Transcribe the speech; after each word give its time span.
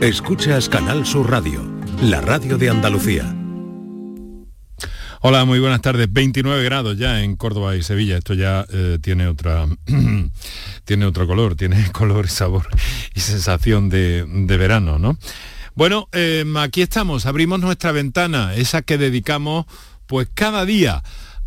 Escuchas 0.00 0.70
Canal 0.70 1.04
Sur 1.04 1.30
Radio, 1.30 1.62
la 2.00 2.22
radio 2.22 2.56
de 2.56 2.70
Andalucía. 2.70 3.36
Hola, 5.20 5.44
muy 5.44 5.60
buenas 5.60 5.82
tardes. 5.82 6.10
29 6.10 6.64
grados 6.64 6.96
ya 6.96 7.22
en 7.22 7.36
Córdoba 7.36 7.76
y 7.76 7.82
Sevilla. 7.82 8.16
Esto 8.16 8.32
ya 8.32 8.64
eh, 8.72 8.98
tiene 9.02 9.26
otra 9.26 9.66
tiene 10.86 11.04
otro 11.04 11.26
color, 11.26 11.54
tiene 11.54 11.90
color 11.92 12.24
y 12.24 12.28
sabor 12.28 12.66
y 13.14 13.20
sensación 13.20 13.90
de, 13.90 14.24
verano, 14.46 14.98
¿no? 14.98 15.18
Bueno, 15.74 16.08
em, 16.12 16.56
aquí 16.56 16.80
estamos, 16.80 17.26
abrimos 17.26 17.60
nuestra 17.60 17.92
ventana, 17.92 18.54
esa 18.54 18.80
que 18.80 18.96
dedicamos 18.96 19.66
pues 20.06 20.28
cada 20.32 20.64
día 20.64 21.02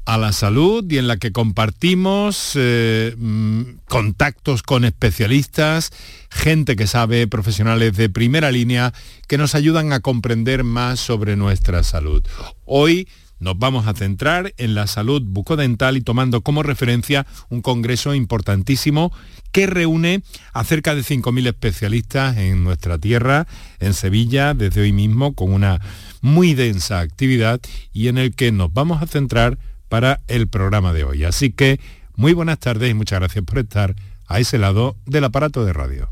a 0.05 0.17
la 0.17 0.33
salud 0.33 0.83
y 0.89 0.97
en 0.97 1.07
la 1.07 1.17
que 1.17 1.31
compartimos 1.31 2.53
eh, 2.55 3.15
mm, 3.17 3.61
contactos 3.87 4.63
con 4.63 4.83
especialistas, 4.85 5.91
gente 6.29 6.75
que 6.75 6.87
sabe, 6.87 7.27
profesionales 7.27 7.95
de 7.95 8.09
primera 8.09 8.51
línea, 8.51 8.93
que 9.27 9.37
nos 9.37 9.55
ayudan 9.55 9.93
a 9.93 10.01
comprender 10.01 10.63
más 10.63 10.99
sobre 10.99 11.35
nuestra 11.35 11.83
salud. 11.83 12.23
Hoy 12.65 13.07
nos 13.39 13.59
vamos 13.59 13.87
a 13.87 13.93
centrar 13.93 14.53
en 14.57 14.73
la 14.73 14.87
salud 14.87 15.21
bucodental 15.21 15.97
y 15.97 16.01
tomando 16.01 16.41
como 16.41 16.63
referencia 16.63 17.25
un 17.49 17.61
congreso 17.61 18.13
importantísimo 18.13 19.11
que 19.51 19.67
reúne 19.67 20.23
a 20.53 20.63
cerca 20.63 20.95
de 20.95 21.01
5.000 21.01 21.47
especialistas 21.47 22.37
en 22.37 22.63
nuestra 22.63 22.97
tierra, 22.97 23.45
en 23.79 23.93
Sevilla, 23.93 24.53
desde 24.53 24.81
hoy 24.81 24.93
mismo, 24.93 25.33
con 25.33 25.53
una 25.53 25.81
muy 26.21 26.53
densa 26.53 27.01
actividad 27.01 27.59
y 27.91 28.07
en 28.07 28.17
el 28.17 28.33
que 28.33 28.51
nos 28.51 28.73
vamos 28.73 29.01
a 29.01 29.07
centrar 29.07 29.57
para 29.93 30.21
el 30.27 30.47
programa 30.47 30.91
de 30.91 31.03
hoy. 31.03 31.23
Así 31.23 31.51
que 31.51 31.79
muy 32.15 32.33
buenas 32.33 32.57
tardes 32.57 32.89
y 32.89 32.95
muchas 32.95 33.19
gracias 33.19 33.45
por 33.45 33.59
estar 33.59 33.95
a 34.25 34.39
ese 34.39 34.57
lado 34.57 34.95
del 35.05 35.23
aparato 35.23 35.63
de 35.65 35.71
radio. 35.71 36.09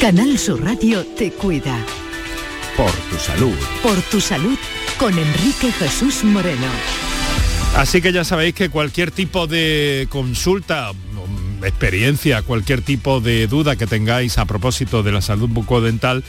Canal 0.00 0.36
Sur 0.36 0.60
Radio 0.60 1.06
te 1.16 1.30
cuida. 1.30 1.78
Por 2.76 2.90
tu 2.90 3.16
salud. 3.16 3.54
Por 3.80 4.02
tu 4.10 4.20
salud 4.20 4.58
con 4.98 5.16
Enrique 5.16 5.70
Jesús 5.70 6.24
Moreno. 6.24 6.66
Así 7.76 8.02
que 8.02 8.12
ya 8.12 8.24
sabéis 8.24 8.56
que 8.56 8.70
cualquier 8.70 9.12
tipo 9.12 9.46
de 9.46 10.08
consulta, 10.10 10.90
experiencia, 11.62 12.42
cualquier 12.42 12.82
tipo 12.82 13.20
de 13.20 13.46
duda 13.46 13.76
que 13.76 13.86
tengáis 13.86 14.36
a 14.38 14.46
propósito 14.46 15.04
de 15.04 15.12
la 15.12 15.20
salud 15.20 15.48
bucodental, 15.48 16.24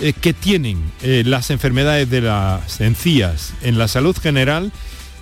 eh, 0.00 0.12
que 0.12 0.32
tienen 0.32 0.78
eh, 1.02 1.22
las 1.26 1.50
enfermedades 1.50 2.08
de 2.10 2.22
las 2.22 2.80
encías 2.80 3.52
en 3.62 3.78
la 3.78 3.88
salud 3.88 4.16
general 4.16 4.72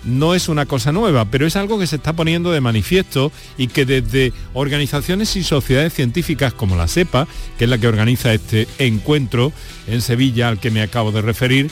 no 0.04 0.34
es 0.34 0.48
una 0.48 0.66
cosa 0.66 0.92
nueva, 0.92 1.24
pero 1.24 1.46
es 1.46 1.56
algo 1.56 1.78
que 1.78 1.86
se 1.86 1.96
está 1.96 2.12
poniendo 2.12 2.52
de 2.52 2.60
manifiesto 2.60 3.32
y 3.56 3.66
que 3.66 3.84
desde 3.84 4.32
organizaciones 4.54 5.34
y 5.36 5.42
sociedades 5.42 5.94
científicas 5.94 6.52
como 6.54 6.76
la 6.76 6.88
SEPA, 6.88 7.26
que 7.58 7.64
es 7.64 7.70
la 7.70 7.78
que 7.78 7.88
organiza 7.88 8.32
este 8.32 8.68
encuentro 8.78 9.52
en 9.86 10.00
Sevilla 10.00 10.48
al 10.48 10.60
que 10.60 10.70
me 10.70 10.82
acabo 10.82 11.12
de 11.12 11.22
referir, 11.22 11.70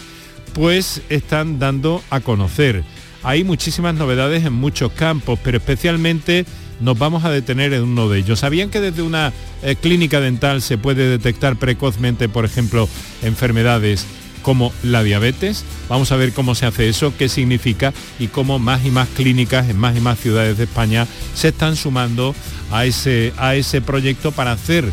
pues 0.53 1.03
están 1.09 1.59
dando 1.59 2.03
a 2.11 2.21
conocer. 2.21 2.83
Hay 3.23 3.45
muchísimas 3.45 3.95
novedades 3.95 4.45
en 4.45 4.53
muchos 4.53 4.93
campos, 4.93 5.39
pero 5.43 5.59
especialmente 5.59 6.45
nos 6.81 6.99
vamos 6.99 7.25
a 7.25 7.31
detener 7.31 7.73
en 7.73 7.83
uno 7.83 8.09
de 8.09 8.19
ellos. 8.19 8.41
¿Sabían 8.41 8.71
que 8.71 8.81
desde 8.81 9.03
una 9.03 9.33
eh, 9.63 9.77
clínica 9.77 10.21
dental 10.21 10.63
se 10.63 10.79
puede 10.79 11.09
detectar 11.09 11.57
precozmente, 11.57 12.29
por 12.29 12.45
ejemplo, 12.45 12.89
enfermedades 13.23 14.07
como 14.43 14.73
la 14.83 15.03
diabetes? 15.03 15.65
Vamos 15.89 16.13
a 16.13 16.17
ver 16.17 16.33
cómo 16.33 16.55
se 16.55 16.67
hace 16.67 16.89
eso, 16.89 17.13
qué 17.17 17.29
significa 17.29 17.93
y 18.19 18.29
cómo 18.29 18.59
más 18.59 18.85
y 18.85 18.91
más 18.91 19.09
clínicas 19.09 19.69
en 19.69 19.79
más 19.79 19.97
y 19.97 20.01
más 20.01 20.19
ciudades 20.19 20.59
de 20.59 20.65
España 20.65 21.07
se 21.35 21.49
están 21.49 21.77
sumando 21.77 22.35
a 22.71 22.85
ese, 22.85 23.33
a 23.39 23.55
ese 23.55 23.81
proyecto 23.81 24.33
para 24.33 24.53
hacer 24.53 24.85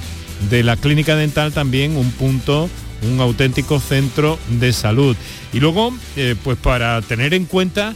de 0.49 0.63
la 0.63 0.75
clínica 0.75 1.15
dental 1.15 1.53
también 1.53 1.95
un 1.95 2.11
punto 2.11 2.69
un 3.03 3.19
auténtico 3.19 3.81
centro 3.81 4.39
de 4.47 4.71
salud. 4.71 5.17
Y 5.51 5.59
luego, 5.59 5.93
eh, 6.15 6.35
pues 6.41 6.57
para 6.57 7.01
tener 7.01 7.33
en 7.33 7.43
cuenta 7.45 7.93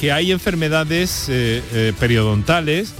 que 0.00 0.10
hay 0.10 0.32
enfermedades 0.32 1.26
eh, 1.28 1.92
periodontales 2.00 2.94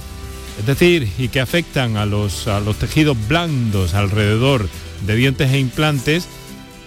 es 0.59 0.65
decir, 0.65 1.07
y 1.17 1.29
que 1.29 1.39
afectan 1.39 1.95
a 1.95 2.05
los, 2.05 2.47
a 2.47 2.59
los 2.59 2.77
tejidos 2.77 3.17
blandos 3.27 3.93
alrededor 3.93 4.67
de 5.07 5.15
dientes 5.15 5.51
e 5.51 5.59
implantes 5.59 6.27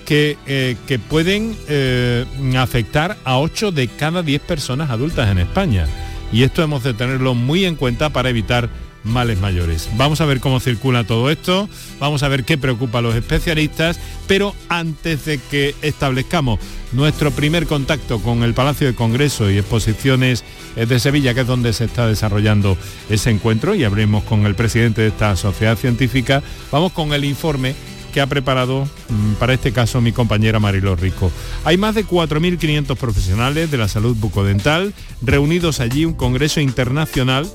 que, 0.04 0.36
eh, 0.46 0.76
que 0.86 0.98
pueden 0.98 1.56
eh, 1.68 2.26
afectar 2.58 3.16
a 3.24 3.38
8 3.38 3.72
de 3.72 3.88
cada 3.88 4.22
10 4.22 4.42
personas 4.42 4.90
adultas 4.90 5.30
en 5.30 5.38
España. 5.38 5.86
Y 6.32 6.42
esto 6.42 6.62
hemos 6.62 6.82
de 6.82 6.92
tenerlo 6.92 7.34
muy 7.34 7.64
en 7.64 7.76
cuenta 7.76 8.10
para 8.10 8.28
evitar 8.28 8.68
males 9.04 9.40
mayores. 9.40 9.88
Vamos 9.96 10.20
a 10.20 10.26
ver 10.26 10.40
cómo 10.40 10.60
circula 10.60 11.04
todo 11.04 11.30
esto, 11.30 11.68
vamos 11.98 12.22
a 12.22 12.28
ver 12.28 12.44
qué 12.44 12.58
preocupa 12.58 12.98
a 12.98 13.02
los 13.02 13.14
especialistas, 13.14 13.98
pero 14.26 14.54
antes 14.68 15.24
de 15.24 15.38
que 15.38 15.74
establezcamos 15.82 16.60
nuestro 16.92 17.30
primer 17.30 17.66
contacto 17.66 18.20
con 18.20 18.42
el 18.42 18.54
Palacio 18.54 18.86
de 18.86 18.94
Congreso 18.94 19.50
y 19.50 19.58
Exposiciones 19.58 20.44
eh, 20.76 20.86
de 20.86 21.00
Sevilla, 21.00 21.34
que 21.34 21.40
es 21.40 21.46
donde 21.46 21.72
se 21.72 21.84
está 21.84 22.06
desarrollando 22.06 22.76
ese 23.08 23.30
encuentro, 23.30 23.74
y 23.74 23.84
hablemos 23.84 24.24
con 24.24 24.46
el 24.46 24.54
presidente 24.54 25.02
de 25.02 25.08
esta 25.08 25.36
sociedad 25.36 25.76
científica, 25.76 26.42
vamos 26.70 26.92
con 26.92 27.12
el 27.12 27.24
informe 27.24 27.74
que 28.12 28.20
ha 28.20 28.26
preparado 28.26 28.86
mm, 29.08 29.32
para 29.34 29.54
este 29.54 29.72
caso 29.72 30.00
mi 30.00 30.12
compañera 30.12 30.60
Mariló 30.60 30.94
Rico. 30.94 31.32
Hay 31.64 31.78
más 31.78 31.94
de 31.94 32.06
4.500 32.06 32.96
profesionales 32.96 33.70
de 33.70 33.78
la 33.78 33.88
salud 33.88 34.14
bucodental 34.16 34.92
reunidos 35.22 35.80
allí, 35.80 36.04
un 36.04 36.12
congreso 36.12 36.60
internacional 36.60 37.50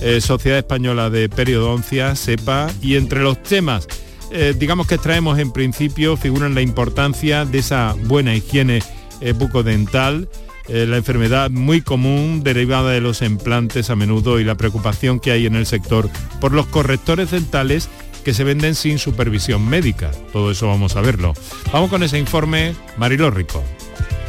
eh, 0.00 0.20
Sociedad 0.20 0.58
Española 0.58 1.10
de 1.10 1.28
Periodoncia, 1.28 2.14
SEPA, 2.16 2.70
y 2.80 2.96
entre 2.96 3.20
los 3.20 3.42
temas, 3.42 3.86
eh, 4.32 4.54
digamos 4.58 4.86
que 4.86 4.98
traemos 4.98 5.38
en 5.38 5.52
principio, 5.52 6.16
figuran 6.16 6.54
la 6.54 6.62
importancia 6.62 7.44
de 7.44 7.58
esa 7.58 7.94
buena 8.04 8.34
higiene 8.34 8.82
eh, 9.20 9.32
bucodental, 9.32 10.28
la 10.68 10.98
enfermedad 10.98 11.50
muy 11.50 11.80
común 11.80 12.44
derivada 12.44 12.92
de 12.92 13.00
los 13.00 13.22
implantes 13.22 13.90
a 13.90 13.96
menudo 13.96 14.38
y 14.38 14.44
la 14.44 14.54
preocupación 14.54 15.18
que 15.18 15.32
hay 15.32 15.46
en 15.46 15.56
el 15.56 15.66
sector 15.66 16.08
por 16.40 16.52
los 16.52 16.66
correctores 16.66 17.32
dentales 17.32 17.88
que 18.24 18.34
se 18.34 18.44
venden 18.44 18.76
sin 18.76 19.00
supervisión 19.00 19.68
médica. 19.68 20.12
Todo 20.32 20.52
eso 20.52 20.68
vamos 20.68 20.94
a 20.94 21.00
verlo. 21.00 21.34
Vamos 21.72 21.90
con 21.90 22.04
ese 22.04 22.20
informe, 22.20 22.76
Mariló 22.98 23.32
Rico. 23.32 23.64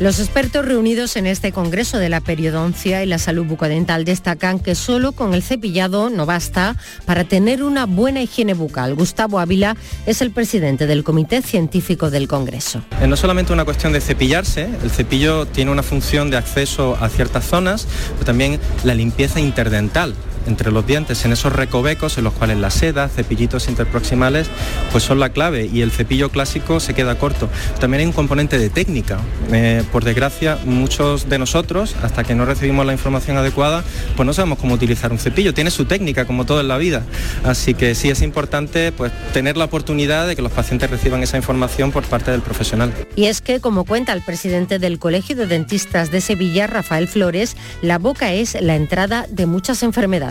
Los 0.02 0.20
expertos 0.20 0.66
reunidos 0.66 1.16
en 1.16 1.28
este 1.28 1.52
Congreso 1.52 2.00
de 2.00 2.10
la 2.10 2.22
Periodoncia 2.22 3.04
y 3.04 3.06
la 3.06 3.20
Salud 3.20 3.46
Bucodental 3.46 4.04
destacan 4.04 4.58
que 4.58 4.74
solo 4.74 5.12
con 5.12 5.36
el 5.36 5.44
cepillado 5.44 6.10
no 6.10 6.26
basta 6.26 6.76
para 7.06 7.24
tener 7.24 7.62
una 7.62 7.86
buena 7.86 8.20
higiene 8.20 8.56
bucal. 8.56 8.96
Gustavo 8.96 9.38
Ávila 9.38 9.78
es 10.08 10.24
el 10.24 10.32
presidente 10.32 10.88
del 10.88 11.04
Comité 11.04 11.44
Científico 11.44 12.10
del 12.10 12.28
Congreso. 12.28 12.82
Eh, 13.00 13.06
no 13.06 13.16
solamente 13.16 13.54
una 13.54 13.64
cuestión 13.64 13.94
de 13.94 14.02
cepillarse, 14.02 14.68
el 14.82 14.90
cepillo 14.90 15.46
tiene 15.46 15.70
una 15.70 15.84
función 15.84 16.32
de 16.32 16.38
acceso 16.38 16.98
a 17.00 17.08
ciertas 17.08 17.46
zonas, 17.46 17.88
pero 18.14 18.26
también 18.26 18.60
la 18.84 18.96
limpieza 18.96 19.40
interdental 19.40 20.16
entre 20.48 20.72
los 20.72 20.86
dientes, 20.86 21.26
en 21.26 21.34
esos 21.34 21.54
recovecos 21.54 22.18
en 22.18 22.24
los 22.24 22.34
cuales 22.34 22.58
la 22.58 22.70
seda, 22.70 23.10
cepillitos 23.10 23.68
interproximales, 23.68 24.48
pues 24.92 25.04
son 25.04 25.20
la 25.20 25.30
clave 25.30 25.70
y 25.72 25.82
el 25.82 25.92
cepillo 25.92 26.30
clásico 26.30 26.80
se 26.80 26.94
queda 26.94 27.16
corto. 27.18 27.50
También 27.80 28.02
hay 28.02 28.08
un 28.08 28.14
componente 28.14 28.58
de 28.58 28.70
técnica. 28.70 29.20
Eh, 29.52 29.84
por 29.92 30.04
desgracia, 30.04 30.58
muchos 30.66 31.30
de 31.30 31.40
nosotros, 31.40 31.96
hasta 32.02 32.24
que 32.24 32.36
no 32.36 32.46
recibimos 32.46 32.86
la 32.86 32.94
información 32.94 33.38
adecuada, 33.38 33.84
pues 34.16 34.26
no 34.26 34.34
sabemos 34.34 34.60
cómo 34.60 34.76
utilizar 34.76 35.12
un 35.12 35.20
cepillo. 35.20 35.54
Tiene 35.54 35.72
su 35.72 35.86
técnica, 35.86 36.26
como 36.26 36.46
todo 36.46 36.62
en 36.62 36.68
la 36.68 36.78
vida. 36.78 37.04
Así 37.44 37.74
que 37.74 37.96
sí 37.96 38.10
es 38.10 38.22
importante 38.22 38.92
pues, 38.92 39.12
tener 39.34 39.58
la 39.58 39.66
oportunidad 39.66 40.28
de 40.28 40.36
que 40.36 40.42
los 40.42 40.52
pacientes 40.52 40.90
reciban 40.90 41.24
esa 41.24 41.38
información 41.38 41.92
por 41.92 42.04
parte 42.04 42.32
del 42.32 42.42
profesional. 42.42 42.94
Y 43.16 43.26
es 43.26 43.42
que, 43.42 43.60
como 43.60 43.86
cuenta 43.86 44.14
el 44.14 44.22
presidente 44.22 44.80
del 44.80 45.00
Colegio 45.00 45.36
de 45.36 45.48
Dentistas 45.48 46.12
de 46.12 46.22
Sevilla, 46.22 46.68
Rafael 46.68 47.08
Flores, 47.08 47.56
la 47.82 47.98
boca 47.98 48.34
es 48.34 48.60
la 48.62 48.76
entrada 48.76 49.26
de 49.30 49.46
muchas 49.46 49.84
enfermedades. 49.84 50.31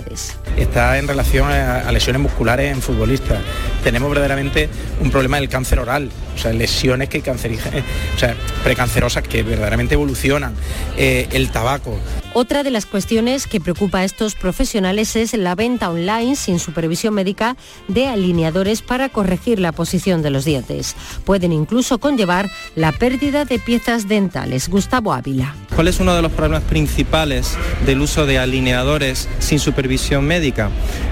Está 0.56 0.98
en 0.98 1.08
relación 1.08 1.50
a, 1.50 1.90
lesiones 1.92 2.22
musculares 2.22 2.72
en 2.72 2.82
futbolistas. 2.82 3.40
Tenemos 3.82 4.08
verdaderamente 4.10 4.68
un 5.00 5.10
problema 5.10 5.38
del 5.38 5.48
cáncer 5.48 5.78
oral, 5.78 6.10
o 6.34 6.38
sea, 6.38 6.52
lesiones 6.52 7.08
que 7.08 7.20
cancerígenas, 7.20 7.82
o 8.16 8.18
sea, 8.18 8.34
precancerosas 8.62 9.22
que 9.22 9.42
verdaderamente 9.42 9.94
evolucionan. 9.94 10.54
Eh, 10.96 11.28
el 11.32 11.50
tabaco. 11.50 11.98
Otra 12.32 12.62
de 12.62 12.70
las 12.70 12.86
cuestiones 12.86 13.48
que 13.48 13.60
preocupa 13.60 13.98
a 13.98 14.04
estos 14.04 14.36
profesionales 14.36 15.16
es 15.16 15.34
la 15.34 15.56
venta 15.56 15.90
online 15.90 16.36
sin 16.36 16.60
supervisión 16.60 17.12
médica 17.12 17.56
de 17.88 18.06
alineadores 18.06 18.82
para 18.82 19.08
corregir 19.08 19.58
la 19.58 19.72
posición 19.72 20.22
de 20.22 20.30
los 20.30 20.44
dientes. 20.44 20.94
Pueden 21.24 21.52
incluso 21.52 21.98
conllevar 21.98 22.48
la 22.76 22.92
pérdida 22.92 23.44
de 23.44 23.58
piezas 23.58 24.06
dentales. 24.06 24.68
Gustavo 24.68 25.12
Ávila. 25.12 25.56
¿Cuál 25.74 25.88
es 25.88 25.98
uno 25.98 26.14
de 26.14 26.22
los 26.22 26.30
problemas 26.30 26.62
principales 26.62 27.56
del 27.84 28.00
uso 28.00 28.26
de 28.26 28.38
alineadores 28.38 29.28
sin 29.40 29.58
supervisión 29.58 30.24
médica? 30.24 30.70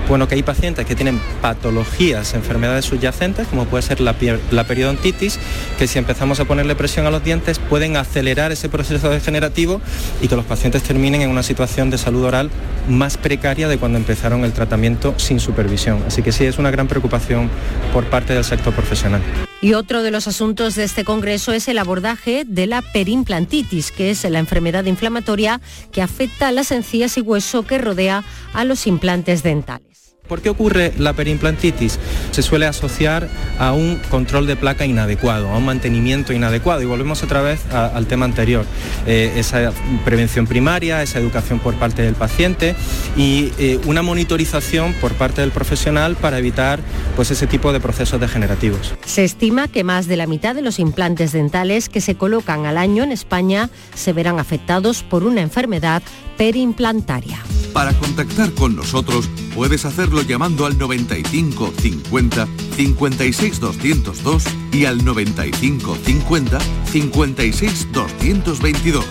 Bueno, 0.08 0.28
que 0.28 0.36
hay 0.36 0.42
pacientes 0.42 0.86
que 0.86 0.94
tienen 0.94 1.20
patologías, 1.42 2.34
enfermedades 2.34 2.84
subyacentes, 2.84 3.48
como 3.48 3.66
puede 3.66 3.82
ser 3.82 4.00
la, 4.00 4.14
periodontitis, 4.14 5.38
que 5.78 5.86
si 5.86 5.98
empezamos 5.98 6.38
a 6.40 6.44
ponerle 6.44 6.74
presión 6.76 7.06
a 7.06 7.10
los 7.10 7.24
dientes 7.24 7.58
pueden 7.58 7.96
acelerar 7.96 8.52
ese 8.52 8.68
proceso 8.68 9.10
degenerativo 9.10 9.80
y 10.22 10.28
que 10.28 10.36
los 10.36 10.44
pacientes 10.44 10.82
terminen 10.82 11.07
en 11.14 11.30
una 11.30 11.42
situación 11.42 11.90
de 11.90 11.98
salud 11.98 12.24
oral 12.24 12.50
más 12.88 13.16
precaria 13.16 13.68
de 13.68 13.78
cuando 13.78 13.98
empezaron 13.98 14.44
el 14.44 14.52
tratamiento 14.52 15.14
sin 15.18 15.40
supervisión. 15.40 16.02
Así 16.06 16.22
que 16.22 16.32
sí, 16.32 16.44
es 16.44 16.58
una 16.58 16.70
gran 16.70 16.88
preocupación 16.88 17.50
por 17.92 18.04
parte 18.06 18.34
del 18.34 18.44
sector 18.44 18.74
profesional. 18.74 19.20
Y 19.60 19.74
otro 19.74 20.02
de 20.02 20.10
los 20.10 20.28
asuntos 20.28 20.74
de 20.76 20.84
este 20.84 21.04
Congreso 21.04 21.52
es 21.52 21.66
el 21.68 21.78
abordaje 21.78 22.44
de 22.46 22.66
la 22.66 22.82
perimplantitis, 22.82 23.90
que 23.90 24.10
es 24.10 24.22
la 24.24 24.38
enfermedad 24.38 24.84
inflamatoria 24.84 25.60
que 25.90 26.02
afecta 26.02 26.48
a 26.48 26.52
las 26.52 26.70
encías 26.70 27.18
y 27.18 27.22
hueso 27.22 27.66
que 27.66 27.78
rodea 27.78 28.22
a 28.52 28.64
los 28.64 28.86
implantes 28.86 29.42
dentales. 29.42 30.07
¿Por 30.28 30.42
qué 30.42 30.50
ocurre 30.50 30.92
la 30.98 31.14
perimplantitis? 31.14 31.98
Se 32.32 32.42
suele 32.42 32.66
asociar 32.66 33.28
a 33.58 33.72
un 33.72 33.98
control 34.10 34.46
de 34.46 34.56
placa 34.56 34.84
inadecuado, 34.84 35.48
a 35.48 35.56
un 35.56 35.64
mantenimiento 35.64 36.32
inadecuado. 36.32 36.82
Y 36.82 36.84
volvemos 36.84 37.22
otra 37.22 37.40
vez 37.40 37.60
al 37.72 38.06
tema 38.06 38.26
anterior, 38.26 38.66
eh, 39.06 39.32
esa 39.36 39.72
prevención 40.04 40.46
primaria, 40.46 41.02
esa 41.02 41.18
educación 41.18 41.58
por 41.60 41.74
parte 41.74 42.02
del 42.02 42.14
paciente 42.14 42.74
y 43.16 43.52
eh, 43.58 43.80
una 43.86 44.02
monitorización 44.02 44.92
por 44.94 45.14
parte 45.14 45.40
del 45.40 45.50
profesional 45.50 46.16
para 46.16 46.38
evitar 46.38 46.80
pues, 47.16 47.30
ese 47.30 47.46
tipo 47.46 47.72
de 47.72 47.80
procesos 47.80 48.20
degenerativos. 48.20 48.94
Se 49.06 49.24
estima 49.24 49.68
que 49.68 49.82
más 49.82 50.06
de 50.06 50.16
la 50.16 50.26
mitad 50.26 50.54
de 50.54 50.62
los 50.62 50.78
implantes 50.78 51.32
dentales 51.32 51.88
que 51.88 52.00
se 52.00 52.16
colocan 52.16 52.66
al 52.66 52.76
año 52.76 53.02
en 53.02 53.12
España 53.12 53.70
se 53.94 54.12
verán 54.12 54.38
afectados 54.38 55.02
por 55.02 55.24
una 55.24 55.40
enfermedad 55.40 56.02
perimplantaria. 56.36 57.42
Para 57.72 57.92
contactar 57.94 58.52
con 58.52 58.76
nosotros 58.76 59.28
puedes 59.54 59.84
hacerlo 59.84 60.17
llamando 60.26 60.66
al 60.66 60.78
95 60.78 61.72
50 61.80 62.48
56 62.76 63.60
202 63.60 64.44
y 64.72 64.84
al 64.84 65.04
95 65.04 65.96
50 66.04 66.58
56 66.90 67.88
222 67.92 69.04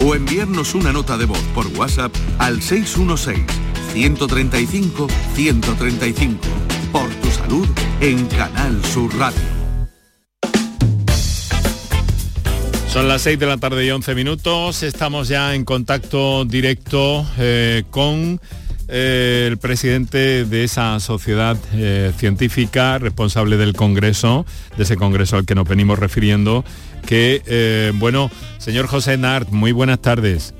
o 0.00 0.14
enviarnos 0.14 0.74
una 0.74 0.92
nota 0.92 1.16
de 1.16 1.26
voz 1.26 1.42
por 1.54 1.66
WhatsApp 1.78 2.14
al 2.38 2.62
616 2.62 3.44
135 3.92 5.06
135 5.34 6.38
por 6.92 7.08
tu 7.14 7.30
salud 7.30 7.68
en 8.00 8.26
Canal 8.26 8.84
Sur 8.84 9.16
Radio. 9.16 9.64
Son 12.94 13.08
las 13.08 13.22
6 13.22 13.40
de 13.40 13.46
la 13.46 13.56
tarde 13.56 13.84
y 13.84 13.90
11 13.90 14.14
minutos. 14.14 14.84
Estamos 14.84 15.26
ya 15.26 15.56
en 15.56 15.64
contacto 15.64 16.44
directo 16.44 17.26
eh, 17.38 17.82
con 17.90 18.40
eh, 18.88 19.46
el 19.48 19.58
presidente 19.58 20.44
de 20.44 20.64
esa 20.64 20.98
sociedad 21.00 21.56
eh, 21.74 22.12
científica 22.16 22.98
responsable 22.98 23.56
del 23.56 23.74
Congreso, 23.74 24.46
de 24.76 24.82
ese 24.84 24.96
Congreso 24.96 25.36
al 25.36 25.46
que 25.46 25.54
nos 25.54 25.68
venimos 25.68 25.98
refiriendo, 25.98 26.64
que, 27.06 27.92
bueno, 27.96 28.30
señor 28.58 28.86
José 28.86 29.18
Nart, 29.18 29.50
muy 29.50 29.72
buenas 29.72 30.00
tardes. 30.00 30.54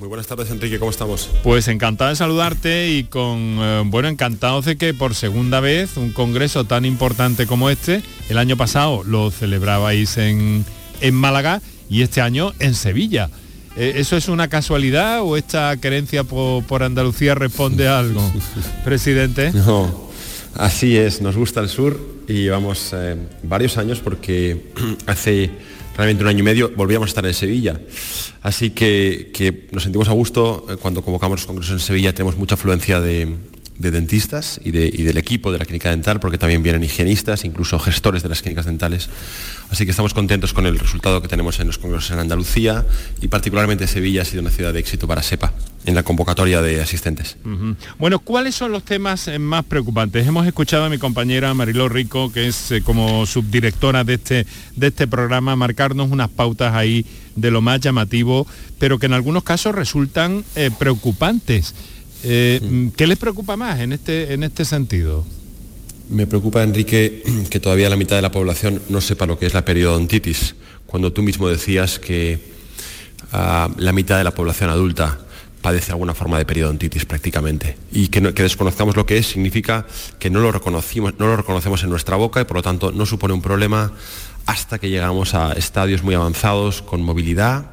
Muy 0.00 0.08
buenas 0.08 0.26
tardes, 0.26 0.50
Enrique, 0.50 0.80
¿cómo 0.80 0.90
estamos? 0.90 1.30
Pues 1.44 1.68
encantado 1.68 2.10
de 2.10 2.16
saludarte 2.16 2.90
y 2.90 3.04
con, 3.04 3.90
bueno, 3.90 4.08
encantado 4.08 4.60
de 4.62 4.76
que 4.76 4.92
por 4.92 5.14
segunda 5.14 5.60
vez 5.60 5.96
un 5.96 6.10
congreso 6.10 6.64
tan 6.64 6.84
importante 6.84 7.46
como 7.46 7.70
este, 7.70 8.02
el 8.28 8.38
año 8.38 8.56
pasado 8.56 9.04
lo 9.04 9.30
celebrabais 9.30 10.16
en, 10.16 10.64
en 11.00 11.14
Málaga 11.14 11.62
y 11.88 12.02
este 12.02 12.20
año 12.20 12.52
en 12.58 12.74
Sevilla. 12.74 13.30
Eh, 13.76 13.94
¿Eso 13.96 14.16
es 14.16 14.28
una 14.28 14.48
casualidad 14.48 15.22
o 15.22 15.36
esta 15.36 15.76
querencia 15.78 16.24
por, 16.24 16.82
Andalucía 16.82 17.34
responde 17.34 17.88
a 17.88 17.98
algo, 17.98 18.22
presidente? 18.84 19.52
No, 19.52 20.10
así 20.54 20.96
es, 20.96 21.20
nos 21.20 21.36
gusta 21.36 21.60
el 21.60 21.68
sur 21.68 21.98
y 22.28 22.34
llevamos 22.34 22.90
eh, 22.92 23.16
varios 23.42 23.76
años 23.76 24.00
porque 24.00 24.72
hace 25.06 25.50
realmente 25.96 26.22
un 26.22 26.28
año 26.28 26.40
y 26.40 26.42
medio 26.42 26.72
volvíamos 26.76 27.08
a 27.08 27.10
estar 27.10 27.26
en 27.26 27.34
Sevilla. 27.34 27.80
Así 28.42 28.70
que, 28.70 29.68
nos 29.72 29.82
sentimos 29.82 30.08
a 30.08 30.12
gusto 30.12 30.66
eh, 30.68 30.76
cuando 30.76 31.02
convocamos 31.02 31.40
los 31.40 31.46
congresos 31.46 31.72
en 31.72 31.80
Sevilla, 31.80 32.12
tenemos 32.12 32.36
mucha 32.36 32.54
afluencia 32.54 33.00
de, 33.00 33.34
dentistas 33.78 34.60
y, 34.64 34.68
y, 34.68 35.02
del 35.02 35.18
equipo 35.18 35.50
de 35.52 35.58
la 35.58 35.64
clínica 35.64 35.90
dental, 35.90 36.20
porque 36.20 36.38
también 36.38 36.62
vienen 36.62 36.84
higienistas, 36.84 37.44
incluso 37.44 37.78
gestores 37.78 38.22
de 38.22 38.28
las 38.28 38.40
clínicas 38.40 38.66
dentales. 38.66 39.08
Así 39.70 39.84
que 39.84 39.90
estamos 39.90 40.14
contentos 40.14 40.52
con 40.52 40.66
el 40.66 40.78
resultado 40.78 41.20
que 41.20 41.28
tenemos 41.28 41.58
en 41.58 41.66
los 41.66 41.78
congresos 41.78 42.10
en 42.12 42.18
Andalucía 42.20 42.86
y 43.20 43.28
particularmente 43.28 43.86
Sevilla 43.86 44.22
ha 44.22 44.24
sido 44.24 44.42
una 44.42 44.50
ciudad 44.50 44.72
de 44.72 44.78
éxito 44.78 45.08
para 45.08 45.22
SEPA 45.22 45.52
en 45.86 45.94
la 45.94 46.02
convocatoria 46.02 46.62
de 46.62 46.80
asistentes. 46.80 47.36
Bueno, 47.98 48.18
¿cuáles 48.20 48.54
son 48.54 48.72
los 48.72 48.84
temas 48.84 49.28
eh, 49.28 49.38
más 49.38 49.64
preocupantes? 49.64 50.26
Hemos 50.26 50.46
escuchado 50.46 50.84
a 50.84 50.88
mi 50.88 50.98
compañera 50.98 51.52
Mariló 51.54 51.88
Rico, 51.88 52.32
que 52.32 52.48
es 52.48 52.70
eh, 52.70 52.82
como 52.82 53.26
subdirectora 53.26 54.04
de 54.04 54.14
este, 54.14 54.46
de 54.76 54.86
este 54.86 55.06
programa, 55.06 55.56
marcarnos 55.56 56.10
unas 56.10 56.30
pautas 56.30 56.74
ahí 56.74 57.04
de 57.36 57.50
lo 57.50 57.60
más 57.60 57.80
llamativo, 57.80 58.46
pero 58.78 58.98
que 58.98 59.06
en 59.06 59.12
algunos 59.12 59.42
casos 59.42 59.74
resultan 59.74 60.44
eh, 60.54 60.70
preocupantes. 60.78 61.74
¿Qué 62.24 63.06
les 63.06 63.18
preocupa 63.18 63.56
más 63.56 63.80
en 63.80 63.92
este, 63.92 64.32
en 64.32 64.42
este 64.42 64.64
sentido? 64.64 65.24
Me 66.08 66.26
preocupa, 66.26 66.62
Enrique, 66.62 67.22
que 67.50 67.60
todavía 67.60 67.88
la 67.88 67.96
mitad 67.96 68.16
de 68.16 68.22
la 68.22 68.32
población 68.32 68.82
no 68.88 69.00
sepa 69.00 69.26
lo 69.26 69.38
que 69.38 69.46
es 69.46 69.54
la 69.54 69.64
periodontitis, 69.64 70.54
cuando 70.86 71.12
tú 71.12 71.22
mismo 71.22 71.48
decías 71.48 71.98
que 71.98 72.40
ah, 73.32 73.68
la 73.78 73.92
mitad 73.92 74.18
de 74.18 74.24
la 74.24 74.32
población 74.32 74.70
adulta 74.70 75.18
padece 75.60 75.92
alguna 75.92 76.12
forma 76.12 76.36
de 76.36 76.44
periodontitis 76.44 77.06
prácticamente. 77.06 77.78
Y 77.90 78.08
que, 78.08 78.20
desconozcamos 78.20 78.96
lo 78.96 79.06
que 79.06 79.16
es 79.16 79.26
significa 79.26 79.86
que 80.18 80.28
no 80.28 80.40
lo, 80.40 80.52
reconocimos, 80.52 81.14
no 81.18 81.26
lo 81.26 81.36
reconocemos 81.36 81.82
en 81.82 81.90
nuestra 81.90 82.16
boca 82.16 82.42
y 82.42 82.44
por 82.44 82.58
lo 82.58 82.62
tanto 82.62 82.92
no 82.92 83.06
supone 83.06 83.32
un 83.32 83.40
problema 83.40 83.92
hasta 84.44 84.78
que 84.78 84.90
llegamos 84.90 85.32
a 85.32 85.54
estadios 85.54 86.02
muy 86.02 86.14
avanzados 86.14 86.82
con 86.82 87.02
movilidad 87.02 87.70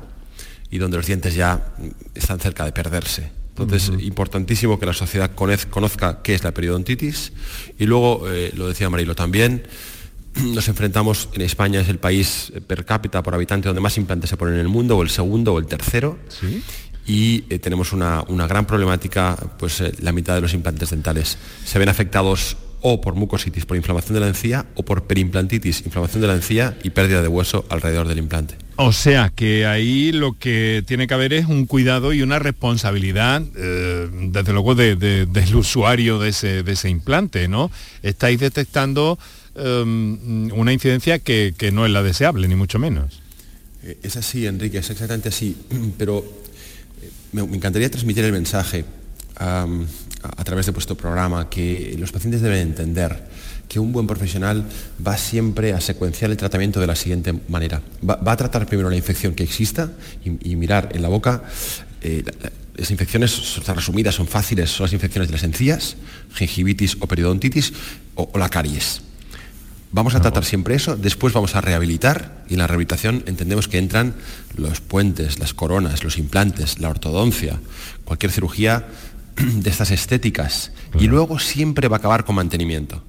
y 0.70 0.78
donde 0.78 0.96
los 0.96 1.06
dientes 1.06 1.36
ya 1.36 1.74
están 2.16 2.40
cerca 2.40 2.64
de 2.64 2.72
perderse. 2.72 3.41
Entonces, 3.58 3.92
importantísimo 4.02 4.80
que 4.80 4.86
la 4.86 4.94
sociedad 4.94 5.32
conozca 5.36 6.22
qué 6.24 6.34
es 6.34 6.44
la 6.44 6.54
periodontitis. 6.54 7.34
Y 7.78 7.86
luego, 7.86 8.30
eh, 8.32 8.52
lo 8.56 8.68
decía 8.68 8.90
Marilo 8.90 9.14
también, 9.14 9.64
nos 10.36 10.68
enfrentamos, 10.68 11.30
en 11.34 11.42
España 11.42 11.82
es 11.82 11.90
el 11.90 12.00
país 12.00 12.52
per 12.68 12.86
cápita 12.86 13.22
por 13.22 13.36
habitante 13.36 13.68
donde 13.68 13.82
más 13.82 13.98
implantes 13.98 14.30
se 14.30 14.38
ponen 14.38 14.56
en 14.56 14.62
el 14.62 14.68
mundo, 14.68 14.98
o 14.98 15.04
el 15.04 15.10
segundo 15.10 15.54
o 15.54 15.60
el 15.60 15.68
tercero. 15.68 16.18
Y 17.06 17.46
eh, 17.50 17.60
tenemos 17.60 17.94
una, 17.94 18.24
gran 18.48 18.66
problemática, 18.66 19.36
pues 19.58 19.82
eh, 19.82 19.92
la 20.02 20.12
mitad 20.12 20.36
de 20.36 20.42
los 20.42 20.54
implantes 20.54 20.92
dentales 20.92 21.38
se 21.66 21.80
ven 21.80 21.90
afectados 21.90 22.58
o 22.82 23.02
por 23.02 23.16
mucositis, 23.16 23.66
por 23.66 23.78
inflamación 23.78 24.16
de 24.16 24.22
la 24.22 24.28
encía, 24.28 24.66
o 24.76 24.84
por 24.84 25.04
perimplantitis, 25.04 25.86
inflamación 25.86 26.22
de 26.22 26.28
la 26.28 26.34
encía 26.34 26.78
y 26.84 26.90
pérdida 26.92 27.22
de 27.22 27.28
hueso 27.28 27.66
alrededor 27.70 28.08
del 28.08 28.18
implante. 28.18 28.56
O 28.84 28.94
sea 28.94 29.30
que 29.30 29.68
ahí 29.68 30.12
lo 30.12 30.40
que 30.40 30.84
tiene 30.88 31.06
que 31.06 31.14
haber 31.14 31.34
es 31.34 31.46
un 31.46 31.68
cuidado 31.68 32.14
y 32.14 32.24
una 32.24 32.40
responsabilidad, 32.40 33.44
eh, 33.56 34.10
desde 34.12 34.54
luego, 34.54 34.74
del 34.74 35.56
usuario 35.56 36.18
de 36.18 36.30
ese, 36.30 36.90
implante, 36.90 37.48
¿no? 37.48 37.70
Estáis 38.02 38.40
detectando 38.40 39.20
em, 39.54 40.52
una 40.54 40.74
incidencia 40.74 41.20
que, 41.20 41.54
no 41.72 41.86
es 41.86 41.92
la 41.92 42.02
deseable, 42.02 42.48
ni 42.48 42.56
mucho 42.56 42.80
menos. 42.80 43.22
Eh, 43.84 44.00
es 44.02 44.18
así, 44.18 44.48
Enrique, 44.48 44.80
es 44.80 44.90
exactamente 44.90 45.30
así, 45.30 45.56
pero 46.00 46.26
eh, 47.04 47.10
me, 47.34 47.44
encantaría 47.44 47.92
transmitir 47.92 48.26
el 48.26 48.32
mensaje 48.32 48.84
a 49.36 50.44
través 50.44 50.66
de 50.66 50.72
vuestro 50.72 50.96
programa 50.98 51.50
que 51.50 51.96
los 52.00 52.12
pacientes 52.12 52.42
deben 52.42 52.60
entender 52.60 53.28
que 53.72 53.80
un 53.80 53.94
buen 53.94 54.06
profesional 54.06 54.66
va 55.00 55.16
siempre 55.16 55.72
a 55.72 55.80
secuenciar 55.80 56.30
el 56.30 56.36
tratamiento 56.36 56.82
de 56.82 56.88
la 56.88 56.96
siguiente 56.98 57.34
manera. 57.48 57.82
Va, 58.04 58.20
a 58.30 58.36
tratar 58.36 58.66
primero 58.66 58.90
la 58.90 58.98
infección 58.98 59.34
que 59.34 59.44
exista 59.44 59.94
y, 60.26 60.58
mirar 60.58 60.90
en 60.92 61.02
la 61.02 61.08
boca. 61.08 61.44
Eh, 62.02 62.22
las 62.76 62.92
infecciones 62.92 63.32
son 63.32 63.74
resumidas, 63.74 64.16
son 64.16 64.28
fáciles, 64.28 64.72
son 64.72 64.88
las 64.88 64.92
infecciones 64.92 65.30
de 65.30 65.36
las 65.36 65.44
encías, 65.44 65.96
gingivitis 66.34 66.98
o 67.00 67.08
periodontitis 67.08 67.72
o, 68.16 68.38
la 68.38 68.50
caries. 68.50 69.04
Vamos 69.94 70.16
a 70.16 70.20
tratar 70.20 70.44
siempre 70.44 70.76
eso, 70.76 70.98
después 70.98 71.34
vamos 71.34 71.56
a 71.56 71.62
rehabilitar 71.62 72.44
y 72.50 72.56
en 72.56 72.60
la 72.60 72.68
rehabilitación 72.68 73.24
entendemos 73.26 73.70
que 73.70 73.78
entran 73.78 74.16
los 74.58 74.82
puentes, 74.82 75.40
las 75.40 75.54
coronas, 75.54 76.04
los 76.04 76.18
implantes, 76.18 76.80
la 76.80 76.90
ortodoncia, 76.90 77.62
cualquier 78.04 78.34
cirugía 78.34 78.86
de 79.38 79.70
estas 79.70 79.92
estéticas 79.92 80.74
y 81.00 81.08
luego 81.08 81.40
siempre 81.40 81.88
va 81.88 81.96
a 81.96 82.00
acabar 82.00 82.26
con 82.26 82.36
mantenimiento. 82.36 83.02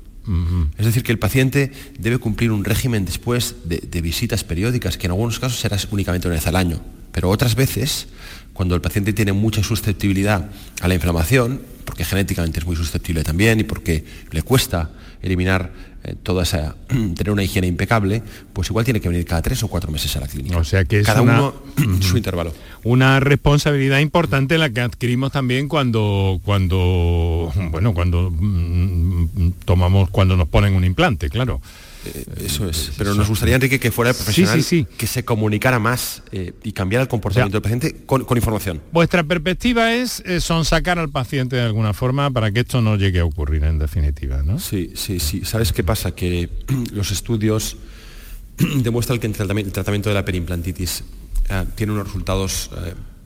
Es 0.78 0.86
decir, 0.86 1.02
que 1.02 1.12
el 1.12 1.18
paciente 1.18 1.72
debe 1.98 2.18
cumplir 2.18 2.52
un 2.52 2.64
régimen 2.64 3.04
después 3.04 3.56
de, 3.64 4.00
visitas 4.00 4.44
periódicas, 4.44 4.96
que 4.96 5.06
en 5.06 5.12
algunos 5.12 5.40
casos 5.40 5.58
será 5.58 5.76
únicamente 5.90 6.28
una 6.28 6.36
vez 6.36 6.46
al 6.46 6.56
año, 6.56 6.80
pero 7.10 7.28
otras 7.28 7.54
veces, 7.56 8.06
cuando 8.52 8.74
el 8.74 8.80
paciente 8.80 9.12
tiene 9.12 9.32
mucha 9.32 9.62
susceptibilidad 9.62 10.50
a 10.80 10.88
la 10.88 10.94
inflamación, 10.94 11.60
porque 11.84 12.04
genéticamente 12.04 12.60
es 12.60 12.66
muy 12.66 12.76
susceptible 12.76 13.24
también 13.24 13.60
y 13.60 13.64
porque 13.64 14.04
le 14.30 14.42
cuesta 14.42 14.90
eliminar 15.22 15.72
eh, 16.04 16.16
toda 16.22 16.42
esa, 16.42 16.74
tener 16.88 17.30
una 17.30 17.44
higiene 17.44 17.66
impecable, 17.66 18.22
pues 18.52 18.70
igual 18.70 18.84
tiene 18.84 19.00
que 19.00 19.08
venir 19.08 19.24
cada 19.24 19.42
tres 19.42 19.62
o 19.62 19.68
cuatro 19.68 19.92
meses 19.92 20.14
a 20.16 20.20
la 20.20 20.28
clínica. 20.28 20.58
O 20.58 20.64
sea 20.64 20.84
que 20.84 21.00
es 21.00 21.06
cada 21.06 21.22
una, 21.22 21.40
uno 21.40 21.54
su 22.02 22.16
intervalo. 22.16 22.52
Una 22.84 23.20
responsabilidad 23.20 24.00
importante 24.00 24.58
la 24.58 24.70
que 24.70 24.80
adquirimos 24.80 25.32
también 25.32 25.68
cuando, 25.68 26.40
cuando, 26.44 27.52
bueno, 27.70 27.94
cuando 27.94 28.30
mm, 28.30 29.52
tomamos, 29.64 30.10
cuando 30.10 30.36
nos 30.36 30.48
ponen 30.48 30.74
un 30.74 30.84
implante, 30.84 31.30
claro. 31.30 31.60
Eh, 32.04 32.24
eso 32.46 32.68
es. 32.68 32.90
Pero 32.98 33.14
nos 33.14 33.28
gustaría, 33.28 33.54
Enrique, 33.54 33.78
que 33.78 33.90
fuera 33.92 34.10
el 34.10 34.16
profesional 34.16 34.56
Sí, 34.56 34.62
sí, 34.62 34.86
sí. 34.90 34.96
que 34.96 35.06
se 35.06 35.24
comunicara 35.24 35.78
más 35.78 36.22
eh, 36.32 36.52
y 36.64 36.72
cambiara 36.72 37.02
el 37.02 37.08
comportamiento 37.08 37.56
del 37.56 37.62
paciente 37.62 38.04
con, 38.06 38.24
con 38.24 38.36
información. 38.36 38.80
Vuestra 38.92 39.22
perspectiva 39.22 39.92
es 39.94 40.20
eh, 40.26 40.40
sonsacar 40.40 40.98
al 40.98 41.10
paciente 41.10 41.56
de 41.56 41.62
alguna 41.62 41.92
forma 41.92 42.30
para 42.30 42.50
que 42.50 42.60
esto 42.60 42.80
no 42.82 42.96
llegue 42.96 43.20
a 43.20 43.24
ocurrir 43.24 43.62
en 43.64 43.78
definitiva, 43.78 44.42
¿no? 44.42 44.58
Sí, 44.58 44.92
sí, 44.96 45.20
sí. 45.20 45.44
¿Sabes 45.44 45.72
qué 45.72 45.84
pasa? 45.84 46.12
Que 46.14 46.48
los 46.92 47.10
estudios 47.12 47.76
demuestran 48.58 49.18
que 49.18 49.26
el 49.26 49.34
tratami- 49.36 49.64
el 49.64 49.72
tratamiento 49.72 50.08
de 50.08 50.14
la 50.16 50.24
perimplantitis 50.24 51.04
eh, 51.48 51.64
tiene 51.74 51.92
unos 51.92 52.06
resultados 52.06 52.70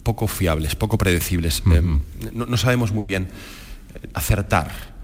poco 0.02 0.28
fiables, 0.28 0.76
poco 0.76 0.98
predecibles. 0.98 1.62
No, 1.66 2.46
no 2.46 2.56
sabemos 2.56 2.92
muy 2.92 3.04
bien 3.08 3.28
acertar. 4.14 4.96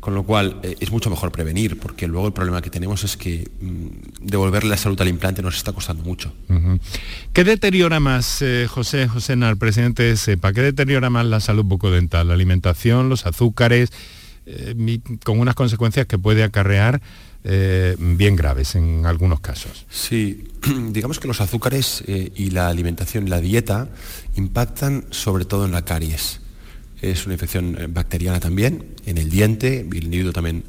Con 0.00 0.14
lo 0.14 0.22
cual 0.22 0.58
eh, 0.62 0.76
es 0.80 0.90
mucho 0.90 1.10
mejor 1.10 1.30
prevenir, 1.30 1.78
porque 1.78 2.08
luego 2.08 2.26
el 2.26 2.32
problema 2.32 2.62
que 2.62 2.70
tenemos 2.70 3.04
es 3.04 3.18
que 3.18 3.50
mm, 3.60 4.26
devolverle 4.26 4.70
la 4.70 4.78
salud 4.78 4.98
al 5.02 5.08
implante 5.08 5.42
nos 5.42 5.56
está 5.56 5.74
costando 5.74 6.02
mucho. 6.02 6.32
¿Qué 7.34 7.44
deteriora 7.44 8.00
más, 8.00 8.40
eh, 8.40 8.66
José 8.66 9.08
José 9.08 9.36
Nar, 9.36 9.58
presidente 9.58 10.04
de 10.04 10.16
SEPA, 10.16 10.54
qué 10.54 10.62
deteriora 10.62 11.10
más 11.10 11.26
la 11.26 11.40
salud 11.40 11.64
bucodental? 11.64 12.28
La 12.28 12.34
alimentación, 12.34 13.10
los 13.10 13.26
azúcares, 13.26 13.92
eh, 14.46 15.00
con 15.22 15.38
unas 15.38 15.54
consecuencias 15.54 16.06
que 16.06 16.18
puede 16.18 16.44
acarrear 16.44 17.02
eh, 17.42 17.96
bien 17.98 18.36
graves 18.36 18.74
en 18.74 19.06
algunos 19.06 19.40
casos. 19.40 19.86
Sí, 19.88 20.48
digamos 20.90 21.18
que 21.20 21.28
los 21.28 21.40
azúcares 21.40 22.02
eh, 22.06 22.32
y 22.34 22.50
la 22.50 22.68
alimentación 22.68 23.26
y 23.26 23.30
la 23.30 23.40
dieta 23.40 23.88
impactan 24.36 25.06
sobre 25.10 25.44
todo 25.44 25.64
en 25.64 25.72
la 25.72 25.84
caries. 25.84 26.39
Es 27.02 27.24
una 27.24 27.34
infección 27.34 27.76
eh, 27.78 27.86
bacteriana 27.88 28.40
también, 28.40 28.94
en 29.06 29.16
el 29.16 29.30
diente, 29.30 29.80
el 29.80 30.04
individuo 30.04 30.32
también 30.32 30.64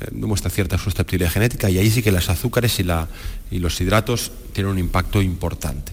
eh, 0.00 0.08
demuestra 0.10 0.50
cierta 0.50 0.78
susceptibilidad 0.78 1.30
genética 1.30 1.70
y 1.70 1.78
ahí 1.78 1.90
sí 1.90 2.02
que 2.02 2.10
los 2.10 2.28
azúcares 2.28 2.80
y, 2.80 3.58
los 3.58 3.80
hidratos 3.80 4.32
tienen 4.52 4.72
un 4.72 4.78
impacto 4.78 5.22
importante. 5.22 5.92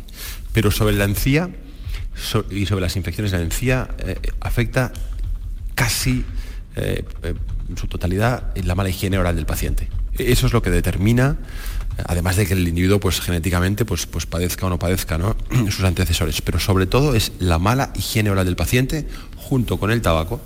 Pero 0.52 0.72
sobre 0.72 0.96
la 0.96 1.06
encía 1.06 1.50
y 2.50 2.66
sobre 2.66 2.82
las 2.82 2.96
infecciones 2.96 3.32
de 3.32 3.38
la 3.38 3.44
encía 3.44 3.90
eh, 4.00 4.18
afecta 4.40 4.94
casi 5.76 6.24
en 6.76 7.78
su 7.78 7.86
totalidad 7.88 8.56
la 8.56 8.74
mala 8.74 8.90
higiene 8.90 9.20
oral 9.20 9.36
del 9.36 9.46
paciente. 9.46 9.90
Eso 10.18 10.48
es 10.48 10.54
lo 10.54 10.64
que 10.64 10.72
determina, 10.72 11.38
además 12.06 12.36
de 12.36 12.46
que 12.46 12.54
el 12.54 12.68
individuo 12.68 13.00
pues, 13.00 13.20
genéticamente 13.22 13.86
pues, 13.86 14.06
pues, 14.06 14.26
padezca 14.26 14.66
o 14.66 14.70
no 14.70 14.80
padezca 14.80 15.18
¿no? 15.18 15.36
sus 15.72 15.84
antecesores, 15.84 16.42
pero 16.42 16.60
sobre 16.60 16.86
todo 16.86 17.16
es 17.16 17.32
la 17.40 17.60
mala 17.60 17.92
higiene 17.96 18.30
oral 18.30 18.46
del 18.46 18.56
paciente 18.56 19.08
junto 19.38 19.78
con 19.80 19.92
el 19.92 20.02
tabaco. 20.02 20.42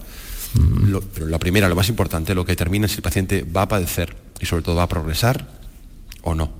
Lo- 0.88 1.01
pero 1.01 1.27
la 1.27 1.38
primera, 1.39 1.68
lo 1.70 1.75
más 1.75 1.89
importante, 1.89 2.34
lo 2.34 2.46
que 2.46 2.54
determina 2.54 2.86
es 2.86 2.94
si 2.94 2.98
el 2.98 3.04
paciente 3.04 3.44
va 3.44 3.63
a 3.63 3.68
padecer 3.68 4.16
y 4.39 4.46
sobre 4.46 4.63
todo 4.63 4.75
va 4.75 4.84
a 4.84 4.88
progresar 4.89 5.48
o 6.24 6.34
no. 6.36 6.51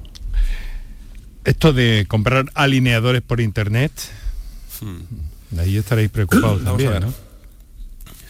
Esto 1.46 1.72
de 1.74 2.06
comprar 2.08 2.46
alineadores 2.54 3.22
por 3.22 3.40
internet, 3.40 3.92
de 5.52 5.62
ahí 5.62 5.78
estaréis 5.78 6.10
preocupados 6.10 6.62
Hmm. 6.62 6.66
También. 6.66 7.00
¿no? 7.00 7.14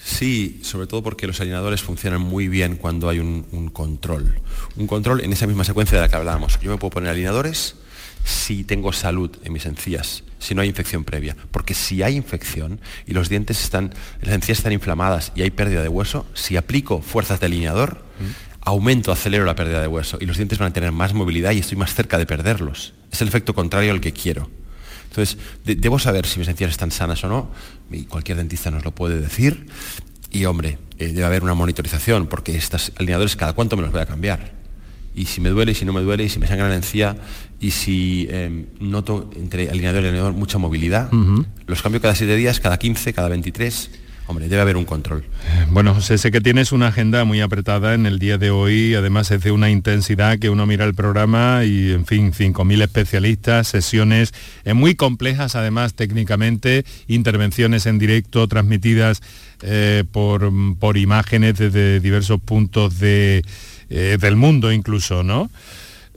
Sí, 0.07 0.61
sobre 0.63 0.87
todo 0.87 1.03
porque 1.03 1.27
los 1.27 1.41
alineadores 1.41 1.83
funcionan 1.83 2.21
muy 2.21 2.47
bien 2.47 2.77
cuando 2.77 3.09
hay 3.09 3.19
un, 3.19 3.45
un 3.51 3.67
control. 3.67 4.39
Un 4.77 4.87
control 4.87 5.19
en 5.19 5.33
esa 5.33 5.45
misma 5.47 5.65
secuencia 5.65 5.97
de 5.97 6.01
la 6.01 6.07
que 6.07 6.15
hablábamos. 6.15 6.57
Yo 6.61 6.71
me 6.71 6.77
puedo 6.77 6.91
poner 6.91 7.09
alineadores 7.09 7.75
si 8.23 8.63
tengo 8.63 8.93
salud 8.93 9.29
en 9.43 9.51
mis 9.51 9.65
encías, 9.65 10.23
si 10.39 10.55
no 10.55 10.61
hay 10.61 10.69
infección 10.69 11.03
previa. 11.03 11.35
Porque 11.51 11.73
si 11.73 12.03
hay 12.03 12.15
infección 12.15 12.79
y 13.05 13.11
los 13.11 13.27
dientes 13.27 13.61
están, 13.61 13.93
las 14.21 14.33
encías 14.33 14.59
están 14.59 14.71
inflamadas 14.71 15.33
y 15.35 15.41
hay 15.41 15.51
pérdida 15.51 15.83
de 15.83 15.89
hueso, 15.89 16.25
si 16.33 16.55
aplico 16.55 17.01
fuerzas 17.01 17.41
de 17.41 17.47
alineador, 17.47 18.01
aumento, 18.61 19.11
acelero 19.11 19.43
la 19.43 19.55
pérdida 19.55 19.81
de 19.81 19.87
hueso 19.87 20.17
y 20.21 20.25
los 20.25 20.37
dientes 20.37 20.57
van 20.57 20.69
a 20.69 20.73
tener 20.73 20.93
más 20.93 21.13
movilidad 21.13 21.51
y 21.51 21.59
estoy 21.59 21.77
más 21.77 21.93
cerca 21.93 22.17
de 22.17 22.25
perderlos. 22.25 22.93
Es 23.11 23.21
el 23.21 23.27
efecto 23.27 23.53
contrario 23.53 23.91
al 23.91 23.99
que 23.99 24.13
quiero. 24.13 24.49
Entonces, 25.17 25.37
de- 25.65 25.75
debo 25.75 25.97
saber 25.97 26.27
si 26.27 26.37
mis 26.37 26.47
encías 26.47 26.69
están 26.69 26.91
sanas 26.91 27.23
o 27.23 27.27
no, 27.27 27.49
y 27.91 28.03
cualquier 28.03 28.37
dentista 28.37 28.69
nos 28.69 28.85
lo 28.85 28.91
puede 28.91 29.19
decir. 29.19 29.65
Y 30.29 30.45
hombre, 30.45 30.77
eh, 30.99 31.07
debe 31.07 31.23
haber 31.25 31.41
una 31.43 31.55
monitorización, 31.55 32.27
porque 32.27 32.55
estos 32.55 32.91
alineadores 32.97 33.35
cada 33.35 33.53
cuánto 33.53 33.75
me 33.75 33.81
los 33.81 33.91
voy 33.91 34.01
a 34.01 34.05
cambiar. 34.05 34.51
Y 35.15 35.25
si 35.25 35.41
me 35.41 35.49
duele, 35.49 35.71
y 35.71 35.75
si 35.75 35.85
no 35.85 35.93
me 35.93 36.01
duele, 36.01 36.25
y 36.25 36.29
si 36.29 36.37
me 36.37 36.45
sangra 36.45 36.69
la 36.69 36.75
encía, 36.75 37.17
y 37.59 37.71
si 37.71 38.27
eh, 38.29 38.67
noto 38.79 39.31
entre 39.35 39.71
alineador 39.71 40.03
y 40.03 40.07
alineador 40.07 40.33
mucha 40.33 40.59
movilidad, 40.59 41.09
los 41.65 41.81
cambio 41.81 41.99
cada 41.99 42.13
7 42.13 42.35
días, 42.35 42.59
cada 42.59 42.77
15, 42.77 43.11
cada 43.13 43.27
23. 43.29 43.89
Hombre, 44.27 44.49
debe 44.49 44.61
haber 44.61 44.75
un 44.75 44.83
control. 44.83 45.23
Bueno, 45.69 45.93
José, 45.93 46.17
sé 46.17 46.31
que 46.31 46.41
tienes 46.41 46.73
una 46.73 46.87
agenda 46.87 47.23
muy 47.23 47.39
apretada 47.39 47.93
en 47.93 48.05
el 48.05 48.19
día 48.19 48.37
de 48.37 48.51
hoy, 48.51 48.93
además 48.93 49.31
es 49.31 49.41
de 49.41 49.51
una 49.51 49.69
intensidad 49.69 50.37
que 50.37 50.49
uno 50.49 50.65
mira 50.65 50.83
el 50.83 50.93
programa 50.93 51.63
y, 51.63 51.91
en 51.93 52.05
fin, 52.05 52.33
5.000 52.33 52.83
especialistas, 52.83 53.69
sesiones 53.69 54.33
eh, 54.65 54.73
muy 54.73 54.95
complejas, 54.95 55.55
además 55.55 55.93
técnicamente, 55.93 56.83
intervenciones 57.07 57.85
en 57.85 57.99
directo 57.99 58.47
transmitidas 58.49 59.21
eh, 59.61 60.03
por, 60.11 60.51
por 60.77 60.97
imágenes 60.97 61.57
desde 61.57 62.01
diversos 62.01 62.41
puntos 62.41 62.99
de, 62.99 63.43
eh, 63.89 64.17
del 64.19 64.35
mundo 64.35 64.71
incluso, 64.73 65.23
¿no? 65.23 65.49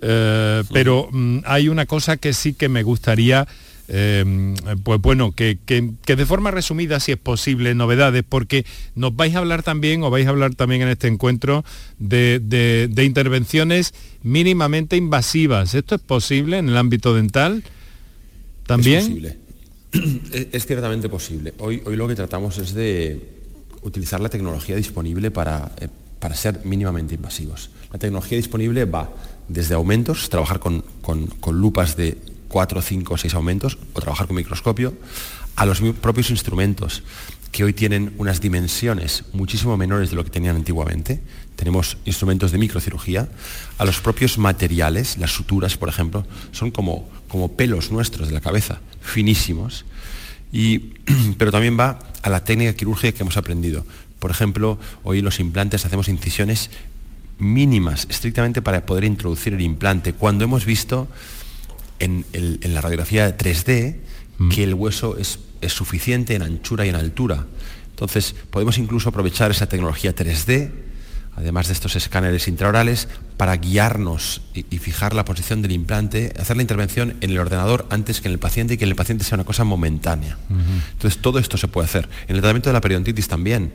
Eh, 0.03 0.65
pero 0.73 1.09
mm, 1.11 1.41
hay 1.45 1.69
una 1.69 1.87
cosa 1.87 2.17
que 2.17 2.33
sí 2.33 2.55
que 2.55 2.69
me 2.69 2.83
gustaría 2.83 3.47
eh, 3.93 4.55
pues 4.85 5.01
bueno, 5.01 5.33
que, 5.33 5.59
que- 5.67 6.17
de 6.17 6.27
forma 6.27 6.51
resumida, 6.53 7.01
si 7.01 7.11
es 7.13 7.19
posible, 7.19 7.75
novedades, 7.75 8.23
porque 8.29 8.65
nos 8.95 9.15
vais 9.17 9.35
a 9.35 9.39
hablar 9.39 9.63
también, 9.65 10.03
o 10.05 10.11
vais 10.11 10.27
a 10.27 10.31
hablar 10.31 10.55
también 10.55 10.83
en 10.83 10.89
este 10.89 11.09
encuentro, 11.09 11.65
de, 11.99 12.39
de- 12.41 13.05
intervenciones 13.05 13.93
mínimamente 14.23 14.97
invasivas. 14.97 15.75
¿Esto 15.75 15.97
es 15.97 16.01
posible 16.01 16.59
en 16.59 16.69
el 16.69 16.77
ámbito 16.77 17.15
dental? 17.15 17.65
¿También? 18.67 18.99
Es 19.01 19.09
posible. 19.09 19.39
es 20.53 20.67
ciertamente 20.67 21.09
posible. 21.09 21.55
Hoy, 21.59 21.83
hoy 21.85 21.97
lo 21.97 22.07
que 22.07 22.15
tratamos 22.15 22.59
es 22.59 22.73
de 22.75 23.21
utilizar 23.83 24.21
la 24.21 24.29
tecnología 24.29 24.77
disponible 24.77 25.31
para, 25.31 25.73
eh, 25.81 25.89
para 26.21 26.35
ser 26.37 26.61
mínimamente 26.65 27.15
invasivos. 27.17 27.71
La 27.93 27.99
tecnología 27.99 28.37
disponible 28.37 28.85
va 28.85 29.11
desde 29.49 29.75
aumentos, 29.75 30.29
trabajar 30.29 30.61
con, 30.61 30.85
con- 31.03 31.27
con 31.27 31.59
lupas 31.61 31.97
de 31.97 32.17
4, 32.51 32.83
5, 32.83 33.17
6 33.17 33.35
aumentos 33.35 33.79
o 33.95 34.01
trabajar 34.01 34.27
con 34.27 34.37
microscopio, 34.37 34.93
a 35.57 35.65
los 35.65 35.81
propios 36.01 36.31
instrumentos 36.31 37.03
que 37.53 37.65
hoy 37.65 37.73
tienen 37.73 38.13
unas 38.19 38.41
dimensiones 38.41 39.25
muchísimo 39.33 39.77
menores 39.77 40.11
de 40.11 40.17
lo 40.17 40.25
que 40.25 40.31
tenían 40.31 40.57
antiguamente. 40.57 41.21
Tenemos 41.57 41.97
instrumentos 42.05 42.53
de 42.53 42.59
microcirugía, 42.59 43.29
a 43.79 43.85
los 43.85 44.01
propios 44.01 44.39
materiales, 44.39 45.19
las 45.19 45.33
suturas, 45.33 45.77
por 45.77 45.89
ejemplo, 45.89 46.27
son 46.53 46.71
como, 46.71 47.09
como 47.29 47.53
pelos 47.53 47.91
nuestros 47.91 48.29
de 48.29 48.35
la 48.35 48.41
cabeza, 48.41 48.81
finísimos. 49.01 49.85
Y, 50.53 50.79
pero 51.39 51.53
también 51.53 51.79
va 51.79 51.99
a 52.23 52.31
la 52.31 52.45
técnica 52.45 52.75
quirúrgica 52.75 53.17
que 53.17 53.23
hemos 53.23 53.37
aprendido. 53.37 53.85
Por 54.19 54.31
ejemplo, 54.31 54.79
hoy 55.03 55.23
los 55.23 55.41
implantes 55.41 55.87
hacemos 55.87 56.09
incisiones 56.09 56.71
mínimas, 57.39 58.07
estrictamente 58.11 58.63
para 58.63 58.85
poder 58.87 59.05
introducir 59.05 59.55
el 59.55 59.63
implante, 59.63 60.13
cuando 60.13 60.45
hemos 60.45 60.65
visto 60.65 61.09
en, 62.01 62.25
el- 62.33 62.59
en 62.63 62.75
la 62.75 62.81
radiografía 62.81 63.37
3D 63.37 63.97
que 64.51 64.63
el 64.65 64.73
hueso 64.75 65.19
es, 65.19 65.39
es 65.61 65.73
suficiente 65.75 66.35
en 66.35 66.43
anchura 66.43 66.87
y 66.87 66.89
en 66.89 66.95
altura. 66.97 67.47
Entonces, 67.91 68.35
podemos 68.51 68.79
incluso 68.79 69.11
aprovechar 69.11 69.51
esa 69.51 69.67
tecnología 69.69 70.15
3D, 70.17 70.71
además 71.37 71.67
de 71.69 71.75
estos 71.75 71.95
escáneres 71.97 72.49
intraorales, 72.49 73.07
para 73.37 73.55
guiarnos 73.57 74.41
y, 74.55 74.65
y 74.75 74.79
fijar 74.79 75.15
la 75.15 75.25
posición 75.27 75.61
del 75.63 75.73
implante, 75.73 76.33
hacer 76.41 76.57
la 76.57 76.63
intervención 76.63 77.17
en 77.21 77.31
el 77.31 77.39
ordenador 77.39 77.87
antes 77.91 78.21
que 78.23 78.29
en 78.29 78.33
el 78.33 78.39
paciente 78.39 78.75
y 78.75 78.77
que 78.79 78.85
en 78.85 78.91
el 78.91 78.97
paciente 78.97 79.25
sea 79.25 79.37
una 79.37 79.45
cosa 79.45 79.65
momentánea. 79.65 80.39
Entonces, 80.93 81.21
todo 81.21 81.39
esto 81.39 81.59
se 81.59 81.69
puede 81.69 81.85
hacer. 81.85 82.09
En 82.27 82.37
el 82.37 82.41
tratamiento 82.41 82.71
de 82.71 82.73
la 82.75 82.81
periodontitis 82.81 83.29
también. 83.29 83.73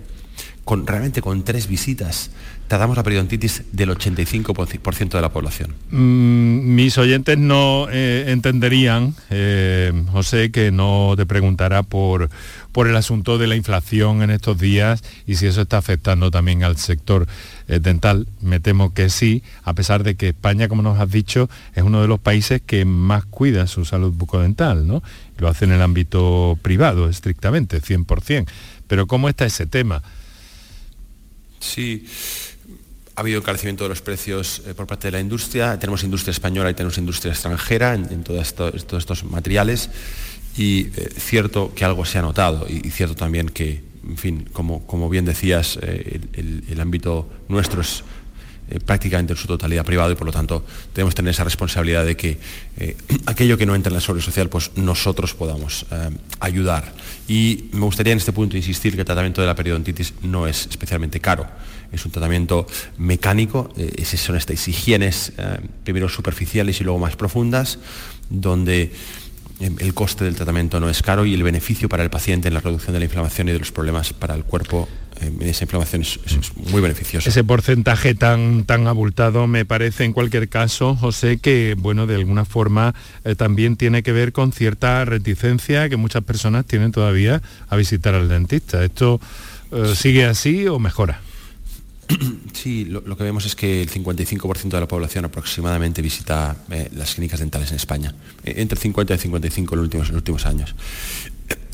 Con, 0.63 0.87
realmente 0.87 1.21
con 1.21 1.43
tres 1.43 1.67
visitas 1.67 2.31
tratamos 2.67 2.97
la 2.97 3.03
periodontitis 3.03 3.63
del 3.71 3.91
85% 3.91 5.09
de 5.09 5.21
la 5.21 5.29
población. 5.29 5.75
Mm, 5.91 6.75
mis 6.75 6.97
oyentes 6.97 7.37
no 7.37 7.87
eh, 7.91 8.25
entenderían, 8.27 9.13
eh, 9.29 9.93
José, 10.11 10.51
que 10.51 10.71
no 10.71 11.13
te 11.15 11.25
preguntara 11.25 11.83
por, 11.83 12.29
por 12.71 12.87
el 12.87 12.95
asunto 12.95 13.37
de 13.37 13.47
la 13.47 13.55
inflación 13.55 14.23
en 14.23 14.31
estos 14.31 14.57
días 14.57 15.03
y 15.27 15.35
si 15.35 15.45
eso 15.45 15.61
está 15.61 15.77
afectando 15.77 16.31
también 16.31 16.63
al 16.63 16.77
sector 16.77 17.27
eh, 17.67 17.79
dental? 17.79 18.27
Me 18.41 18.59
temo 18.59 18.93
que 18.93 19.09
sí, 19.09 19.43
a 19.63 19.73
pesar 19.73 20.03
de 20.03 20.15
que 20.15 20.29
España, 20.29 20.67
como 20.67 20.81
nos 20.81 20.99
has 20.99 21.11
dicho, 21.11 21.49
es 21.75 21.83
uno 21.83 22.01
de 22.01 22.07
los 22.07 22.19
países 22.19 22.61
que 22.65 22.85
más 22.85 23.25
cuida 23.25 23.67
su 23.67 23.85
salud 23.85 24.11
bucodental, 24.11 24.87
¿no? 24.87 25.03
Lo 25.37 25.47
hace 25.49 25.65
en 25.65 25.71
el 25.71 25.81
ámbito 25.81 26.57
privado, 26.61 27.09
estrictamente, 27.09 27.81
100%. 27.81 28.47
Pero 28.87 29.07
¿cómo 29.07 29.29
está 29.29 29.45
ese 29.45 29.65
tema? 29.65 30.03
Sí, 31.65 32.05
ha 33.15 33.21
habido 33.21 33.39
encarecimiento 33.39 33.85
de 33.85 33.89
los 33.89 34.01
precios 34.01 34.61
eh, 34.67 34.73
por 34.73 34.87
parte 34.87 35.07
de 35.07 35.13
la 35.13 35.19
industria. 35.19 35.79
Tenemos 35.79 36.03
industria 36.03 36.31
española 36.31 36.69
y 36.69 36.73
tenemos 36.73 36.97
industria 36.97 37.31
extranjera 37.31 37.93
en, 37.93 38.23
todos 38.23 38.53
estos 38.97 39.23
materiales. 39.23 39.89
Y 40.57 40.87
eh, 40.95 41.09
cierto 41.17 41.73
que 41.73 41.83
algo 41.85 42.05
se 42.05 42.19
ha 42.19 42.21
notado 42.21 42.67
y, 42.69 42.89
cierto 42.91 43.15
también 43.15 43.49
que, 43.49 43.83
en 44.07 44.17
fin, 44.17 44.49
como, 44.53 44.85
como 44.85 45.09
bien 45.09 45.25
decías, 45.25 45.79
eh, 45.81 46.21
el, 46.33 46.79
ámbito 46.79 47.29
nuestro 47.47 47.81
es 47.81 48.03
prácticamente 48.85 49.33
en 49.33 49.37
su 49.37 49.47
totalidad 49.47 49.85
privado 49.85 50.11
y 50.11 50.15
por 50.15 50.25
lo 50.25 50.33
tanto 50.33 50.65
debemos 50.93 51.13
tener 51.13 51.31
esa 51.31 51.43
responsabilidad 51.43 52.05
de 52.05 52.17
que 52.17 52.37
aquello 53.25 53.57
que 53.57 53.65
no 53.65 53.75
entra 53.75 53.89
en 53.89 53.95
la 53.95 54.01
seguridad 54.01 54.25
social, 54.25 54.49
pues 54.49 54.71
nosotros 54.75 55.33
podamos 55.33 55.85
ayudar. 56.39 56.93
Y 57.27 57.69
me 57.71 57.81
gustaría 57.81 58.13
en 58.13 58.17
este 58.17 58.33
punto 58.33 58.57
insistir 58.57 58.93
que 58.93 59.01
el 59.01 59.05
tratamiento 59.05 59.41
de 59.41 59.47
la 59.47 59.55
periodontitis 59.55 60.13
no 60.23 60.47
es 60.47 60.67
especialmente 60.67 61.19
caro 61.19 61.47
es 61.95 62.05
un 62.05 62.11
tratamiento 62.11 62.67
mecánico, 62.97 63.71
eh, 63.77 64.03
son 64.05 64.35
estas 64.35 64.67
higienes 64.67 65.33
eh, 65.37 65.59
primero 65.83 66.09
superficiales 66.09 66.79
y 66.81 66.83
luego 66.83 66.99
más 66.99 67.15
profundas, 67.15 67.79
donde 68.29 68.91
eh, 69.59 69.71
el 69.79 69.93
coste 69.93 70.23
del 70.23 70.35
tratamiento 70.35 70.79
no 70.79 70.89
es 70.89 71.01
caro 71.01 71.25
y 71.25 71.33
el 71.33 71.43
beneficio 71.43 71.89
para 71.89 72.03
el 72.03 72.09
paciente 72.09 72.47
en 72.47 72.53
la 72.53 72.61
reducción 72.61 72.93
de 72.93 72.99
la 72.99 73.05
inflamación 73.05 73.49
y 73.49 73.51
de 73.53 73.59
los 73.59 73.71
problemas 73.71 74.13
para 74.13 74.35
el 74.35 74.43
cuerpo 74.43 74.87
esa 75.41 75.63
inflamación 75.63 76.01
es, 76.01 76.19
muy 76.71 76.81
beneficioso. 76.81 77.29
Ese 77.29 77.43
porcentaje 77.43 78.15
tan, 78.15 78.65
tan 78.65 78.87
abultado 78.87 79.47
me 79.47 79.65
parece 79.65 80.03
en 80.03 80.13
cualquier 80.13 80.49
caso, 80.49 80.95
José, 80.95 81.37
que 81.37 81.75
bueno, 81.77 82.07
de 82.07 82.15
alguna 82.15 82.45
forma 82.45 82.93
también 83.37 83.75
tiene 83.75 84.03
que 84.03 84.11
ver 84.11 84.31
con 84.33 84.51
cierta 84.51 85.05
reticencia 85.05 85.89
que 85.89 85.97
muchas 85.97 86.23
personas 86.23 86.65
tienen 86.65 86.91
todavía 86.91 87.41
a 87.69 87.75
visitar 87.75 88.15
al 88.15 88.29
dentista. 88.29 88.83
¿Esto 88.83 89.19
sigue 89.95 90.25
así 90.25 90.67
o 90.67 90.79
mejora? 90.79 91.21
Sí, 92.53 92.85
lo, 92.85 93.03
que 93.15 93.23
vemos 93.23 93.45
es 93.45 93.55
que 93.55 93.81
el 93.81 93.89
55% 93.89 94.69
de 94.69 94.79
la 94.79 94.87
población 94.87 95.25
aproximadamente 95.25 96.01
visita 96.01 96.55
eh, 96.71 96.89
las 96.95 97.15
clínicas 97.15 97.39
dentales 97.39 97.69
en 97.71 97.77
España, 97.77 98.15
eh, 98.43 98.55
entre 98.57 98.75
el 98.75 98.81
50 98.81 99.13
y 99.13 99.15
el 99.15 99.21
55 99.21 99.73
en 99.73 99.77
los 99.77 99.85
últimos, 99.85 100.07
los 100.09 100.17
últimos 100.17 100.45
años. 100.45 100.75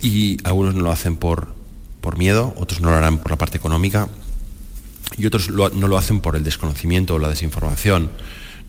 Y 0.01 0.37
algunos 0.43 0.75
no 0.75 0.81
lo 0.81 0.91
hacen 0.91 1.15
por, 1.15 1.53
por 2.01 2.17
miedo, 2.17 2.53
otros 2.57 2.81
no 2.81 2.89
lo 2.89 2.97
harán 2.97 3.19
por 3.19 3.31
la 3.31 3.37
parte 3.37 3.57
económica 3.57 4.09
y 5.17 5.25
otros 5.25 5.49
no 5.49 5.87
lo 5.87 5.97
hacen 5.97 6.19
por 6.19 6.35
el 6.35 6.43
desconocimiento 6.43 7.15
o 7.15 7.19
la 7.19 7.29
desinformación. 7.29 8.11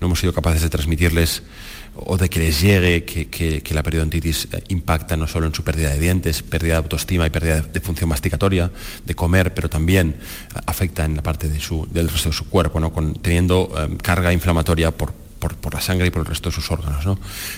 No 0.01 0.07
hemos 0.07 0.21
sido 0.21 0.33
capaces 0.33 0.63
de 0.63 0.69
transmitirles 0.69 1.43
o 1.95 2.17
de 2.17 2.29
que 2.29 2.41
les 2.41 2.61
llegue 2.61 3.05
que, 3.05 3.75
la 3.75 3.83
periodontitis 3.83 4.49
eh, 4.53 4.65
impacta 4.69 5.17
no 5.17 5.27
solo 5.27 5.47
en 5.47 5.55
su 5.55 5.63
pérdida 5.63 5.91
de 5.91 5.99
dientes, 5.99 6.43
pérdida 6.43 6.75
de 6.75 6.79
autoestima 6.79 7.27
y 7.27 7.31
pérdida 7.31 7.61
de, 7.61 7.81
función 7.81 8.09
masticatoria, 8.09 8.71
de 9.05 9.15
comer, 9.15 9.53
pero 9.53 9.69
también 9.69 10.17
eh, 10.17 10.59
afecta 10.67 11.05
en 11.05 11.17
la 11.17 11.23
parte 11.23 11.49
de 11.49 11.61
su, 11.61 11.87
del 11.91 12.09
resto 12.09 12.31
de 12.31 12.35
su 12.35 12.49
cuerpo, 12.49 12.81
¿no? 12.81 12.93
teniendo 13.21 13.73
eh, 13.77 13.97
carga 14.03 14.33
inflamatoria 14.33 14.91
por, 14.91 15.13
la 15.73 15.81
sangre 15.81 16.07
y 16.07 16.11
por 16.11 16.21
el 16.21 16.27
resto 16.27 16.51
de 16.51 16.55
sus 16.55 16.71
órganos. 16.71 17.05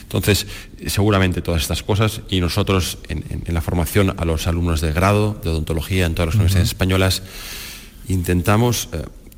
Entonces, 0.02 0.46
seguramente 0.86 1.42
todas 1.42 1.62
estas 1.62 1.82
cosas 1.82 2.20
y 2.28 2.40
nosotros 2.40 2.98
en, 3.08 3.42
la 3.46 3.60
formación 3.60 4.14
a 4.16 4.24
los 4.24 4.46
alumnos 4.46 4.80
de 4.80 4.92
grado 4.92 5.38
de 5.42 5.50
odontología 5.50 6.06
en 6.06 6.14
todas 6.14 6.28
las 6.28 6.34
universidades 6.36 6.68
españolas 6.68 7.22
intentamos 8.08 8.88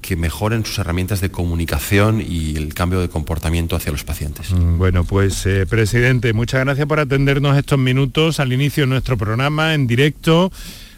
que 0.06 0.14
mejoren 0.14 0.64
sus 0.64 0.78
herramientas 0.78 1.20
de 1.20 1.30
comunicación 1.30 2.20
y 2.20 2.54
el 2.56 2.74
cambio 2.74 3.00
de 3.00 3.08
comportamiento 3.08 3.74
hacia 3.74 3.90
los 3.90 4.04
pacientes. 4.04 4.52
Mm, 4.52 4.78
bueno, 4.78 5.04
pues 5.04 5.44
eh, 5.46 5.66
presidente, 5.66 6.32
muchas 6.32 6.64
gracias 6.64 6.86
por 6.86 7.00
atendernos 7.00 7.56
estos 7.56 7.78
minutos 7.78 8.38
al 8.38 8.52
inicio 8.52 8.84
de 8.84 8.88
nuestro 8.88 9.16
programa 9.16 9.74
en 9.74 9.88
directo 9.88 10.52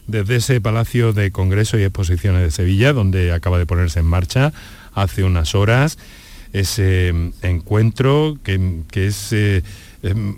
desde 0.07 0.37
ese 0.37 0.61
Palacio 0.61 1.15
de 1.15 1.31
Congreso 1.31 1.79
y 1.79 1.85
Exposiciones 1.85 2.43
de 2.43 2.51
Sevilla, 2.51 2.93
donde 2.93 3.33
acaba 3.33 3.59
de 3.59 3.65
ponerse 3.65 4.01
en 4.01 4.07
marcha 4.07 4.53
hace 4.93 5.25
unas 5.25 5.55
horas 5.55 5.99
ese 6.53 7.13
mm, 7.13 7.31
encuentro 7.43 8.39
que, 8.43 8.83
es 8.95 9.33
eh, 9.33 9.63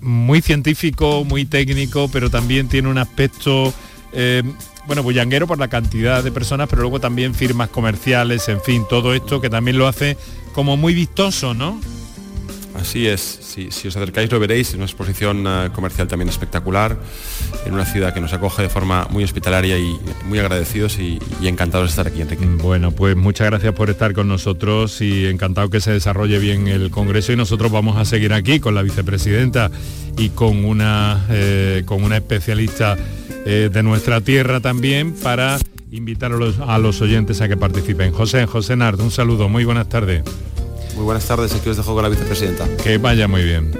muy 0.00 0.40
científico, 0.40 1.24
muy 1.24 1.44
técnico, 1.44 2.08
pero 2.12 2.30
también 2.30 2.68
tiene 2.68 2.88
un 2.88 2.98
aspecto 2.98 3.72
eh, 4.12 4.42
bueno, 4.86 5.02
bullanguero 5.02 5.46
por 5.46 5.58
la 5.58 5.68
cantidad 5.68 6.24
de 6.24 6.32
personas, 6.32 6.68
pero 6.68 6.82
luego 6.82 7.00
también 7.00 7.34
firmas 7.34 7.68
comerciales, 7.68 8.48
en 8.48 8.60
fin, 8.60 8.84
todo 8.88 9.14
esto 9.14 9.40
que 9.40 9.50
también 9.50 9.78
lo 9.78 9.86
hace 9.86 10.16
como 10.52 10.76
muy 10.76 10.94
vistoso, 10.94 11.54
¿no? 11.54 11.80
Así 12.74 13.08
es, 13.08 13.20
si, 13.20 13.66
os 13.88 13.96
acercáis 13.96 14.30
lo 14.30 14.38
veréis, 14.38 14.68
es 14.68 14.74
una 14.74 14.84
exposición 14.84 15.44
eh, 15.46 15.70
comercial 15.74 16.06
también 16.06 16.28
espectacular, 16.28 16.96
en 17.66 17.74
una 17.74 17.84
ciudad 17.84 18.14
que 18.14 18.20
nos 18.20 18.32
acoge 18.32 18.62
de 18.62 18.68
forma 18.68 19.08
muy 19.10 19.24
hospitalaria 19.24 19.76
y 19.76 19.98
muy 20.26 20.38
agradecidos 20.38 20.98
y, 20.98 21.18
encantados 21.42 21.88
de 21.88 21.90
estar 21.90 22.06
aquí, 22.06 22.20
Enrique. 22.20 22.46
Bueno, 22.46 22.92
pues 22.92 23.16
muchas 23.16 23.48
gracias 23.48 23.74
por 23.74 23.90
estar 23.90 24.12
con 24.12 24.28
nosotros 24.28 25.00
y 25.00 25.26
encantado 25.26 25.68
que 25.68 25.80
se 25.80 25.92
desarrolle 25.92 26.38
bien 26.38 26.68
el 26.68 26.90
Congreso 26.90 27.32
y 27.32 27.36
nosotros 27.36 27.72
vamos 27.72 27.96
a 27.96 28.04
seguir 28.04 28.32
aquí 28.32 28.60
con 28.60 28.74
la 28.74 28.82
vicepresidenta 28.82 29.70
y 30.16 30.30
con 30.30 30.64
una, 30.64 31.26
eh, 31.28 31.82
con 31.86 32.04
una 32.04 32.18
especialista 32.18 32.96
eh, 33.46 33.68
de 33.72 33.82
nuestra 33.82 34.20
tierra 34.20 34.60
también 34.60 35.14
para 35.14 35.58
invitar 35.90 36.32
a 36.32 36.36
los, 36.36 36.60
a 36.60 36.78
los 36.78 37.00
oyentes 37.00 37.40
a 37.40 37.48
que 37.48 37.56
participen. 37.56 38.12
José, 38.12 38.46
José 38.46 38.76
Nard, 38.76 39.00
un 39.00 39.10
saludo, 39.10 39.48
muy 39.48 39.64
buenas 39.64 39.88
tardes. 39.88 40.22
Muy 40.94 41.04
buenas 41.04 41.26
tardes, 41.26 41.54
aquí 41.54 41.68
os 41.68 41.76
dejo 41.76 41.94
con 41.94 42.02
la 42.02 42.08
vicepresidenta. 42.08 42.66
Que 42.82 42.98
vaya 42.98 43.28
muy 43.28 43.42
bien. 43.42 43.70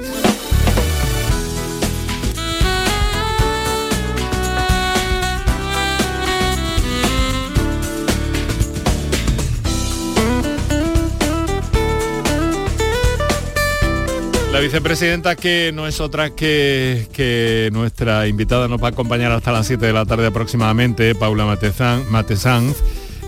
La 14.53 14.59
vicepresidenta 14.61 15.37
que 15.37 15.73
no 15.73 15.87
es 15.87 16.01
otra 16.01 16.31
que, 16.31 17.09
que 17.13 17.71
nuestra 17.73 18.27
invitada 18.27 18.69
nos 18.69 18.83
va 18.83 18.89
a 18.89 18.91
acompañar 18.91 19.33
hasta 19.33 19.53
las 19.53 19.67
7 19.67 19.87
de 19.87 19.93
la 19.93 20.05
tarde 20.05 20.27
aproximadamente, 20.27 21.15
Paula 21.15 21.47
Matesanz 21.47 22.77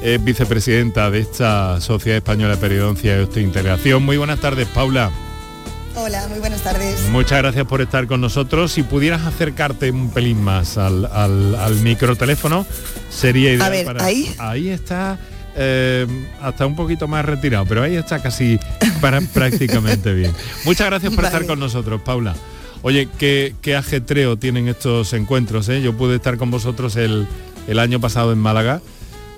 es 0.02 0.22
vicepresidenta 0.22 1.10
de 1.10 1.20
esta 1.20 1.80
Sociedad 1.80 2.18
Española 2.18 2.56
de 2.56 2.60
Periodoncia 2.60 3.16
y 3.16 3.20
Osteointegración. 3.20 4.02
Muy 4.04 4.16
buenas 4.16 4.40
tardes, 4.40 4.66
Paula. 4.68 5.10
Hola, 5.94 6.26
muy 6.28 6.40
buenas 6.40 6.62
tardes. 6.62 7.08
Muchas 7.10 7.38
gracias 7.38 7.66
por 7.66 7.80
estar 7.80 8.06
con 8.06 8.20
nosotros. 8.20 8.72
Si 8.72 8.82
pudieras 8.82 9.22
acercarte 9.26 9.90
un 9.90 10.10
pelín 10.10 10.42
más 10.42 10.76
al, 10.76 11.04
al, 11.06 11.76
microteléfono, 11.82 12.66
sería 13.10 13.52
ideal. 13.52 13.62
A 13.62 13.68
ver, 13.68 14.02
ahí. 14.02 14.34
Ahí 14.38 14.68
está. 14.70 15.18
Eh, 15.54 16.06
hasta 16.40 16.66
un 16.66 16.74
poquito 16.74 17.06
más 17.06 17.24
retirado, 17.24 17.66
pero 17.66 17.82
ahí 17.82 17.94
está 17.94 18.22
casi 18.22 18.58
para, 19.00 19.20
prácticamente 19.34 20.12
bien. 20.14 20.32
Muchas 20.64 20.86
gracias 20.86 21.14
por 21.14 21.24
estar 21.26 21.46
con 21.46 21.60
nosotros, 21.60 22.00
Paula. 22.02 22.34
Oye, 22.80 23.08
qué, 23.18 23.54
qué 23.60 23.76
ajetreo 23.76 24.36
tienen 24.36 24.66
estos 24.66 25.12
encuentros. 25.12 25.68
¿eh? 25.68 25.82
Yo 25.82 25.96
pude 25.96 26.16
estar 26.16 26.38
con 26.38 26.50
vosotros 26.50 26.96
el, 26.96 27.28
el 27.68 27.78
año 27.78 28.00
pasado 28.00 28.32
en 28.32 28.38
Málaga 28.38 28.80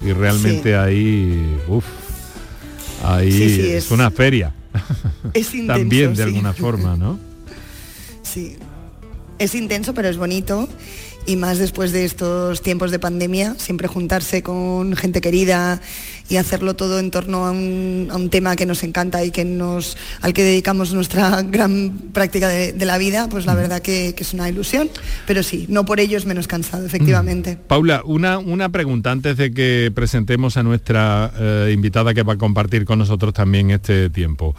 y 0.04 0.12
realmente 0.12 0.76
ahí, 0.76 1.58
uff, 1.68 1.84
ahí 3.02 3.72
es, 3.72 3.90
una 3.90 4.10
feria. 4.10 4.52
Es 5.32 5.54
intenso, 5.54 5.78
También 5.78 6.14
de 6.14 6.22
alguna 6.22 6.52
forma, 6.52 6.96
¿no? 6.96 7.18
Sí, 8.22 8.56
es 9.38 9.54
intenso, 9.54 9.94
pero 9.94 10.08
es 10.08 10.16
bonito 10.16 10.68
y 11.26 11.36
más 11.36 11.58
después 11.58 11.92
de 11.92 12.04
estos 12.04 12.62
tiempos 12.62 12.90
de 12.90 12.98
pandemia, 12.98 13.54
siempre 13.58 13.88
juntarse 13.88 14.42
con 14.42 14.94
gente 14.96 15.20
querida 15.20 15.80
y 16.28 16.36
hacerlo 16.36 16.74
todo 16.74 16.98
en 16.98 17.10
torno 17.10 17.46
a 17.46 17.50
un, 17.50 18.28
tema 18.30 18.56
que 18.56 18.66
nos 18.66 18.82
encanta 18.82 19.24
y 19.24 19.30
que 19.30 19.44
nos, 19.44 19.96
al 20.20 20.32
que 20.32 20.42
dedicamos 20.42 20.92
nuestra 20.92 21.42
gran 21.42 21.92
práctica 22.12 22.48
de, 22.48 22.84
la 22.84 22.98
vida, 22.98 23.28
pues 23.28 23.46
la 23.46 23.54
verdad 23.54 23.80
que, 23.80 24.14
es 24.16 24.34
una 24.34 24.48
ilusión, 24.48 24.88
pero 25.26 25.42
sí, 25.42 25.66
no 25.68 25.84
por 25.84 26.00
ello 26.00 26.16
es 26.16 26.26
menos 26.26 26.46
cansado, 26.46 26.84
efectivamente. 26.86 27.58
Paula, 27.68 28.02
una, 28.04 28.38
una 28.38 28.70
pregunta 28.70 29.10
antes 29.10 29.36
de 29.36 29.52
que 29.52 29.92
presentemos 29.94 30.56
a 30.56 30.62
nuestra 30.62 31.32
eh, 31.38 31.70
invitada 31.74 32.14
que 32.14 32.22
va 32.22 32.34
a 32.34 32.38
compartir 32.38 32.84
con 32.84 32.98
nosotros 32.98 33.32
también 33.32 33.70
este 33.70 34.10
tiempo. 34.10 34.54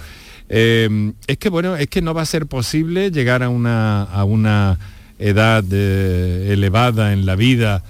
Eh, 0.49 1.13
es 1.25 1.37
que 1.37 1.49
bueno, 1.49 1.75
es 1.75 1.87
que 1.87 2.01
no 2.01 2.13
va 2.13 2.21
a 2.21 2.25
ser 2.25 2.45
posible 2.45 3.09
llegar 3.11 3.41
a 3.41 3.49
una, 3.49 4.03
a 4.03 4.23
una 4.23 4.77
edad 5.19 5.63
eh, 5.71 6.49
elevada 6.51 7.13
en 7.13 7.25
la 7.25 7.35
vida 7.35 7.83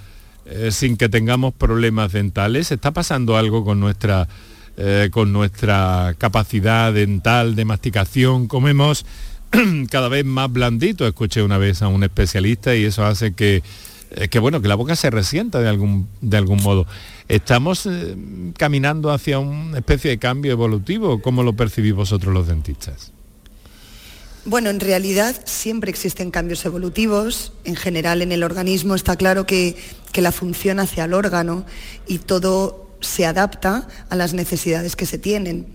eh, 0.46 0.70
sin 0.70 0.96
que 0.96 1.08
tengamos 1.08 1.54
problemas 1.54 2.12
dentales? 2.12 2.70
¿Está 2.70 2.92
pasando 2.92 3.36
algo 3.36 3.64
con 3.64 3.80
nuestra, 3.80 4.28
eh, 4.76 5.08
con 5.10 5.32
nuestra 5.32 6.14
capacidad 6.18 6.92
dental 6.92 7.56
de 7.56 7.64
masticación? 7.64 8.46
Comemos 8.46 9.06
cada 9.90 10.08
vez 10.08 10.24
más 10.24 10.52
blandito, 10.52 11.06
escuché 11.06 11.42
una 11.42 11.58
vez 11.58 11.82
a 11.82 11.88
un 11.88 12.04
especialista 12.04 12.74
y 12.74 12.84
eso 12.84 13.04
hace 13.04 13.34
que, 13.34 13.62
que 14.30 14.38
bueno, 14.38 14.60
que 14.60 14.68
la 14.68 14.74
boca 14.74 14.96
se 14.96 15.10
resienta 15.10 15.60
de 15.60 15.68
algún, 15.68 16.08
de 16.20 16.36
algún 16.36 16.62
modo. 16.62 16.86
¿Estamos 17.28 17.88
caminando 18.56 19.10
hacia 19.10 19.40
una 19.40 19.78
especie 19.78 20.10
de 20.10 20.18
cambio 20.18 20.52
evolutivo? 20.52 21.20
¿Cómo 21.20 21.42
lo 21.42 21.54
percibís 21.54 21.92
vosotros 21.92 22.32
los 22.32 22.46
dentistas? 22.46 23.12
Bueno, 24.48 24.70
en 24.70 24.78
realidad 24.78 25.34
siempre 25.44 25.90
existen 25.90 26.30
cambios 26.30 26.64
evolutivos. 26.64 27.52
En 27.64 27.74
general 27.74 28.22
en 28.22 28.30
el 28.30 28.44
organismo 28.44 28.94
está 28.94 29.16
claro 29.16 29.44
que, 29.44 29.74
que 30.12 30.22
la 30.22 30.30
función 30.30 30.78
hacia 30.78 31.04
el 31.06 31.14
órgano 31.14 31.66
y 32.06 32.18
todo 32.18 32.88
se 33.00 33.26
adapta 33.26 33.88
a 34.08 34.14
las 34.14 34.34
necesidades 34.34 34.94
que 34.94 35.04
se 35.04 35.18
tienen. 35.18 35.66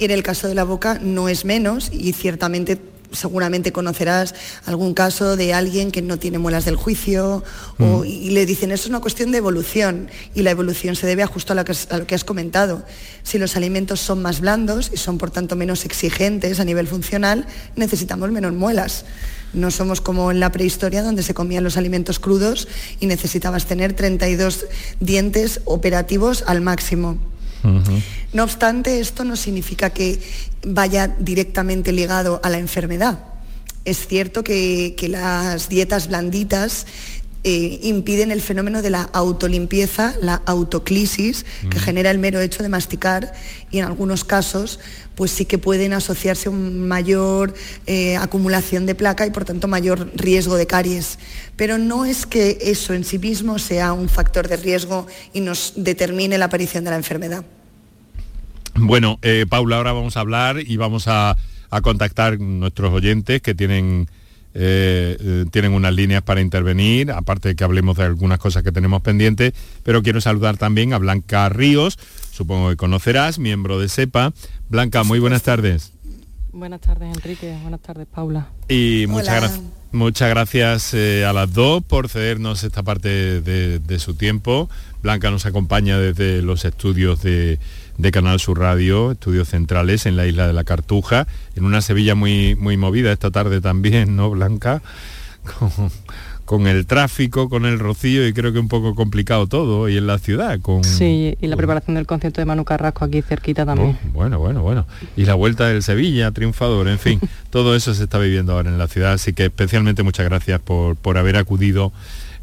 Y 0.00 0.06
en 0.06 0.10
el 0.10 0.24
caso 0.24 0.48
de 0.48 0.56
la 0.56 0.64
boca 0.64 0.98
no 1.00 1.28
es 1.28 1.44
menos 1.44 1.88
y 1.92 2.12
ciertamente 2.12 2.80
seguramente 3.12 3.72
conocerás 3.72 4.34
algún 4.66 4.94
caso 4.94 5.36
de 5.36 5.52
alguien 5.54 5.90
que 5.90 6.02
no 6.02 6.18
tiene 6.18 6.38
muelas 6.38 6.64
del 6.64 6.76
juicio 6.76 7.42
o, 7.78 8.04
y 8.04 8.30
le 8.30 8.46
dicen 8.46 8.70
eso 8.70 8.84
es 8.84 8.90
una 8.90 9.00
cuestión 9.00 9.32
de 9.32 9.38
evolución 9.38 10.08
y 10.34 10.42
la 10.42 10.50
evolución 10.50 10.96
se 10.96 11.06
debe 11.06 11.22
a 11.22 11.26
justo 11.26 11.52
a 11.52 11.56
lo, 11.56 11.64
que, 11.64 11.74
a 11.90 11.98
lo 11.98 12.06
que 12.06 12.14
has 12.14 12.24
comentado. 12.24 12.84
Si 13.22 13.38
los 13.38 13.56
alimentos 13.56 14.00
son 14.00 14.22
más 14.22 14.40
blandos 14.40 14.90
y 14.92 14.96
son 14.96 15.18
por 15.18 15.30
tanto 15.30 15.56
menos 15.56 15.84
exigentes 15.84 16.60
a 16.60 16.64
nivel 16.64 16.86
funcional, 16.86 17.46
necesitamos 17.76 18.30
menos 18.30 18.52
muelas. 18.52 19.04
No 19.52 19.70
somos 19.70 20.00
como 20.00 20.30
en 20.30 20.38
la 20.38 20.52
prehistoria 20.52 21.02
donde 21.02 21.22
se 21.22 21.34
comían 21.34 21.64
los 21.64 21.76
alimentos 21.76 22.20
crudos 22.20 22.68
y 23.00 23.06
necesitabas 23.06 23.66
tener 23.66 23.94
32 23.94 24.66
dientes 25.00 25.60
operativos 25.64 26.44
al 26.46 26.60
máximo. 26.60 27.18
No 28.32 28.44
obstante, 28.44 29.00
esto 29.00 29.24
no 29.24 29.36
significa 29.36 29.90
que 29.90 30.20
vaya 30.64 31.08
directamente 31.08 31.92
ligado 31.92 32.40
a 32.42 32.50
la 32.50 32.58
enfermedad. 32.58 33.18
Es 33.84 34.06
cierto 34.06 34.44
que, 34.44 34.94
las 35.08 35.68
dietas 35.68 36.08
blanditas 36.08 36.86
eh, 37.42 37.80
impiden 37.82 38.30
el 38.30 38.42
fenómeno 38.42 38.82
de 38.82 38.90
la 38.90 39.02
autolimpieza, 39.02 40.14
la 40.20 40.42
autoclisis, 40.44 41.46
que 41.70 41.78
genera 41.78 42.10
el 42.10 42.18
mero 42.18 42.38
hecho 42.40 42.62
de 42.62 42.68
masticar 42.68 43.32
y 43.70 43.78
en 43.78 43.86
algunos 43.86 44.24
casos 44.24 44.78
pues 45.14 45.30
sí 45.30 45.44
que 45.44 45.58
pueden 45.58 45.92
asociarse 45.92 46.48
a 46.48 46.52
una 46.52 46.70
mayor 46.70 47.54
eh, 47.86 48.16
acumulación 48.16 48.86
de 48.86 48.94
placa 48.94 49.26
y 49.26 49.30
por 49.30 49.44
tanto 49.44 49.68
mayor 49.68 50.10
riesgo 50.14 50.56
de 50.56 50.66
caries. 50.66 51.18
Pero 51.56 51.78
no 51.78 52.04
es 52.04 52.26
que 52.26 52.58
eso 52.62 52.94
en 52.94 53.04
sí 53.04 53.18
mismo 53.18 53.58
sea 53.58 53.92
un 53.92 54.08
factor 54.08 54.48
de 54.48 54.56
riesgo 54.56 55.06
y 55.32 55.40
nos 55.40 55.74
determine 55.76 56.38
la 56.38 56.46
aparición 56.46 56.84
de 56.84 56.90
la 56.90 56.96
enfermedad. 56.96 57.44
Bueno, 58.74 59.18
eh, 59.22 59.46
Paula, 59.48 59.76
ahora 59.76 59.92
vamos 59.92 60.16
a 60.16 60.20
hablar 60.20 60.58
y 60.58 60.76
vamos 60.76 61.06
a, 61.06 61.36
a 61.70 61.80
contactar 61.80 62.38
nuestros 62.38 62.92
oyentes 62.92 63.42
que 63.42 63.54
tienen 63.54 64.08
eh, 64.54 65.16
eh, 65.20 65.44
tienen 65.50 65.72
unas 65.72 65.94
líneas 65.94 66.22
para 66.22 66.40
intervenir, 66.40 67.12
aparte 67.12 67.48
de 67.48 67.56
que 67.56 67.64
hablemos 67.64 67.96
de 67.96 68.04
algunas 68.04 68.38
cosas 68.38 68.62
que 68.62 68.72
tenemos 68.72 69.02
pendientes, 69.02 69.52
pero 69.82 70.02
quiero 70.02 70.20
saludar 70.20 70.56
también 70.56 70.92
a 70.92 70.98
Blanca 70.98 71.48
Ríos, 71.48 71.98
supongo 72.32 72.70
que 72.70 72.76
conocerás, 72.76 73.38
miembro 73.38 73.78
de 73.78 73.88
SEPA. 73.88 74.32
Blanca, 74.68 75.04
muy 75.04 75.18
buenas 75.18 75.42
tardes. 75.42 75.92
Buenas 76.52 76.80
tardes, 76.80 77.14
Enrique. 77.16 77.56
Buenas 77.62 77.80
tardes, 77.80 78.06
Paula. 78.12 78.48
Y 78.68 79.06
muchas, 79.08 79.36
gracias 79.36 79.60
muchas 79.92 80.30
gracias 80.30 80.94
eh, 80.94 81.24
a 81.24 81.32
las 81.32 81.52
dos 81.52 81.82
por 81.82 82.08
cedernos 82.08 82.62
esta 82.62 82.82
parte 82.82 83.40
de, 83.40 83.78
de 83.78 83.98
su 83.98 84.14
tiempo. 84.14 84.68
Blanca 85.02 85.30
nos 85.30 85.46
acompaña 85.46 85.98
desde 85.98 86.42
los 86.42 86.64
estudios 86.64 87.22
de, 87.22 87.58
de 88.00 88.10
Canal 88.12 88.40
Sur 88.40 88.58
Radio, 88.58 89.12
estudios 89.12 89.48
centrales 89.48 90.06
en 90.06 90.16
la 90.16 90.26
isla 90.26 90.46
de 90.46 90.52
la 90.52 90.64
Cartuja, 90.64 91.26
en 91.54 91.64
una 91.64 91.82
Sevilla 91.82 92.14
muy, 92.14 92.56
muy 92.56 92.76
movida 92.76 93.12
esta 93.12 93.30
tarde 93.30 93.60
también, 93.60 94.16
¿no, 94.16 94.30
Blanca? 94.30 94.82
Con, 95.58 95.90
con 96.50 96.66
el 96.66 96.84
tráfico, 96.84 97.48
con 97.48 97.64
el 97.64 97.78
rocío 97.78 98.26
y 98.26 98.32
creo 98.32 98.52
que 98.52 98.58
un 98.58 98.66
poco 98.66 98.96
complicado 98.96 99.46
todo 99.46 99.88
y 99.88 99.96
en 99.96 100.08
la 100.08 100.18
ciudad. 100.18 100.58
Con, 100.60 100.82
sí, 100.82 101.36
y 101.40 101.46
la 101.46 101.56
preparación 101.56 101.94
del 101.94 102.06
concierto 102.06 102.40
de 102.40 102.44
Manu 102.44 102.64
Carrasco 102.64 103.04
aquí 103.04 103.22
cerquita 103.22 103.64
también. 103.64 103.96
Oh, 104.04 104.10
bueno, 104.12 104.40
bueno, 104.40 104.60
bueno. 104.60 104.84
Y 105.16 105.26
la 105.26 105.34
vuelta 105.34 105.68
del 105.68 105.84
Sevilla, 105.84 106.32
triunfador, 106.32 106.88
en 106.88 106.98
fin, 106.98 107.20
todo 107.50 107.76
eso 107.76 107.94
se 107.94 108.02
está 108.02 108.18
viviendo 108.18 108.54
ahora 108.54 108.68
en 108.68 108.78
la 108.78 108.88
ciudad, 108.88 109.12
así 109.12 109.32
que 109.32 109.44
especialmente 109.44 110.02
muchas 110.02 110.26
gracias 110.26 110.60
por, 110.60 110.96
por 110.96 111.18
haber 111.18 111.36
acudido 111.36 111.92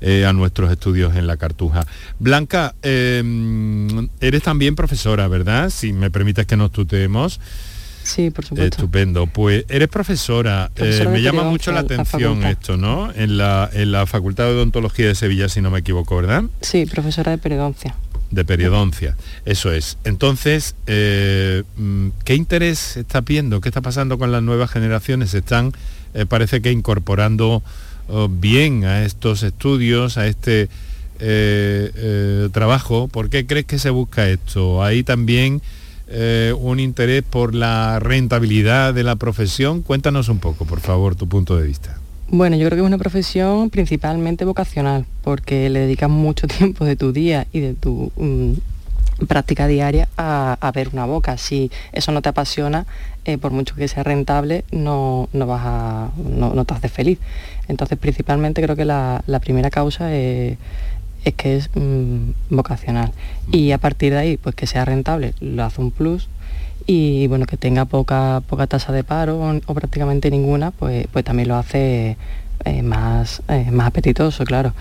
eh, 0.01 0.25
a 0.25 0.33
nuestros 0.33 0.71
estudios 0.71 1.15
en 1.15 1.27
la 1.27 1.37
Cartuja. 1.37 1.85
Blanca, 2.19 2.75
eh, 2.83 3.23
eres 4.21 4.43
también 4.43 4.75
profesora, 4.75 5.27
¿verdad? 5.27 5.69
Si 5.69 5.93
me 5.93 6.11
permites 6.11 6.45
que 6.45 6.57
nos 6.57 6.71
tuteemos. 6.71 7.39
Sí, 8.03 8.29
por 8.29 8.45
supuesto. 8.45 8.77
Estupendo. 8.77 9.27
Pues 9.27 9.65
eres 9.67 9.89
profesora. 9.89 10.71
Profesora 10.73 11.03
Eh, 11.03 11.07
de 11.07 11.11
me 11.11 11.21
llama 11.21 11.43
mucho 11.43 11.71
la 11.71 11.81
en 11.81 11.87
la 11.87 11.95
atención 11.95 12.43
esto, 12.45 12.77
¿no? 12.77 13.11
En 13.13 13.37
la, 13.37 13.69
en 13.73 13.91
la 13.91 14.05
Facultad 14.05 14.45
de 14.45 14.51
Odontología 14.51 15.07
de 15.07 15.15
Sevilla, 15.15 15.49
si 15.49 15.61
no 15.61 15.71
me 15.71 15.79
equivoco, 15.79 16.15
¿verdad? 16.15 16.43
Sí, 16.61 16.85
profesora 16.85 17.31
de 17.31 17.37
periodoncia. 17.37 17.95
De 18.31 18.45
periodoncia. 18.45 19.17
Eso 19.45 19.71
es. 19.73 19.97
Entonces, 20.05 20.75
eh, 20.85 21.63
mm, 21.75 22.09
¿qué 22.23 22.35
interés 22.35 22.95
está 22.97 23.21
viendo? 23.21 23.59
¿Qué 23.61 23.69
está 23.69 23.81
pasando 23.81 24.17
con 24.17 24.31
las 24.31 24.41
nuevas 24.41 24.71
generaciones? 24.71 25.31
Se 25.31 25.39
Están, 25.39 25.73
eh, 26.13 26.25
parece 26.25 26.61
que 26.61 26.71
incorporando 26.71 27.61
bien 28.29 28.85
a 28.85 29.03
estos 29.03 29.43
estudios, 29.43 30.17
a 30.17 30.27
este 30.27 30.69
eh, 31.19 31.91
eh, 31.95 32.49
trabajo. 32.51 33.07
¿Por 33.07 33.29
qué 33.29 33.45
crees 33.45 33.65
que 33.65 33.79
se 33.79 33.89
busca 33.89 34.29
esto? 34.29 34.83
Hay 34.83 35.03
también 35.03 35.61
eh, 36.09 36.53
un 36.57 36.79
interés 36.79 37.23
por 37.23 37.55
la 37.55 37.99
rentabilidad 37.99 38.93
de 38.93 39.03
la 39.03 39.15
profesión. 39.15 39.81
Cuéntanos 39.81 40.29
un 40.29 40.39
poco, 40.39 40.65
por 40.65 40.79
favor, 40.79 41.15
tu 41.15 41.27
punto 41.27 41.57
de 41.57 41.67
vista. 41.67 41.97
Bueno, 42.29 42.55
yo 42.55 42.67
creo 42.67 42.77
que 42.77 42.81
es 42.81 42.87
una 42.87 42.97
profesión 42.97 43.69
principalmente 43.69 44.45
vocacional, 44.45 45.05
porque 45.23 45.69
le 45.69 45.79
dedicas 45.79 46.09
mucho 46.09 46.47
tiempo 46.59 46.85
de 46.85 46.95
tu 46.95 47.11
día 47.11 47.47
y 47.51 47.61
de 47.61 47.73
tu 47.73 48.11
mm, 48.15 48.53
práctica 49.25 49.67
diaria 49.67 50.07
a, 50.17 50.71
ver 50.73 50.89
una 50.93 51.05
boca. 51.05 51.37
Si 51.37 51.71
eso 51.91 52.11
no 52.11 52.21
te 52.21 52.29
apasiona, 52.29 52.85
eh, 53.25 53.37
por 53.37 53.51
mucho 53.51 53.75
que 53.75 53.87
sea 53.87 54.03
rentable, 54.03 54.63
no, 54.71 55.29
no 55.33 55.47
vas 55.47 55.61
a, 55.65 56.09
no, 56.17 56.53
no 56.53 56.65
te 56.65 56.73
hace 56.73 56.89
feliz. 56.89 57.19
Entonces, 57.67 57.97
principalmente 57.97 58.61
creo 58.61 58.75
que 58.75 58.85
la, 58.85 59.23
la 59.27 59.39
primera 59.39 59.69
causa 59.69 60.13
es, 60.13 60.57
que 61.35 61.57
es 61.57 61.69
mm, 61.73 62.31
vocacional. 62.49 63.11
Y 63.51 63.71
a 63.71 63.77
partir 63.77 64.13
de 64.13 64.19
ahí, 64.19 64.37
pues 64.37 64.55
que 64.55 64.67
sea 64.67 64.85
rentable, 64.85 65.33
lo 65.39 65.63
hace 65.63 65.81
un 65.81 65.91
plus 65.91 66.29
y 66.85 67.27
bueno, 67.27 67.45
que 67.45 67.57
tenga 67.57 67.83
poca, 67.83 68.41
poca 68.47 68.67
tasa 68.67 68.93
de 68.93 69.03
paro 69.03 69.59
o, 69.65 69.73
prácticamente 69.73 70.31
ninguna, 70.31 70.71
pues, 70.71 71.07
pues 71.11 71.25
también 71.25 71.49
lo 71.49 71.55
hace 71.55 72.15
eh, 72.63 72.81
más, 72.81 73.41
eh, 73.49 73.71
más 73.71 73.87
apetitoso, 73.87 74.45
claro. 74.45 74.73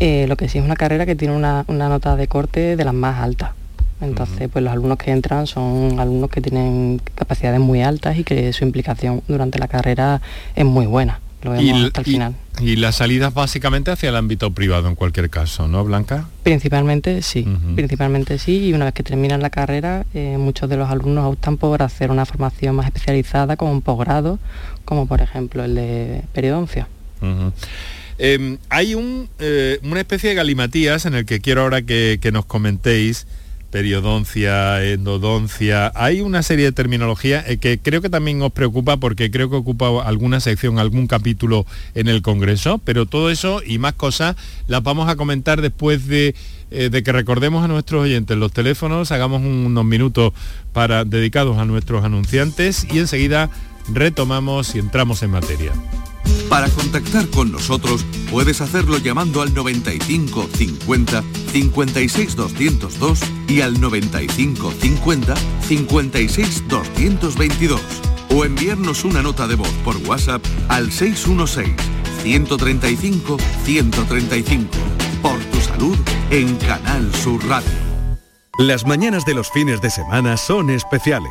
Lo 0.00 0.36
que 0.36 0.48
sí 0.48 0.58
es 0.58 0.64
una 0.64 0.76
carrera 0.76 1.06
que 1.06 1.16
tiene 1.16 1.34
una, 1.34 1.64
una 1.66 1.88
nota 1.88 2.14
de 2.14 2.28
corte 2.28 2.76
de 2.76 2.84
las 2.84 2.94
más 2.94 3.20
altas. 3.20 3.50
Entonces, 4.00 4.48
pues 4.52 4.62
los 4.64 4.72
alumnos 4.72 4.98
que 4.98 5.10
entran 5.10 5.46
son 5.46 5.98
alumnos 5.98 6.30
que 6.30 6.40
tienen 6.40 7.00
capacidades 7.14 7.60
muy 7.60 7.82
altas 7.82 8.16
y 8.18 8.24
que 8.24 8.52
su 8.52 8.64
implicación 8.64 9.22
durante 9.28 9.58
la 9.58 9.68
carrera 9.68 10.20
es 10.54 10.64
muy 10.64 10.86
buena. 10.86 11.20
Lo 11.42 11.52
vemos 11.52 11.64
Y, 11.64 11.84
hasta 11.86 12.00
el 12.00 12.08
y- 12.08 12.10
final. 12.12 12.34
y 12.60 12.76
las 12.76 12.96
salidas 12.96 13.32
básicamente 13.32 13.92
hacia 13.92 14.08
el 14.08 14.16
ámbito 14.16 14.50
privado 14.52 14.88
en 14.88 14.96
cualquier 14.96 15.30
caso, 15.30 15.68
¿no, 15.68 15.84
Blanca? 15.84 16.28
Principalmente 16.42 17.22
sí, 17.22 17.46
principalmente 17.76 18.38
sí, 18.38 18.66
y 18.66 18.72
una 18.72 18.86
vez 18.86 18.94
que 18.94 19.04
terminan 19.04 19.40
la 19.40 19.50
carrera, 19.50 20.04
eh, 20.14 20.36
muchos 20.36 20.68
de 20.68 20.76
los 20.76 20.90
alumnos 20.90 21.32
optan 21.32 21.56
por 21.56 21.82
hacer 21.82 22.10
una 22.10 22.26
formación 22.26 22.74
más 22.74 22.86
especializada 22.86 23.56
como 23.56 23.70
un 23.70 23.82
posgrado, 23.82 24.40
como 24.84 25.06
por 25.06 25.20
ejemplo 25.20 25.62
el 25.64 25.76
de 25.76 26.22
periodoncia. 26.32 26.88
Eh, 28.18 28.58
hay 28.68 28.94
un, 28.96 29.28
eh, 29.38 29.78
una 29.84 30.00
especie 30.00 30.30
de 30.30 30.34
galimatías 30.34 31.06
en 31.06 31.14
el 31.14 31.24
que 31.24 31.40
quiero 31.40 31.62
ahora 31.62 31.82
que, 31.82 32.18
que 32.20 32.32
nos 32.32 32.44
comentéis 32.46 33.26
periodoncia, 33.70 34.82
endodoncia, 34.82 35.92
hay 35.94 36.20
una 36.20 36.42
serie 36.42 36.64
de 36.66 36.72
terminología 36.72 37.44
eh, 37.46 37.58
que 37.58 37.78
creo 37.78 38.00
que 38.00 38.08
también 38.08 38.40
os 38.42 38.52
preocupa 38.52 38.96
porque 38.96 39.30
creo 39.30 39.50
que 39.50 39.56
ocupa 39.56 40.02
alguna 40.02 40.40
sección, 40.40 40.78
algún 40.78 41.06
capítulo 41.06 41.66
en 41.94 42.08
el 42.08 42.22
Congreso, 42.22 42.78
pero 42.78 43.06
todo 43.06 43.30
eso 43.30 43.60
y 43.64 43.78
más 43.78 43.92
cosas 43.92 44.36
las 44.66 44.82
vamos 44.82 45.08
a 45.08 45.16
comentar 45.16 45.60
después 45.60 46.06
de, 46.06 46.34
eh, 46.70 47.02
que 47.04 47.12
recordemos 47.12 47.64
a 47.64 47.68
nuestros 47.68 48.04
oyentes 48.04 48.36
los 48.36 48.52
teléfonos, 48.52 49.12
hagamos 49.12 49.42
unos 49.42 49.84
minutos 49.84 50.32
para, 50.72 51.04
dedicados 51.04 51.58
a 51.58 51.64
nuestros 51.64 52.04
anunciantes 52.04 52.86
y 52.90 52.98
enseguida 52.98 53.50
retomamos 53.92 54.74
y 54.74 54.78
entramos 54.78 55.22
en 55.22 55.30
materia. 55.30 55.72
Para 56.48 56.68
contactar 56.70 57.28
con 57.28 57.52
nosotros 57.52 58.04
puedes 58.30 58.60
hacerlo 58.60 58.98
llamando 58.98 59.42
al 59.42 59.52
95 59.52 60.48
50 60.54 61.22
56 61.52 62.36
202 62.36 63.20
y 63.48 63.60
al 63.60 63.80
95 63.80 64.72
50 64.72 65.34
56 65.68 66.68
222 66.68 67.80
o 68.30 68.44
enviarnos 68.44 69.04
una 69.04 69.22
nota 69.22 69.46
de 69.46 69.56
voz 69.56 69.72
por 69.84 69.96
WhatsApp 70.08 70.44
al 70.68 70.90
616 70.90 71.74
135 72.22 73.36
135. 73.64 74.68
Por 75.22 75.38
tu 75.44 75.60
salud 75.60 75.96
en 76.30 76.56
Canal 76.56 77.14
Sur 77.14 77.44
Radio. 77.46 77.70
Las 78.58 78.84
mañanas 78.86 79.24
de 79.24 79.34
los 79.34 79.50
fines 79.50 79.80
de 79.80 79.90
semana 79.90 80.36
son 80.36 80.68
especiales, 80.70 81.30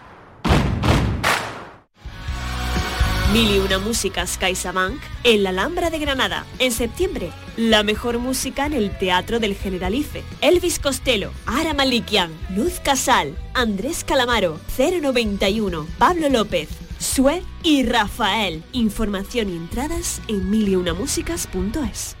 Mil 3.31 3.49
y 3.49 3.59
una 3.59 3.79
músicas 3.79 4.37
CaixaBank 4.37 4.99
en 5.23 5.43
la 5.43 5.51
Alhambra 5.51 5.89
de 5.89 5.99
Granada. 5.99 6.45
En 6.59 6.73
septiembre, 6.73 7.31
la 7.55 7.81
mejor 7.81 8.19
música 8.19 8.65
en 8.65 8.73
el 8.73 8.97
Teatro 8.97 9.39
del 9.39 9.55
Generalife. 9.55 10.21
Elvis 10.41 10.79
Costello, 10.79 11.31
Ara 11.45 11.73
Malikian, 11.73 12.29
Luz 12.53 12.81
Casal, 12.81 13.37
Andrés 13.53 14.03
Calamaro, 14.03 14.59
091, 14.77 15.87
Pablo 15.97 16.27
López, 16.27 16.67
Sue 16.99 17.41
y 17.63 17.83
Rafael. 17.83 18.65
Información 18.73 19.49
y 19.49 19.55
entradas 19.55 20.21
en 20.27 20.49
miliunamusicas.es. 20.49 22.20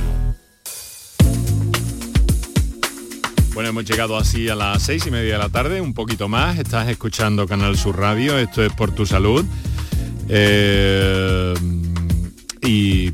Bueno, 3.53 3.69
hemos 3.69 3.83
llegado 3.83 4.17
así 4.17 4.47
a 4.47 4.55
las 4.55 4.81
seis 4.81 5.05
y 5.07 5.11
media 5.11 5.33
de 5.33 5.39
la 5.39 5.49
tarde, 5.49 5.81
un 5.81 5.93
poquito 5.93 6.29
más. 6.29 6.57
Estás 6.57 6.87
escuchando 6.87 7.47
Canal 7.47 7.77
Sur 7.77 7.97
Radio, 7.99 8.37
esto 8.39 8.63
es 8.63 8.71
por 8.71 8.91
tu 8.93 9.05
salud. 9.05 9.45
Eh, 10.29 11.53
y 12.61 13.11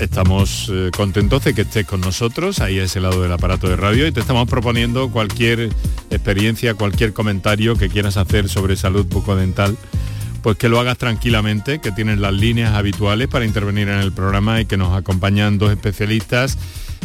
estamos 0.00 0.68
eh, 0.72 0.90
contentos 0.96 1.44
de 1.44 1.54
que 1.54 1.62
estés 1.62 1.86
con 1.86 2.00
nosotros 2.00 2.58
ahí 2.58 2.80
a 2.80 2.84
ese 2.84 2.98
lado 3.00 3.22
del 3.22 3.30
aparato 3.30 3.68
de 3.68 3.76
radio 3.76 4.04
y 4.04 4.10
te 4.10 4.18
estamos 4.18 4.48
proponiendo 4.48 5.12
cualquier 5.12 5.70
experiencia, 6.10 6.74
cualquier 6.74 7.12
comentario 7.12 7.76
que 7.76 7.88
quieras 7.88 8.16
hacer 8.16 8.48
sobre 8.48 8.76
salud 8.76 9.06
bucodental 9.06 9.76
pues 10.42 10.56
que 10.56 10.68
lo 10.68 10.80
hagas 10.80 10.98
tranquilamente, 10.98 11.78
que 11.78 11.92
tienes 11.92 12.18
las 12.18 12.32
líneas 12.32 12.74
habituales 12.74 13.28
para 13.28 13.44
intervenir 13.44 13.88
en 13.88 14.00
el 14.00 14.10
programa 14.10 14.60
y 14.60 14.66
que 14.66 14.76
nos 14.76 14.92
acompañan 14.96 15.56
dos 15.56 15.70
especialistas 15.70 16.58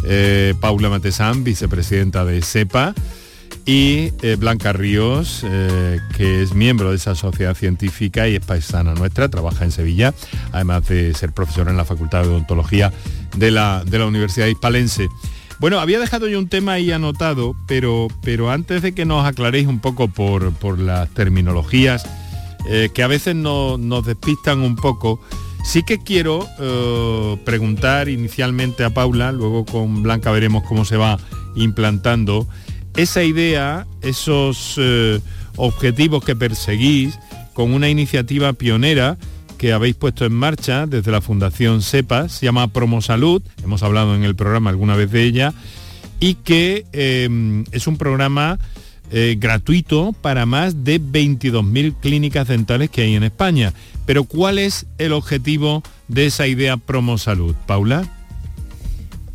eh, 0.04 0.54
Paula 0.60 0.90
Matesán, 0.90 1.44
vicepresidenta 1.44 2.26
de 2.26 2.42
SEPA, 2.42 2.94
y 3.66 4.14
eh, 4.22 4.38
Blanca 4.40 4.72
Ríos, 4.72 5.44
eh, 5.44 6.00
que 6.16 6.42
es 6.42 6.54
miembro 6.54 6.92
de 6.92 6.96
esa 6.96 7.16
sociedad 7.16 7.56
científica 7.56 8.28
y 8.28 8.36
es 8.36 8.46
paisana 8.46 8.94
nuestra, 8.94 9.28
trabaja 9.30 9.66
en 9.66 9.72
Sevilla, 9.72 10.14
además 10.54 10.88
de 10.88 11.14
ser 11.14 11.34
profesora 11.34 11.72
en 11.72 11.78
la 11.78 11.84
Facultad 11.84 12.24
de 12.24 12.30
Odontología 12.30 12.94
de 13.36 13.52
la, 13.52 13.84
de 13.86 14.00
la 14.00 14.06
Universidad 14.06 14.48
Hispalense. 14.48 15.10
Bueno, 15.60 15.80
había 15.80 16.00
dejado 16.00 16.28
yo 16.28 16.40
un 16.40 16.48
tema 16.48 16.74
ahí 16.74 16.92
anotado, 16.92 17.56
pero, 17.68 18.08
pero 18.22 18.52
antes 18.52 18.82
de 18.82 18.94
que 18.94 19.06
nos 19.06 19.26
aclaréis 19.26 19.68
un 19.68 19.80
poco 19.80 20.08
por, 20.08 20.54
por 20.54 20.80
las 20.80 21.10
terminologías, 21.10 22.06
que 22.94 23.02
a 23.02 23.08
veces 23.08 23.34
nos 23.34 24.06
despistan 24.06 24.60
un 24.60 24.76
poco, 24.76 25.22
Sí 25.68 25.84
que 25.84 26.00
quiero 26.00 26.48
eh, 26.60 27.38
preguntar 27.44 28.08
inicialmente 28.08 28.86
a 28.86 28.90
Paula, 28.90 29.34
luego 29.34 29.66
con 29.66 30.02
Blanca 30.02 30.32
veremos 30.32 30.64
cómo 30.64 30.86
se 30.86 30.96
va 30.96 31.20
implantando, 31.58 32.48
esa 32.96 33.22
idea, 33.22 33.86
esos 34.02 34.76
eh, 34.78 35.20
objetivos 35.58 36.24
que 36.24 36.38
perseguís 36.38 37.20
con 37.54 37.74
una 37.74 37.90
iniciativa 37.90 38.54
pionera 38.54 39.18
que 39.58 39.74
habéis 39.74 39.96
puesto 39.96 40.24
en 40.24 40.32
marcha 40.32 40.86
desde 40.88 41.12
la 41.12 41.20
Fundación 41.20 41.82
SEPA, 41.82 42.30
se 42.30 42.46
llama 42.46 42.70
Promosalud, 42.70 43.42
hemos 43.62 43.84
hablado 43.84 44.16
en 44.16 44.24
el 44.24 44.38
programa 44.38 44.70
alguna 44.70 44.96
vez 44.96 45.12
de 45.12 45.24
ella, 45.24 45.54
y 46.22 46.36
que 46.36 46.86
eh, 46.94 47.64
es 47.74 47.88
un 47.88 47.98
programa 47.98 48.58
gratuito 49.10 50.14
para 50.22 50.46
más 50.46 50.84
de 50.84 51.02
22.000 51.02 51.96
clínicas 52.00 52.48
dentales 52.48 52.90
que 52.90 53.04
hay 53.04 53.16
en 53.16 53.24
España. 53.24 53.74
Pero 54.06 54.24
¿cuál 54.24 54.58
es 54.58 54.86
el 54.98 55.12
objetivo 55.14 55.84
de 56.08 56.28
esa 56.28 56.48
idea 56.48 56.78
Promo 56.78 57.18
Salud? 57.18 57.56
Paula. 57.66 58.10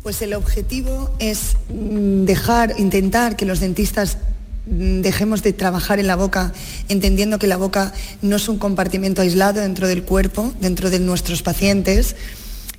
Pues 0.01 0.21
el 0.21 0.33
objetivo 0.33 1.15
es 1.19 1.55
mm, 1.69 2.25
dejar, 2.25 2.73
intentar 2.77 3.37
que 3.37 3.45
los 3.45 3.61
dentistas 3.61 4.17
mm, 4.65 5.01
dejemos 5.01 5.43
de 5.43 5.53
trabajar 5.53 5.99
en 5.99 6.07
la 6.07 6.17
boca, 6.17 6.53
entendiendo 6.89 7.39
que 7.39 7.47
la 7.47 7.55
boca 7.55 7.93
no 8.21 8.35
es 8.35 8.49
un 8.49 8.57
compartimento 8.57 9.21
aislado 9.21 9.61
dentro 9.61 9.87
del 9.87 10.03
cuerpo, 10.03 10.53
dentro 10.59 10.89
de 10.89 10.99
nuestros 10.99 11.41
pacientes, 11.41 12.15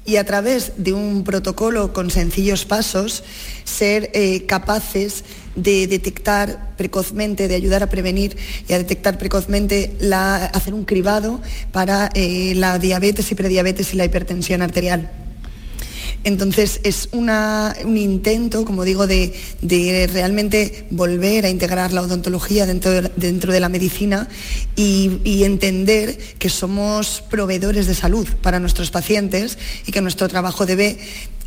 y 0.05 0.17
a 0.17 0.25
través 0.25 0.73
de 0.77 0.93
un 0.93 1.25
protocolo 1.25 1.93
con 1.93 2.11
sencillos 2.11 2.65
pasos, 2.65 3.25
ser 3.65 4.11
eh, 4.15 4.45
capaces 4.47 5.25
de 5.57 5.87
detectar 5.87 6.75
precozmente, 6.77 7.49
de 7.49 7.55
ayudar 7.55 7.83
a 7.83 7.89
prevenir 7.89 8.37
y 8.69 8.73
a 8.73 8.79
detectar 8.79 9.19
precozmente, 9.19 9.97
hacer 10.13 10.75
un 10.75 10.85
cribado 10.85 11.41
para 11.73 12.11
eh, 12.15 12.55
la 12.57 12.79
diabetes 12.79 13.31
y 13.31 13.35
prediabetes 13.35 13.95
y 13.95 13.97
la 13.97 14.05
hipertensión 14.05 14.63
arterial. 14.63 15.24
Entonces 16.25 16.81
es 16.85 17.11
un 17.13 17.29
intento, 17.97 18.65
como 18.65 18.85
digo, 18.85 19.07
de, 19.07 19.35
realmente 20.13 20.87
volver 20.91 21.45
a 21.45 21.51
integrar 21.51 21.93
la 21.93 22.01
odontología 22.01 22.65
dentro 22.65 23.53
de, 23.53 23.61
la 23.61 23.69
medicina 23.69 24.29
y, 24.75 25.45
entender 25.45 26.17
que 26.39 26.49
somos 26.49 27.23
proveedores 27.29 27.87
de 27.87 27.95
salud 27.95 28.27
para 28.41 28.59
nuestros 28.59 28.91
pacientes 28.91 29.59
y 29.87 29.93
que 29.93 30.01
nuestro 30.01 30.27
trabajo 30.29 30.65
debe 30.65 30.99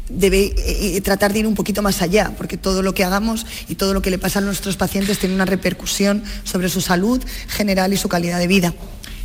debe 0.10 0.54
eh, 0.56 1.02
tratar 1.02 1.34
de 1.34 1.40
ir 1.40 1.48
un 1.48 1.56
poquito 1.56 1.82
más 1.82 2.02
allá, 2.02 2.32
porque 2.38 2.56
todo 2.56 2.82
lo 2.82 2.94
que 2.94 3.04
hagamos 3.04 3.46
y 3.68 3.76
todo 3.76 3.94
lo 3.94 4.02
que 4.02 4.10
le 4.10 4.18
pasa 4.18 4.40
a 4.40 4.42
nuestros 4.42 4.78
pacientes 4.78 5.20
tiene 5.20 5.36
una 5.36 5.44
repercusión 5.44 6.24
sobre 6.46 6.70
su 6.70 6.80
salud 6.80 7.22
general 7.50 7.92
y 7.92 7.98
su 7.98 8.08
calidad 8.08 8.40
de 8.40 8.48
vida. 8.48 8.74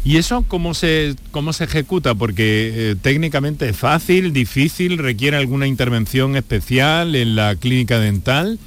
¿Y 0.05 0.17
eso 0.17 0.45
cómo 0.49 0.75
se, 0.75 1.15
cómo 1.31 1.53
se 1.53 1.65
ejecuta? 1.65 2.15
Porque 2.15 2.73
eh, 2.75 2.97
técnicamente 3.01 3.69
es 3.69 3.77
fácil, 3.77 4.33
difícil, 4.33 4.99
requiere 4.99 5.37
alguna 5.37 5.69
intervención 5.69 6.37
especial 6.37 7.15
en 7.15 7.37
la 7.37 7.55
clínica 7.55 8.01
dental. 8.01 8.59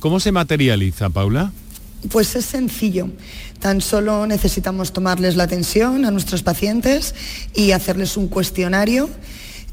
¿Cómo 0.00 0.18
se 0.18 0.32
materializa, 0.32 1.08
Paula? 1.10 1.52
Pues 2.10 2.34
es 2.34 2.46
sencillo. 2.46 3.08
Tan 3.60 3.80
solo 3.80 4.26
necesitamos 4.26 4.92
tomarles 4.92 5.36
la 5.36 5.44
atención 5.44 6.04
a 6.04 6.10
nuestros 6.10 6.42
pacientes 6.42 7.14
y 7.54 7.70
hacerles 7.70 8.16
un 8.16 8.26
cuestionario 8.26 9.08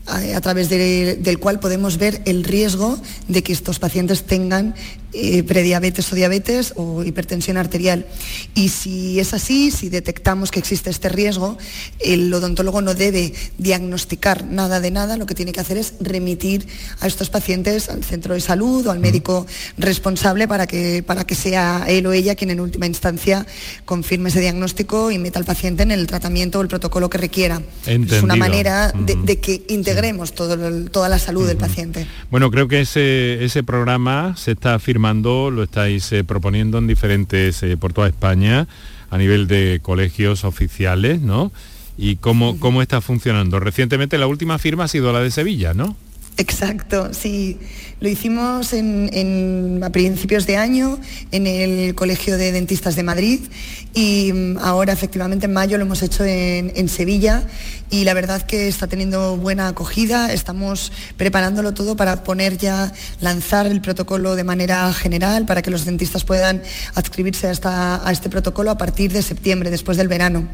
a, 0.06 0.41
través 0.41 0.69
del 0.69 1.39
cual 1.39 1.60
podemos 1.60 1.98
ver 1.98 2.22
el 2.26 2.43
riesgo 2.43 3.00
de 3.28 3.43
que 3.43 3.54
estos 3.54 3.80
pacientes 3.80 4.24
tengan 4.24 4.76
eh, 5.12 5.41
prediabetes 5.41 6.13
o 6.13 6.15
diabetes 6.15 6.74
o 6.76 7.04
hipertensión 7.04 7.58
arterial. 7.58 8.06
Y 8.54 8.69
si 8.69 9.19
es 9.19 9.34
así, 9.34 9.72
si 9.72 9.89
detectamos 9.89 10.52
que 10.52 10.60
existe 10.60 10.91
este 10.91 11.10
riesgo, 11.10 11.58
el 11.98 12.32
odontólogo 12.32 12.84
no 12.84 12.93
debe 12.93 13.34
diagnosticar 13.58 14.45
nada 14.45 14.80
de 14.80 14.91
nada, 14.91 15.17
lo 15.17 15.26
que 15.26 15.34
tiene 15.34 15.52
que 15.52 15.62
hacer 15.62 15.78
es 15.78 15.95
remitir 16.00 16.67
a 17.00 17.08
estos 17.08 17.32
pacientes 17.32 17.89
al 17.89 18.04
centro 18.04 18.36
de 18.36 18.39
salud 18.39 18.86
o 18.86 18.91
al 18.91 19.00
médico 19.00 19.48
responsable 19.80 20.48
para 20.48 20.67
que, 20.67 21.02
para 21.02 21.26
que 21.26 21.34
sea 21.34 21.86
él 21.88 22.06
o 22.06 22.13
ella 22.13 22.36
quien 22.36 22.52
en 22.52 22.60
última 22.60 22.86
instancia 22.86 23.48
confirme 23.86 24.30
ese 24.30 24.41
diagnóstico 24.41 25.10
y 25.10 25.17
meta 25.17 25.39
al 25.39 25.45
paciente 25.45 25.82
en 25.82 25.89
el 25.89 26.06
tratamiento 26.06 26.60
o 26.60 26.62
el 26.62 26.67
protocolo 26.67 27.10
que 27.10 27.17
requiera. 27.17 27.63
Es 27.88 28.22
una 28.22 28.36
manera 28.36 28.91
de, 28.93 29.39
que 29.39 29.63
integremos 29.69 30.34
toda 30.34 31.10
la 31.10 31.17
salud 31.17 31.48
del 31.48 31.58
paciente. 31.58 32.06
Bueno, 32.30 32.52
creo 32.52 32.67
que 32.67 32.82
ese, 32.82 33.43
ese 33.43 33.63
programa 33.63 34.36
se 34.38 34.52
está 34.52 34.76
afirmando 34.76 34.98
lo 34.99 35.63
estáis 35.63 36.12
eh, 36.12 36.23
proponiendo 36.23 36.77
en 36.77 36.88
diferentes, 36.88 37.63
eh, 37.63 37.77
por 37.77 37.93
toda 37.93 38.07
España, 38.07 38.67
a 39.09 39.17
nivel 39.17 39.47
de 39.47 39.79
colegios 39.81 40.43
oficiales, 40.43 41.21
¿no? 41.21 41.51
¿Y 41.97 42.17
cómo, 42.17 42.59
cómo 42.59 42.81
está 42.81 43.01
funcionando? 43.01 43.59
Recientemente 43.59 44.17
la 44.17 44.27
última 44.27 44.59
firma 44.59 44.85
ha 44.85 44.88
sido 44.88 45.12
la 45.12 45.21
de 45.21 45.31
Sevilla, 45.31 45.73
¿no? 45.73 45.95
Exacto, 46.39 47.13
sí. 47.13 47.57
Lo 47.99 48.07
hicimos 48.07 48.73
a 48.73 49.89
principios 49.89 50.47
de 50.47 50.55
año 50.55 50.97
en 51.31 51.47
el 51.47 51.95
Colegio 51.95 52.38
de 52.38 52.53
Dentistas 52.53 52.95
de 52.95 53.03
Madrid 53.03 53.41
y 53.93 54.31
mm, 54.31 54.57
ahora 54.59 54.93
efectivamente 54.93 55.47
en 55.47 55.53
mayo 55.53 55.77
lo 55.77 55.83
hemos 55.83 56.01
hecho 56.01 56.23
en, 56.23 56.88
Sevilla 56.88 57.43
y 57.91 58.04
la 58.04 58.13
verdad 58.13 58.43
que 58.43 58.67
está 58.67 58.88
teniendo 58.88 59.38
buena 59.38 59.67
acogida. 59.67 60.32
Estamos 60.32 60.91
preparándolo 61.17 61.73
todo 61.73 61.95
para 61.95 62.23
poner 62.23 62.58
ya, 62.58 62.91
lanzar 63.19 63.65
el 63.65 63.82
protocolo 63.82 64.36
de 64.36 64.43
manera 64.43 64.91
general 64.93 65.45
para 65.45 65.62
que 65.62 65.71
los 65.71 65.86
dentistas 65.86 66.23
puedan 66.23 66.62
adscribirse 66.93 67.52
a, 67.63 68.08
a 68.08 68.12
este 68.12 68.30
protocolo 68.30 68.69
a 68.69 68.78
partir 68.78 69.12
de 69.12 69.21
septiembre, 69.21 69.71
después 69.71 69.97
del 69.97 70.08
verano. 70.08 70.47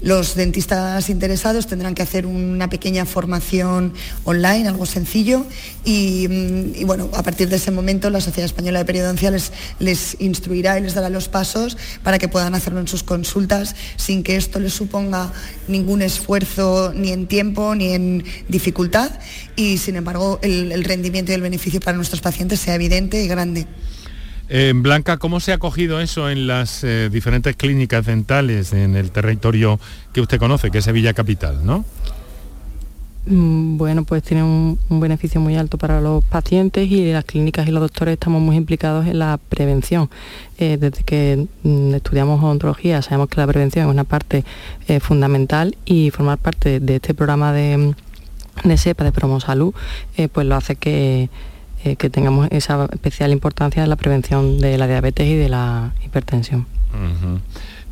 Los 0.00 0.34
dentistas 0.34 1.08
interesados 1.08 1.66
tendrán 1.66 1.94
que 1.94 2.02
hacer 2.02 2.26
una 2.26 2.68
pequeña 2.68 3.06
formación 3.06 3.92
online, 4.24 4.68
algo 4.68 4.86
sencillo, 4.86 5.44
y, 5.84 6.28
mm, 6.28 6.86
bueno, 6.86 7.10
a 7.14 7.22
partir 7.22 7.48
de 7.48 7.56
ese 7.56 7.70
momento 7.70 8.08
la 8.10 8.20
Sociedad 8.20 8.46
Española 8.46 8.78
de 8.78 8.84
Periodoncia 8.84 9.30
les, 9.30 9.52
les 9.78 10.16
instruirá 10.20 10.78
y 10.78 10.82
les 10.82 10.94
dará 10.94 11.08
los 11.08 11.28
pasos 11.28 11.76
para 12.02 12.18
que 12.18 12.28
puedan 12.28 12.54
hacerlo 12.54 12.80
en 12.80 12.88
sus 12.88 13.02
consultas 13.02 13.74
sin 13.96 14.22
que 14.22 14.36
esto 14.36 14.60
les 14.60 14.72
suponga 14.72 15.32
ningún 15.66 16.02
esfuerzo 16.02 16.51
ni 16.94 17.12
en 17.12 17.26
tiempo 17.26 17.74
ni 17.74 17.92
en 17.92 18.24
dificultad 18.48 19.10
y 19.56 19.78
sin 19.78 19.96
embargo 19.96 20.38
el, 20.42 20.84
rendimiento 20.84 21.32
y 21.32 21.34
el 21.34 21.42
beneficio 21.42 21.80
para 21.80 21.96
nuestros 21.96 22.20
pacientes 22.20 22.60
sea 22.60 22.74
evidente 22.74 23.22
y 23.22 23.28
grande. 23.28 23.66
Eh, 24.48 24.72
Blanca, 24.74 25.16
¿cómo 25.16 25.40
se 25.40 25.52
ha 25.52 25.54
acogido 25.54 26.00
eso 26.00 26.28
en 26.28 26.46
las 26.46 26.84
eh, 26.84 27.08
diferentes 27.10 27.56
clínicas 27.56 28.04
dentales 28.04 28.72
en 28.72 28.96
el 28.96 29.10
territorio 29.10 29.80
que 30.12 30.20
usted 30.20 30.38
conoce, 30.38 30.70
que 30.70 30.78
es 30.78 30.84
Sevilla 30.84 31.14
Capital, 31.14 31.64
¿no? 31.64 31.84
Mm, 33.24 33.76
bueno, 33.76 34.02
pues 34.02 34.24
tiene 34.24 34.42
un, 34.42 34.78
beneficio 34.88 35.40
muy 35.40 35.54
alto 35.56 35.78
para 35.78 36.00
los 36.00 36.24
pacientes 36.24 36.90
y 36.90 37.12
las 37.12 37.24
clínicas 37.24 37.68
y 37.68 37.70
los 37.70 37.80
doctores 37.80 38.14
estamos 38.14 38.42
muy 38.42 38.56
implicados 38.56 39.06
en 39.06 39.18
la 39.20 39.38
prevención. 39.48 40.10
Eh, 40.58 40.76
desde 40.76 41.04
que 41.04 41.46
mm, 41.62 41.94
estudiamos 41.94 42.42
odontología 42.42 43.00
sabemos 43.00 43.28
que 43.28 43.40
la 43.40 43.46
prevención 43.46 43.86
es 43.86 43.92
una 43.92 44.04
parte 44.04 44.44
eh, 44.88 44.98
fundamental 44.98 45.76
y 45.84 46.10
formar 46.10 46.38
parte 46.38 46.80
de 46.80 46.96
este 46.96 47.14
programa 47.14 47.52
de, 47.52 47.94
de 48.64 48.76
SEPA, 48.76 49.04
de 49.04 49.12
Promosalud, 49.12 49.72
eh, 50.16 50.28
pues 50.28 50.46
lo 50.46 50.56
hace 50.56 50.76
que, 50.76 51.28
tengamos 52.12 52.46
esa 52.52 52.88
especial 52.92 53.32
importancia 53.32 53.82
en 53.82 53.88
la 53.88 53.96
prevención 53.96 54.60
de 54.60 54.78
la 54.78 54.86
diabetes 54.86 55.26
y 55.26 55.34
de 55.34 55.48
la 55.48 55.92
hipertensión. 56.04 56.66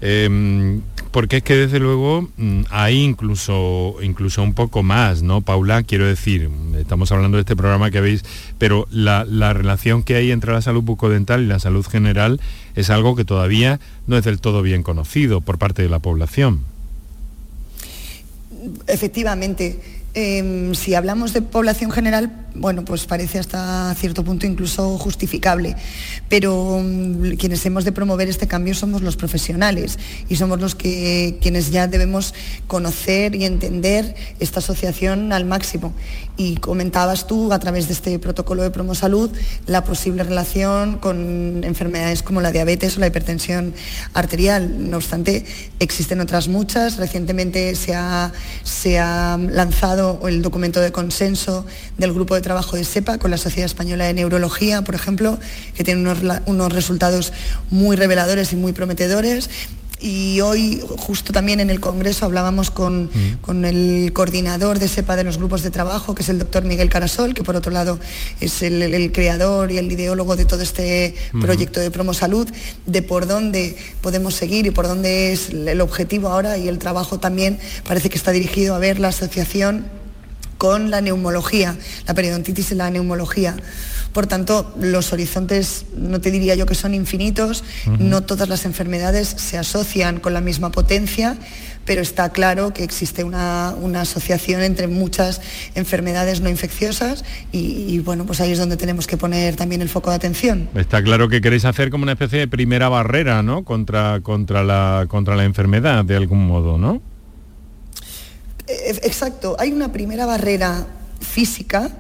Em, 0.01 0.81
porque 1.11 1.39
es 1.39 1.43
que 1.43 1.57
desde 1.57 1.79
luego 1.79 2.29
mm, 2.37 2.63
hay 2.71 3.03
incluso, 3.03 3.97
incluso 4.03 4.43
un 4.43 4.55
poco 4.55 4.83
más, 4.83 5.23
¿no, 5.23 5.41
Paula? 5.41 5.83
Quiero 5.83 6.07
decir, 6.07 6.49
estamos 6.79 7.11
hablando 7.13 7.37
de 7.37 7.43
este 7.43 7.57
programa 7.57 7.91
que 7.91 8.01
veis, 8.01 8.25
pero 8.59 8.87
la, 8.91 9.25
relación 9.53 10.03
que 10.03 10.15
hay 10.15 10.31
entre 10.31 10.53
la 10.53 10.63
salud 10.63 10.83
bucodental 10.83 11.43
y 11.43 11.47
la 11.47 11.59
salud 11.59 11.85
general 11.85 12.41
es 12.77 12.91
algo 12.91 13.17
que 13.17 13.25
todavía 13.25 13.81
no 14.07 14.17
es 14.17 14.25
del 14.25 14.41
todo 14.41 14.63
bien 14.63 14.83
conocido 14.83 15.41
por 15.41 15.59
parte 15.59 15.83
de 15.83 15.89
la 15.89 15.99
población. 15.99 16.61
Efectivamente. 18.87 20.00
Em, 20.13 20.75
si 20.75 20.97
hablamos 20.97 21.33
de 21.33 21.41
población 21.41 21.93
general, 21.93 22.33
bueno, 22.57 22.85
pues 22.85 23.07
parece 23.07 23.39
hasta 23.39 23.95
cierto 23.95 24.25
punto 24.25 24.45
incluso 24.45 24.99
justificable, 24.99 25.77
pero 26.29 26.81
mm, 26.83 27.37
quienes 27.37 27.65
hemos 27.65 27.85
de 27.85 27.93
promover 27.93 28.29
este 28.29 28.49
cambio 28.49 28.75
somos 28.75 29.03
los 29.03 29.15
profesionales 29.15 30.01
y 30.29 30.35
somos 30.35 30.61
los 30.61 30.75
que 30.75 31.39
quienes 31.41 31.71
ya 31.71 31.87
debemos 31.87 32.35
conocer 32.67 33.37
y 33.37 33.45
entender 33.45 34.17
esta 34.41 34.59
asociación 34.59 35.33
al 35.33 35.45
máximo. 35.45 35.95
Y 36.41 36.57
comentabas 36.57 37.27
tú 37.27 37.53
a 37.53 37.59
través 37.59 37.87
de 37.87 37.93
este 37.93 38.19
protocolo 38.19 38.63
de 38.63 38.71
promosalud 38.71 39.29
la 39.67 39.85
posible 39.85 40.25
relación 40.25 40.97
con 40.97 41.63
enfermedades 41.65 42.23
como 42.23 42.41
la 42.41 42.51
diabetes 42.51 42.97
o 42.97 43.01
la 43.01 43.09
hipertensión 43.09 43.75
arterial. 44.15 44.89
No 44.91 44.97
obstante, 44.97 45.45
existen 45.81 46.19
otras 46.19 46.49
muchas. 46.49 46.97
Recientemente 46.97 47.75
se 47.75 47.95
ha, 47.95 48.33
se 48.65 48.99
ha 48.99 49.37
lanzado 49.37 50.27
el 50.27 50.41
documento 50.41 50.81
de 50.81 50.93
consenso 50.93 51.67
del 51.99 52.15
grupo 52.15 52.35
de 52.35 52.41
trabajo 52.41 52.75
de 52.75 52.85
SEPA 52.85 53.19
con 53.19 53.31
la 53.31 53.37
Sociedad 53.37 53.67
Española 53.67 54.07
de 54.07 54.15
Neurología, 54.15 54.81
por 54.81 54.95
ejemplo, 54.95 55.39
que 55.77 55.85
tiene 55.85 56.11
unos, 56.47 56.73
resultados 56.73 57.35
muy 57.69 57.97
reveladores 57.97 58.55
y 58.55 58.57
muy 58.57 58.73
prometedores 58.73 59.51
y 60.01 60.41
hoy 60.41 60.83
justo 60.99 61.33
también 61.33 61.61
en 61.61 61.71
el 61.71 61.81
Congreso 61.81 62.25
hablábamos 62.25 62.71
con, 62.71 63.05
mm. 63.05 63.65
el 63.65 64.13
coordinador 64.13 64.79
de 64.79 64.89
SEPA 64.89 65.17
de 65.17 65.25
los 65.25 65.39
grupos 65.39 65.63
de 65.63 65.71
trabajo, 65.71 66.15
que 66.15 66.23
es 66.23 66.29
el 66.29 66.39
doctor 66.39 66.65
Miguel 66.65 66.89
Carasol, 66.89 67.35
que 67.35 67.43
por 67.43 67.57
otro 67.57 67.71
lado 67.71 67.99
es 68.41 68.63
el, 68.63 69.13
creador 69.13 69.71
y 69.71 69.79
el 69.79 69.91
ideólogo 69.91 70.37
de 70.37 70.45
todo 70.45 70.63
este 70.63 71.15
proyecto 71.41 71.81
de 71.81 71.91
Promo 71.91 72.15
Salud, 72.15 72.49
de 72.87 73.03
por 73.03 73.27
dónde 73.27 73.77
podemos 74.01 74.35
seguir 74.35 74.67
y 74.67 74.71
por 74.71 74.87
dónde 74.89 75.33
es 75.33 75.51
el 75.51 75.81
objetivo 75.81 76.29
ahora 76.29 76.57
y 76.57 76.69
el 76.69 76.79
trabajo 76.79 77.19
también 77.19 77.59
parece 77.87 78.09
que 78.09 78.17
está 78.17 78.31
dirigido 78.31 78.75
a 78.75 78.79
ver 78.79 78.99
la 78.99 79.09
asociación 79.09 80.00
con 80.61 80.91
la 80.91 81.01
neumología, 81.01 81.75
la 82.07 82.13
periodontitis 82.13 82.73
y 82.73 82.75
la 82.75 82.91
neumología. 82.91 83.57
Por 84.13 84.27
tanto, 84.27 84.75
los 84.79 85.11
horizontes 85.15 85.87
no 85.97 86.21
te 86.21 86.31
diría 86.31 86.55
yo 86.55 86.67
que 86.67 86.75
son 86.75 86.93
infinitos, 86.93 87.65
no 87.99 88.25
todas 88.25 88.47
las 88.47 88.67
enfermedades 88.67 89.27
se 89.29 89.57
asocian 89.57 90.21
con 90.21 90.35
la 90.35 90.43
misma 90.43 90.71
potencia, 90.71 91.39
pero 91.87 92.03
está 92.03 92.29
claro 92.29 92.75
que 92.75 92.85
existe 92.85 93.25
una, 93.25 93.71
asociación 93.99 94.61
entre 94.61 94.87
muchas 94.87 95.41
enfermedades 95.75 96.43
no 96.43 96.51
infecciosas 96.51 97.25
y, 97.53 97.99
bueno, 98.01 98.27
pues 98.27 98.43
ahí 98.43 98.53
es 98.53 98.59
donde 98.59 98.77
tenemos 98.77 99.07
que 99.07 99.17
poner 99.17 99.57
también 99.57 99.81
el 99.81 99.89
foco 99.89 100.11
de 100.11 100.17
atención. 100.17 100.69
Está 100.75 101.03
claro 101.03 101.31
que 101.31 101.41
queréis 101.41 101.65
hacer 101.65 101.89
como 101.89 102.03
una 102.03 102.13
especie 102.13 102.39
de 102.39 102.49
primera 102.49 102.91
barrera, 102.91 103.43
¿no? 103.43 103.65
Contra, 103.65 104.21
contra, 104.23 104.63
la, 104.63 105.07
contra 105.09 105.37
la 105.37 105.45
enfermedad, 105.45 106.05
de 106.05 106.17
algún 106.17 106.47
modo, 106.47 106.77
¿no? 106.77 107.01
Eh, 108.71 109.01
exacto, 109.03 109.57
hay 109.59 109.73
una 109.73 109.91
primera 109.93 110.27
barrera 110.27 110.87
física 111.21 111.91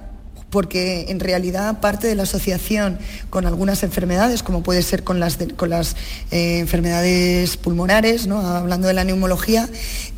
porque 0.50 1.06
en 1.08 1.20
realidad 1.20 1.80
parte 1.80 2.08
de 2.08 2.14
la 2.14 2.24
asociación 2.24 2.98
con 3.30 3.46
algunas 3.46 3.82
enfermedades, 3.82 4.42
como 4.42 4.62
puede 4.62 4.82
ser 4.82 5.04
con 5.04 5.20
las, 5.20 5.38
con 5.56 5.70
las 5.70 5.96
eh, 6.30 6.58
enfermedades 6.58 7.56
pulmonares, 7.56 8.26
hablando 8.28 8.88
de 8.88 8.94
la 8.94 9.04
neumología, 9.04 9.68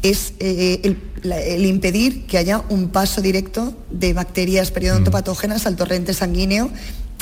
es 0.02 0.32
eh, 0.40 0.96
el, 1.22 1.66
impedir 1.66 2.26
que 2.26 2.38
haya 2.38 2.62
un 2.70 2.88
paso 2.88 3.20
directo 3.20 3.74
de 3.90 4.12
bacterias 4.12 4.70
periodontopatógenas 4.70 5.66
al 5.66 5.76
torrente 5.76 6.14
sanguíneo 6.14 6.70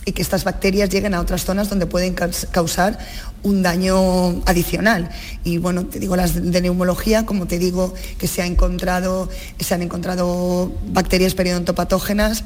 y 0.07 0.13
que 0.13 0.23
estas 0.23 0.45
bacterias 0.45 0.89
lleguen 0.89 1.15
a 1.15 1.21
otras 1.21 1.45
zonas 1.45 1.69
donde 1.69 1.87
pueden 1.87 2.15
causar 2.15 2.99
un 3.43 3.63
daño 3.63 4.43
adicional. 4.47 5.11
Y 5.45 5.59
bueno, 5.59 5.87
te 5.87 5.99
digo 5.99 6.17
las 6.17 6.35
de 6.35 6.61
neumología, 6.61 7.27
como 7.27 7.47
te 7.47 7.59
digo, 7.59 7.95
que 8.19 8.27
se, 8.27 8.43
ha 8.43 8.47
encontrado, 8.47 9.29
se 9.59 9.75
han 9.75 9.83
encontrado 9.83 10.73
bacterias 10.89 11.35
periodontopatógenas 11.35 12.45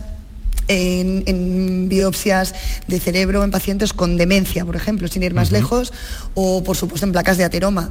en, 0.68 1.88
biopsias 1.88 2.54
de 2.87 3.00
cerebro 3.00 3.44
en 3.44 3.50
pacientes 3.50 3.92
con 3.92 4.16
demencia, 4.16 4.64
por 4.64 4.76
ejemplo, 4.76 5.09
sin 5.09 5.22
ir 5.22 5.35
más 5.35 5.52
lejos, 5.52 5.92
o 6.35 6.62
por 6.64 6.76
supuesto 6.76 7.07
en 7.07 7.12
placas 7.12 7.37
de 7.37 7.44
ateroma. 7.44 7.90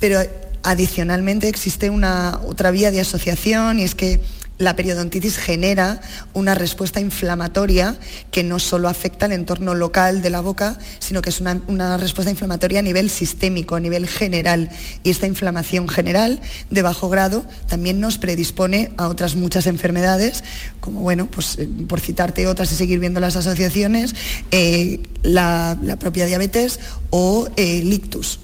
Pero 0.00 0.20
adicionalmente 0.62 1.48
existe 1.48 1.90
una 1.90 2.40
otra 2.46 2.70
vía 2.70 2.90
de 2.90 3.00
asociación 3.00 3.78
y 3.78 3.84
es 3.84 3.94
que 3.94 4.20
la 4.58 4.76
periodontitis 4.76 5.36
genera 5.36 6.00
una 6.32 6.54
respuesta 6.54 7.00
inflamatoria 7.00 7.96
que 8.30 8.44
no 8.44 8.58
solo 8.58 8.88
afecta 8.88 9.26
al 9.26 9.32
entorno 9.32 9.74
local 9.74 10.22
de 10.22 10.30
la 10.30 10.40
boca, 10.40 10.78
sino 11.00 11.22
que 11.22 11.30
es 11.30 11.40
una, 11.40 11.60
una, 11.66 11.96
respuesta 11.96 12.30
inflamatoria 12.30 12.78
a 12.78 12.82
nivel 12.82 13.10
sistémico, 13.10 13.74
a 13.74 13.80
nivel 13.80 14.06
general. 14.06 14.70
Y 15.02 15.10
esta 15.10 15.26
inflamación 15.26 15.88
general 15.88 16.40
de 16.70 16.82
bajo 16.82 17.08
grado 17.08 17.44
también 17.66 18.00
nos 18.00 18.18
predispone 18.18 18.92
a 18.96 19.08
otras 19.08 19.34
muchas 19.34 19.66
enfermedades, 19.66 20.44
como, 20.80 21.00
bueno, 21.00 21.26
pues 21.26 21.58
eh, 21.58 21.68
por 21.88 22.00
citarte 22.00 22.46
otras 22.46 22.70
y 22.72 22.76
seguir 22.76 23.00
viendo 23.00 23.20
las 23.20 23.36
asociaciones, 23.36 24.14
eh, 24.50 25.00
la, 25.22 25.76
propia 25.98 26.26
diabetes 26.26 26.78
o 27.10 27.48
eh, 27.56 27.82
el. 27.82 28.43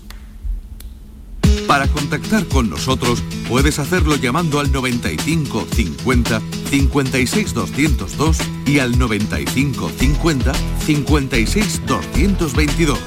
Para 1.67 1.87
contactar 1.89 2.47
con 2.47 2.69
nosotros 2.69 3.23
puedes 3.49 3.79
hacerlo 3.79 4.17
llamando 4.17 4.61
al 4.61 4.73
95 4.73 5.67
50 5.73 6.41
56 6.71 7.55
202 7.55 8.39
y 8.67 8.79
al 8.79 8.99
95 8.99 9.91
50 9.99 10.53
56 10.85 11.87
222 11.87 12.99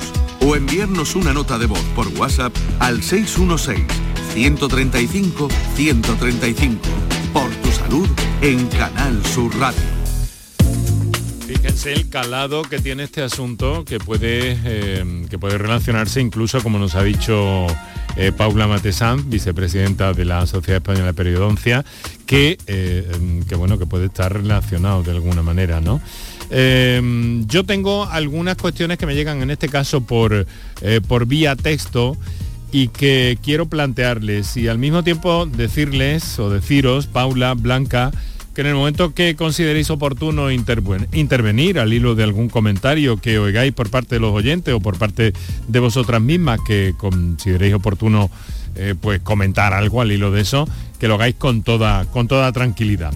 o 0.42 0.56
enviarnos 0.56 1.16
una 1.16 1.34
nota 1.34 1.58
de 1.58 1.68
voz 1.68 1.84
por 1.96 2.08
WhatsApp 2.20 2.54
al 2.80 3.02
616 3.02 3.86
135 4.34 5.48
135. 5.76 6.80
Por 7.32 7.50
tu 7.56 7.72
salud 7.72 8.10
en 8.42 8.68
Canal 8.68 9.24
Sur 9.26 9.56
Radio. 9.58 9.82
Fíjense 11.48 11.94
el 11.94 12.10
calado 12.10 12.64
que 12.64 12.80
tiene 12.80 13.04
este 13.04 13.22
asunto 13.22 13.86
que 13.86 14.00
puede, 14.00 14.58
eh, 14.66 15.26
que 15.30 15.38
puede 15.38 15.58
relacionarse 15.58 16.20
incluso, 16.20 16.62
como 16.64 16.80
nos 16.80 16.96
ha 16.96 17.04
dicho 17.04 17.68
eh, 18.16 18.32
Paula 18.32 18.68
Matesán, 18.68 19.30
vicepresidenta 19.30 20.14
de 20.14 20.26
la 20.26 20.46
Sociedad 20.46 20.78
Española 20.78 21.08
de 21.08 21.14
Periodoncia, 21.14 21.84
que, 22.26 22.58
eh, 22.68 23.08
que, 23.48 23.56
bueno, 23.56 23.80
que 23.80 23.86
puede 23.86 24.06
estar 24.06 24.32
relacionado 24.32 25.04
de 25.04 25.12
alguna 25.12 25.42
manera, 25.42 25.82
¿no? 25.82 26.00
Eh, 26.50 27.42
yo 27.48 27.64
tengo 27.64 28.06
algunas 28.06 28.58
cuestiones 28.58 28.98
que 28.98 29.06
me 29.06 29.16
llegan 29.16 29.42
en 29.42 29.50
este 29.50 29.70
caso 29.70 30.02
por, 30.02 30.46
por 31.08 31.26
vía 31.26 31.56
texto 31.56 32.18
y 32.72 32.90
que 32.90 33.38
quiero 33.42 33.68
plantearles 33.68 34.58
y 34.58 34.68
al 34.68 34.78
mismo 34.78 35.04
tiempo 35.04 35.46
decirles 35.46 36.38
o 36.40 36.50
deciros, 36.50 37.08
Paula, 37.08 37.54
Blanca, 37.54 38.12
que 38.54 38.62
en 38.62 38.68
el 38.68 38.76
momento 38.76 39.14
que 39.14 39.36
consideréis 39.36 39.90
oportuno 39.90 40.52
intervenir 40.52 41.80
al 41.80 41.94
hilo 41.94 42.16
de 42.16 42.24
algún 42.24 42.50
comentario 42.50 43.18
que 43.18 43.40
oigáis 43.40 43.74
por 43.74 43.90
parte 43.90 44.16
de 44.16 44.22
los 44.22 44.34
oyentes 44.34 44.74
o 44.74 44.80
por 44.80 44.98
parte 44.98 45.34
de 45.68 45.80
vosotras 45.80 46.22
mismas 46.22 46.60
que 46.66 46.94
consideréis 46.98 47.74
oportuno 47.74 48.30
eh, 48.76 48.96
pues 49.00 49.22
comentar 49.22 49.74
algo 49.74 50.02
al 50.02 50.12
hilo 50.12 50.32
de 50.32 50.42
eso, 50.42 50.68
que 51.00 51.08
lo 51.08 51.16
hagáis 51.16 51.36
con 51.36 51.62
toda, 51.64 52.06
con 52.06 52.28
toda 52.28 52.52
tranquilidad. 52.52 53.14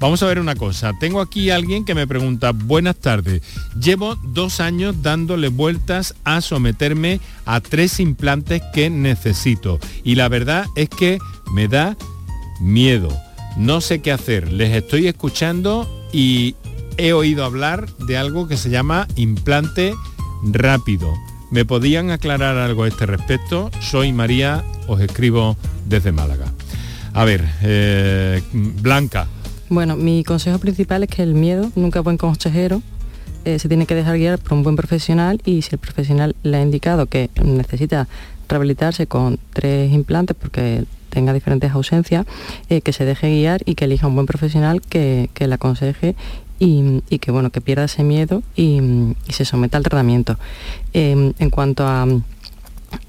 Vamos 0.00 0.22
a 0.22 0.26
ver 0.26 0.38
una 0.38 0.54
cosa. 0.54 0.92
Tengo 1.00 1.20
aquí 1.20 1.50
a 1.50 1.56
alguien 1.56 1.84
que 1.84 1.94
me 1.94 2.06
pregunta, 2.06 2.52
buenas 2.52 2.96
tardes. 2.96 3.42
Llevo 3.80 4.16
dos 4.22 4.60
años 4.60 5.02
dándole 5.02 5.48
vueltas 5.48 6.14
a 6.24 6.40
someterme 6.40 7.20
a 7.46 7.60
tres 7.60 8.00
implantes 8.00 8.62
que 8.72 8.90
necesito. 8.90 9.80
Y 10.04 10.14
la 10.14 10.28
verdad 10.28 10.66
es 10.76 10.88
que 10.88 11.18
me 11.52 11.68
da 11.68 11.96
miedo 12.60 13.27
no 13.58 13.80
sé 13.80 14.00
qué 14.00 14.12
hacer. 14.12 14.52
Les 14.52 14.74
estoy 14.74 15.08
escuchando 15.08 15.88
y 16.12 16.54
he 16.96 17.12
oído 17.12 17.44
hablar 17.44 17.88
de 18.06 18.16
algo 18.16 18.48
que 18.48 18.56
se 18.56 18.70
llama 18.70 19.06
implante 19.16 19.94
rápido. 20.44 21.12
¿Me 21.50 21.64
podían 21.64 22.10
aclarar 22.10 22.56
algo 22.56 22.84
a 22.84 22.88
este 22.88 23.06
respecto? 23.06 23.70
Soy 23.80 24.12
María, 24.12 24.64
os 24.86 25.00
escribo 25.00 25.56
desde 25.86 26.12
Málaga. 26.12 26.46
A 27.14 27.24
ver, 27.24 27.44
eh, 27.62 28.42
Blanca. 28.52 29.26
Bueno, 29.68 29.96
mi 29.96 30.24
consejo 30.24 30.58
principal 30.58 31.02
es 31.02 31.10
que 31.10 31.22
el 31.22 31.34
miedo 31.34 31.70
nunca 31.74 31.98
es 31.98 32.04
buen 32.04 32.16
consejero. 32.16 32.80
Eh, 33.44 33.58
se 33.58 33.68
tiene 33.68 33.86
que 33.86 33.94
dejar 33.94 34.18
guiar 34.18 34.38
por 34.38 34.52
un 34.52 34.62
buen 34.62 34.76
profesional 34.76 35.40
y 35.44 35.62
si 35.62 35.70
el 35.72 35.78
profesional 35.78 36.36
le 36.42 36.58
ha 36.58 36.62
indicado 36.62 37.06
que 37.06 37.30
necesita 37.42 38.06
rehabilitarse 38.48 39.06
con 39.06 39.38
tres 39.52 39.90
implantes 39.92 40.36
porque 40.38 40.84
tenga 41.08 41.32
diferentes 41.32 41.72
ausencias, 41.72 42.26
eh, 42.68 42.80
que 42.80 42.92
se 42.92 43.04
deje 43.04 43.28
guiar 43.28 43.62
y 43.64 43.74
que 43.74 43.86
elija 43.86 44.06
un 44.06 44.14
buen 44.14 44.26
profesional 44.26 44.80
que, 44.82 45.30
que 45.34 45.46
le 45.46 45.54
aconseje 45.54 46.14
y, 46.58 47.18
que 47.18 47.30
bueno 47.30 47.50
que 47.50 47.60
pierda 47.60 47.84
ese 47.84 48.02
miedo 48.02 48.42
y, 48.56 48.80
se 49.28 49.44
someta 49.44 49.76
al 49.76 49.84
tratamiento. 49.84 50.36
Em, 50.92 51.32
en 51.38 51.50
cuanto 51.50 51.86
a 51.86 52.06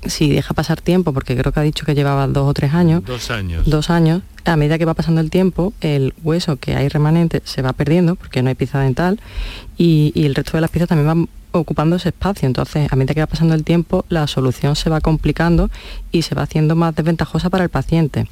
si 0.06 0.30
deja 0.30 0.54
pasar 0.54 0.82
tiempo, 0.82 1.14
porque 1.14 1.38
creo 1.38 1.54
que 1.54 1.60
ha 1.60 1.64
dicho 1.64 1.86
que 1.86 1.96
llevaba 1.96 2.28
dos 2.28 2.50
o 2.50 2.54
tres 2.54 2.74
años. 2.74 3.04
Dos 3.06 3.32
años. 3.32 3.68
Dos 3.68 3.90
años. 3.90 4.22
A 4.50 4.56
medida 4.56 4.80
que 4.80 4.86
va 4.86 4.96
pasando 4.96 5.22
el 5.22 5.30
tiempo, 5.30 5.74
el 5.80 6.16
hueso 6.24 6.56
que 6.58 6.76
hay 6.76 6.90
remanente 6.90 7.44
se 7.46 7.62
va 7.62 7.72
perdiendo, 7.72 8.16
porque 8.16 8.42
no 8.42 8.50
hay 8.50 8.56
pieza 8.56 8.80
dental, 8.80 9.20
y, 9.78 10.12
el 10.16 10.34
resto 10.34 10.58
de 10.58 10.62
las 10.62 10.72
piezas 10.72 10.90
también 10.90 11.08
van 11.08 11.30
ocupando 11.52 11.98
ese 11.98 12.10
espacio. 12.10 12.48
Entonces, 12.48 12.92
a 12.92 12.96
medida 12.96 13.14
que 13.14 13.20
va 13.20 13.28
pasando 13.28 13.54
el 13.54 13.64
tiempo, 13.64 14.06
la 14.10 14.26
solución 14.26 14.76
se 14.76 14.90
va 14.90 15.02
complicando 15.02 15.70
y 16.12 16.24
se 16.24 16.34
va 16.34 16.44
haciendo 16.44 16.76
más 16.76 16.96
desventajosa 16.96 17.52
para 17.52 17.64
el 17.64 17.70
paciente. 17.70 18.28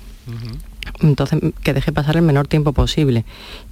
Entonces, 1.02 1.40
que 1.64 1.74
deje 1.74 1.92
pasar 1.92 2.16
el 2.16 2.22
menor 2.22 2.48
tiempo 2.48 2.74
posible. 2.74 3.26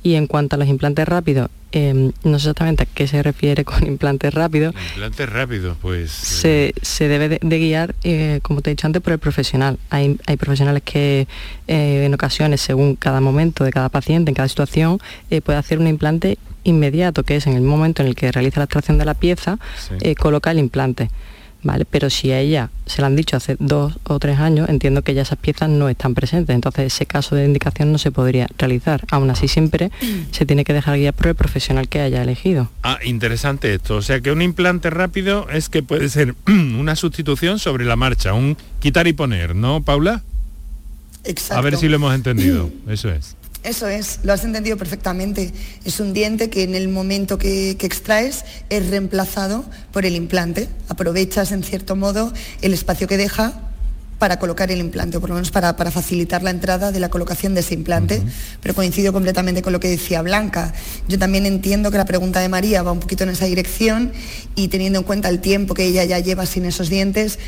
Y 0.04 0.16
en 0.16 0.28
cuanto 0.28 0.56
a 0.56 0.60
los 0.60 0.68
implantes 0.68 1.08
rápidos, 1.08 1.50
em, 1.72 2.12
no 2.24 2.40
sé 2.40 2.50
exactamente 2.50 2.84
a 2.84 2.86
qué 2.86 3.08
se 3.08 3.22
refiere 3.24 3.66
con 3.66 3.86
implantes 3.88 4.34
rápidos. 4.34 4.76
Implantes 4.92 5.30
rápidos, 5.30 5.78
pues... 5.82 6.12
Se, 6.12 6.74
se 6.82 7.08
debe 7.08 7.40
de, 7.42 7.60
guiar, 7.60 7.96
eh, 8.04 8.40
como 8.42 8.62
te 8.62 8.70
he 8.70 8.74
dicho 8.74 8.88
antes, 8.88 9.02
por 9.02 9.14
el 9.14 9.20
profesional. 9.20 9.78
Hay, 9.90 10.18
hay 10.26 10.38
profesionales 10.38 10.84
que 10.84 11.28
eh, 11.68 12.04
en 12.06 12.14
ocasiones, 12.14 12.62
según 12.62 12.96
cada 12.96 13.22
momento 13.22 13.64
de 13.64 13.72
cada 13.72 13.90
paciente, 13.90 14.32
en 14.32 14.36
cada 14.36 14.48
situación, 14.48 15.00
eh, 15.30 15.42
puede 15.42 15.58
hacer 15.58 15.80
un 15.80 15.88
implante 15.88 16.38
inmediato, 16.66 17.24
que 17.24 17.38
es 17.38 17.48
en 17.48 17.54
el 17.54 17.62
momento 17.62 18.02
en 18.02 18.10
el 18.10 18.16
que 18.16 18.32
realiza 18.32 18.60
la 18.60 18.66
extracción 18.66 18.98
de 18.98 19.06
la 19.06 19.14
pieza, 19.14 19.58
eh, 20.02 20.16
coloca 20.16 20.52
el 20.52 20.60
implante. 20.60 21.10
¿Vale? 21.66 21.84
Pero 21.86 22.12
si 22.12 22.32
a 22.32 22.40
ella 22.40 22.70
se 22.86 23.02
lo 23.02 23.08
han 23.08 23.16
dicho 23.16 23.36
hace 23.36 23.58
dos 23.60 23.98
o 24.04 24.20
tres 24.20 24.38
años, 24.38 24.70
entiendo 24.70 25.02
que 25.02 25.16
ya 25.16 25.24
esas 25.24 25.40
piezas 25.40 25.68
no 25.68 25.90
están 25.90 26.14
presentes, 26.14 26.54
entonces 26.54 26.94
ese 26.94 27.08
caso 27.08 27.36
de 27.36 27.44
indicación 27.44 27.92
no 27.92 27.98
se 27.98 28.12
podría 28.12 28.48
realizar. 28.60 29.04
Aún 29.10 29.32
así 29.32 29.48
siempre 29.48 29.90
se 30.30 30.46
tiene 30.46 30.64
que 30.64 30.74
dejar 30.74 31.00
guiar 31.00 31.16
por 31.16 31.26
el 31.26 31.34
profesional 31.34 31.90
que 31.90 32.02
haya 32.02 32.22
elegido. 32.22 32.70
Ah, 32.84 33.00
interesante 33.04 33.74
esto. 33.74 33.96
O 33.96 34.04
sea 34.04 34.22
que 34.22 34.32
un 34.32 34.44
implante 34.44 34.92
rápido 34.92 35.50
es 35.50 35.70
que 35.70 35.82
puede 35.82 36.08
ser 36.10 36.36
una 36.48 36.96
sustitución 36.96 37.58
sobre 37.58 37.84
la 37.84 37.96
marcha, 37.96 38.36
un 38.36 38.58
quitar 38.80 39.08
y 39.08 39.14
poner, 39.14 39.56
¿no, 39.56 39.82
Paula? 39.82 40.22
Exacto. 41.24 41.58
A 41.58 41.62
ver 41.62 41.78
si 41.78 41.90
lo 41.90 41.96
hemos 41.96 42.14
entendido. 42.14 42.70
Eso 42.88 43.10
es. 43.10 43.36
Eso 43.66 43.88
es, 43.88 44.20
lo 44.22 44.32
has 44.32 44.44
entendido 44.44 44.78
perfectamente. 44.78 45.52
Es 45.86 46.00
un 46.00 46.14
diente 46.14 46.52
que 46.52 46.62
en 46.62 46.76
el 46.76 46.88
momento 46.88 47.40
que, 47.40 47.72
extraes 47.72 48.46
es 48.70 48.90
reemplazado 48.90 49.66
por 49.92 50.06
el 50.06 50.16
implante. 50.16 50.70
Aprovechas 50.88 51.52
en 51.52 51.64
cierto 51.64 51.96
modo 51.96 52.32
el 52.62 52.74
espacio 52.74 53.08
que 53.08 53.18
deja 53.18 53.60
para 54.20 54.38
colocar 54.40 54.72
el 54.72 54.80
implante, 54.80 55.18
o 55.18 55.20
por 55.20 55.30
lo 55.30 55.36
menos 55.36 55.50
para, 55.50 55.74
facilitar 55.74 56.44
la 56.44 56.52
entrada 56.52 56.92
de 56.92 57.00
la 57.00 57.10
colocación 57.10 57.56
de 57.56 57.62
ese 57.62 57.74
implante. 57.74 58.22
Pero 58.62 58.76
coincido 58.76 59.12
completamente 59.12 59.64
con 59.64 59.74
lo 59.74 59.80
que 59.80 59.90
decía 59.90 60.22
Blanca. 60.22 60.72
Yo 61.08 61.18
también 61.18 61.48
entiendo 61.48 61.90
que 61.90 61.98
la 61.98 62.06
pregunta 62.06 62.42
de 62.42 62.50
María 62.50 62.84
va 62.84 62.92
un 62.92 63.00
poquito 63.00 63.24
en 63.24 63.32
esa 63.32 63.46
dirección 63.46 64.14
y 64.54 64.68
teniendo 64.68 65.00
en 65.00 65.06
cuenta 65.06 65.28
el 65.30 65.42
tiempo 65.42 65.74
que 65.74 65.86
ella 65.86 66.04
ya 66.04 66.20
lleva 66.20 66.46
sin 66.46 66.66
esos 66.66 66.90
dientes, 66.90 67.40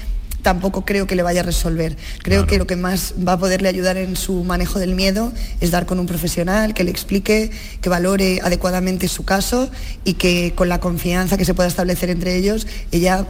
tampoco 0.47 0.85
creo 0.85 1.07
que 1.07 1.15
le 1.17 1.23
vaya 1.23 1.41
a 1.41 1.43
resolver. 1.43 1.97
Creo 2.23 2.47
que 2.47 2.57
lo 2.57 2.65
que 2.65 2.77
más 2.77 3.15
va 3.15 3.33
a 3.33 3.37
poderle 3.37 3.67
ayudar 3.67 3.97
en 3.97 4.15
su 4.15 4.45
manejo 4.45 4.79
del 4.79 4.95
miedo 4.95 5.33
es 5.59 5.71
dar 5.71 5.85
con 5.85 5.99
un 5.99 6.05
profesional 6.05 6.73
que 6.73 6.85
le 6.85 6.89
explique, 6.89 7.51
que 7.81 7.89
valore 7.89 8.39
adecuadamente 8.41 9.09
su 9.09 9.25
caso 9.25 9.69
y 10.05 10.13
que 10.13 10.53
con 10.55 10.69
la 10.69 10.79
confianza 10.79 11.35
que 11.35 11.43
se 11.43 11.53
pueda 11.53 11.67
establecer 11.67 12.09
entre 12.09 12.37
ellos, 12.37 12.65
ella 12.93 13.27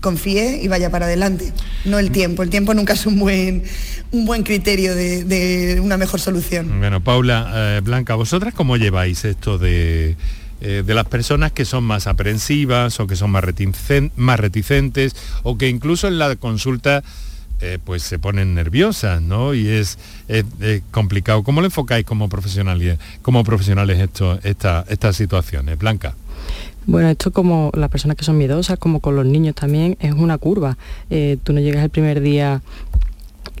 confíe 0.00 0.60
y 0.62 0.68
vaya 0.68 0.88
para 0.88 1.06
adelante. 1.06 1.52
No 1.84 1.98
el 1.98 2.12
tiempo. 2.12 2.44
El 2.44 2.50
tiempo 2.50 2.74
nunca 2.74 2.92
es 2.92 3.06
un 3.06 3.18
buen, 3.18 3.64
un 4.12 4.24
buen 4.24 4.44
criterio 4.44 4.94
de, 4.94 5.80
una 5.82 5.96
mejor 5.96 6.20
solución. 6.20 6.78
Bueno, 6.78 7.02
Paula, 7.02 7.50
eh, 7.56 7.80
Blanca, 7.82 8.14
¿vosotras 8.14 8.54
cómo 8.54 8.76
lleváis 8.76 9.24
esto 9.24 9.58
de 9.58 10.14
eh, 10.60 10.82
de 10.84 10.94
las 10.94 11.06
personas 11.06 11.52
que 11.52 11.64
son 11.64 11.84
más 11.84 12.06
aprensivas 12.06 13.00
o 13.00 13.06
que 13.06 13.16
son 13.16 13.30
más, 13.30 13.44
reticentes 13.44 15.16
o 15.42 15.56
que 15.56 15.68
incluso 15.68 16.08
en 16.08 16.18
la 16.18 16.36
consulta 16.36 17.02
eh, 17.60 17.78
pues 17.84 18.02
se 18.02 18.18
ponen 18.18 18.54
nerviosas, 18.54 19.20
¿no? 19.20 19.54
Y 19.54 19.68
es, 19.68 19.98
complicado. 20.90 21.42
¿Cómo 21.42 21.60
lo 21.60 21.66
enfocáis 21.66 22.06
como 22.06 22.28
profesionales, 22.28 22.98
como 23.22 23.44
profesionales 23.44 23.98
esto, 23.98 24.38
esta, 24.42 24.84
estas 24.88 25.16
situaciones? 25.16 25.78
Blanca. 25.78 26.14
Bueno, 26.86 27.08
esto 27.08 27.30
como 27.30 27.70
las 27.74 27.90
personas 27.90 28.16
que 28.16 28.24
son 28.24 28.38
miedosas, 28.38 28.78
como 28.78 29.00
con 29.00 29.14
los 29.14 29.26
niños 29.26 29.54
también, 29.54 29.96
es 30.00 30.12
una 30.12 30.38
curva. 30.38 30.76
Eh, 31.10 31.36
tú 31.42 31.52
no 31.52 31.60
llegas 31.60 31.84
el 31.84 31.90
primer 31.90 32.20
día 32.20 32.62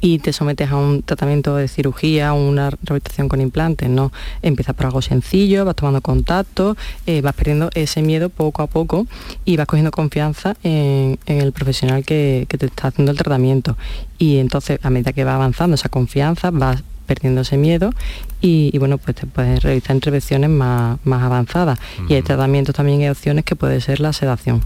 y 0.00 0.18
te 0.18 0.32
sometes 0.32 0.70
a 0.70 0.76
un 0.76 1.02
tratamiento 1.02 1.56
de 1.56 1.68
cirugía, 1.68 2.32
una 2.32 2.70
rehabilitación 2.70 3.28
con 3.28 3.40
implantes, 3.40 3.88
¿no? 3.88 4.12
Empiezas 4.42 4.74
por 4.74 4.86
algo 4.86 5.02
sencillo, 5.02 5.64
vas 5.64 5.76
tomando 5.76 6.00
contacto, 6.00 6.76
eh, 7.06 7.20
vas 7.20 7.34
perdiendo 7.34 7.70
ese 7.74 8.02
miedo 8.02 8.30
poco 8.30 8.62
a 8.62 8.66
poco 8.66 9.06
y 9.44 9.56
vas 9.56 9.66
cogiendo 9.66 9.90
confianza 9.90 10.56
en, 10.62 11.18
el 11.26 11.52
profesional 11.52 12.04
que, 12.04 12.46
te 12.48 12.66
está 12.66 12.88
haciendo 12.88 13.12
el 13.12 13.18
tratamiento. 13.18 13.76
Y 14.18 14.38
entonces, 14.38 14.78
a 14.82 14.90
medida 14.90 15.12
que 15.12 15.24
va 15.24 15.34
avanzando 15.34 15.74
esa 15.74 15.88
confianza, 15.88 16.50
vas 16.50 16.82
perdiendo 17.06 17.40
ese 17.40 17.56
miedo 17.56 17.92
y, 18.40 18.76
bueno, 18.78 18.96
pues 18.96 19.16
te 19.16 19.26
puedes 19.26 19.62
realizar 19.62 19.96
intervenciones 19.96 20.48
más, 20.48 20.98
más 21.04 21.22
avanzadas. 21.22 21.78
Y 22.08 22.14
hay 22.14 22.22
tratamientos 22.22 22.74
también 22.74 23.00
hay 23.00 23.08
opciones 23.08 23.44
que 23.44 23.56
puede 23.56 23.80
ser 23.80 24.00
la 24.00 24.12
sedación, 24.12 24.64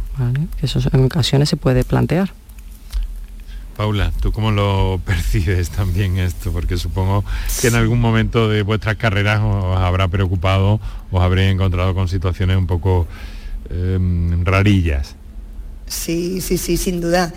que 0.61 0.66
eso 0.66 0.78
en 0.93 1.05
ocasiones 1.05 1.49
se 1.49 1.57
puede 1.57 1.85
plantear. 1.85 2.32
Paula, 3.77 4.12
¿tú 4.20 4.33
cómo 4.33 4.51
lo 4.51 5.01
percibes 5.07 5.70
también 5.70 6.18
esto? 6.18 6.53
Porque 6.53 6.77
supongo 6.77 7.25
que 7.61 7.68
en 7.68 7.75
algún 7.75 8.01
momento 8.01 8.49
de 8.49 8.62
vuestras 8.62 8.97
carreras 8.97 9.41
os 9.43 9.77
habrá 9.77 10.09
preocupado, 10.09 10.81
os 11.11 11.22
habréis 11.22 11.53
encontrado 11.53 11.95
con 11.95 12.09
situaciones 12.09 12.57
un 12.57 12.66
poco 12.66 13.07
em, 13.70 14.45
rarillas. 14.45 15.16
Sí, 15.87 16.41
sí, 16.41 16.59
sí, 16.59 16.77
sin 16.77 17.01
duda. 17.01 17.33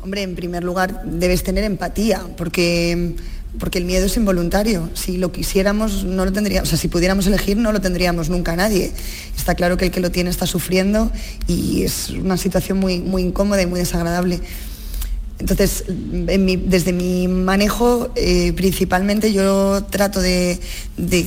Hombre, 0.00 0.22
en 0.22 0.34
primer 0.34 0.64
lugar 0.64 1.02
debes 1.04 1.42
tener 1.42 1.64
empatía, 1.64 2.22
porque, 2.36 3.16
porque 3.58 3.78
el 3.78 3.84
miedo 3.84 4.06
es 4.06 4.16
involuntario. 4.16 4.90
Si 4.94 5.16
lo 5.16 5.32
quisiéramos, 5.32 6.04
no 6.04 6.24
lo 6.24 6.32
tendríamos, 6.32 6.68
o 6.68 6.70
sea, 6.70 6.78
si 6.78 6.88
pudiéramos 6.88 7.26
elegir, 7.26 7.56
no 7.56 7.72
lo 7.72 7.80
tendríamos 7.80 8.28
nunca 8.28 8.54
nadie. 8.54 8.92
Está 9.36 9.54
claro 9.54 9.76
que 9.76 9.86
el 9.86 9.90
que 9.90 10.00
lo 10.00 10.10
tiene 10.10 10.30
está 10.30 10.46
sufriendo 10.46 11.10
y 11.46 11.82
es 11.82 12.10
una 12.10 12.36
situación 12.36 12.78
muy, 12.78 13.00
muy 13.00 13.22
incómoda 13.22 13.62
y 13.62 13.66
muy 13.66 13.80
desagradable. 13.80 14.40
Entonces, 15.38 15.84
desde 15.88 16.92
mi 16.92 17.26
manejo, 17.26 18.10
eh, 18.14 18.52
principalmente 18.52 19.32
yo 19.32 19.82
trato 19.90 20.20
de, 20.20 20.60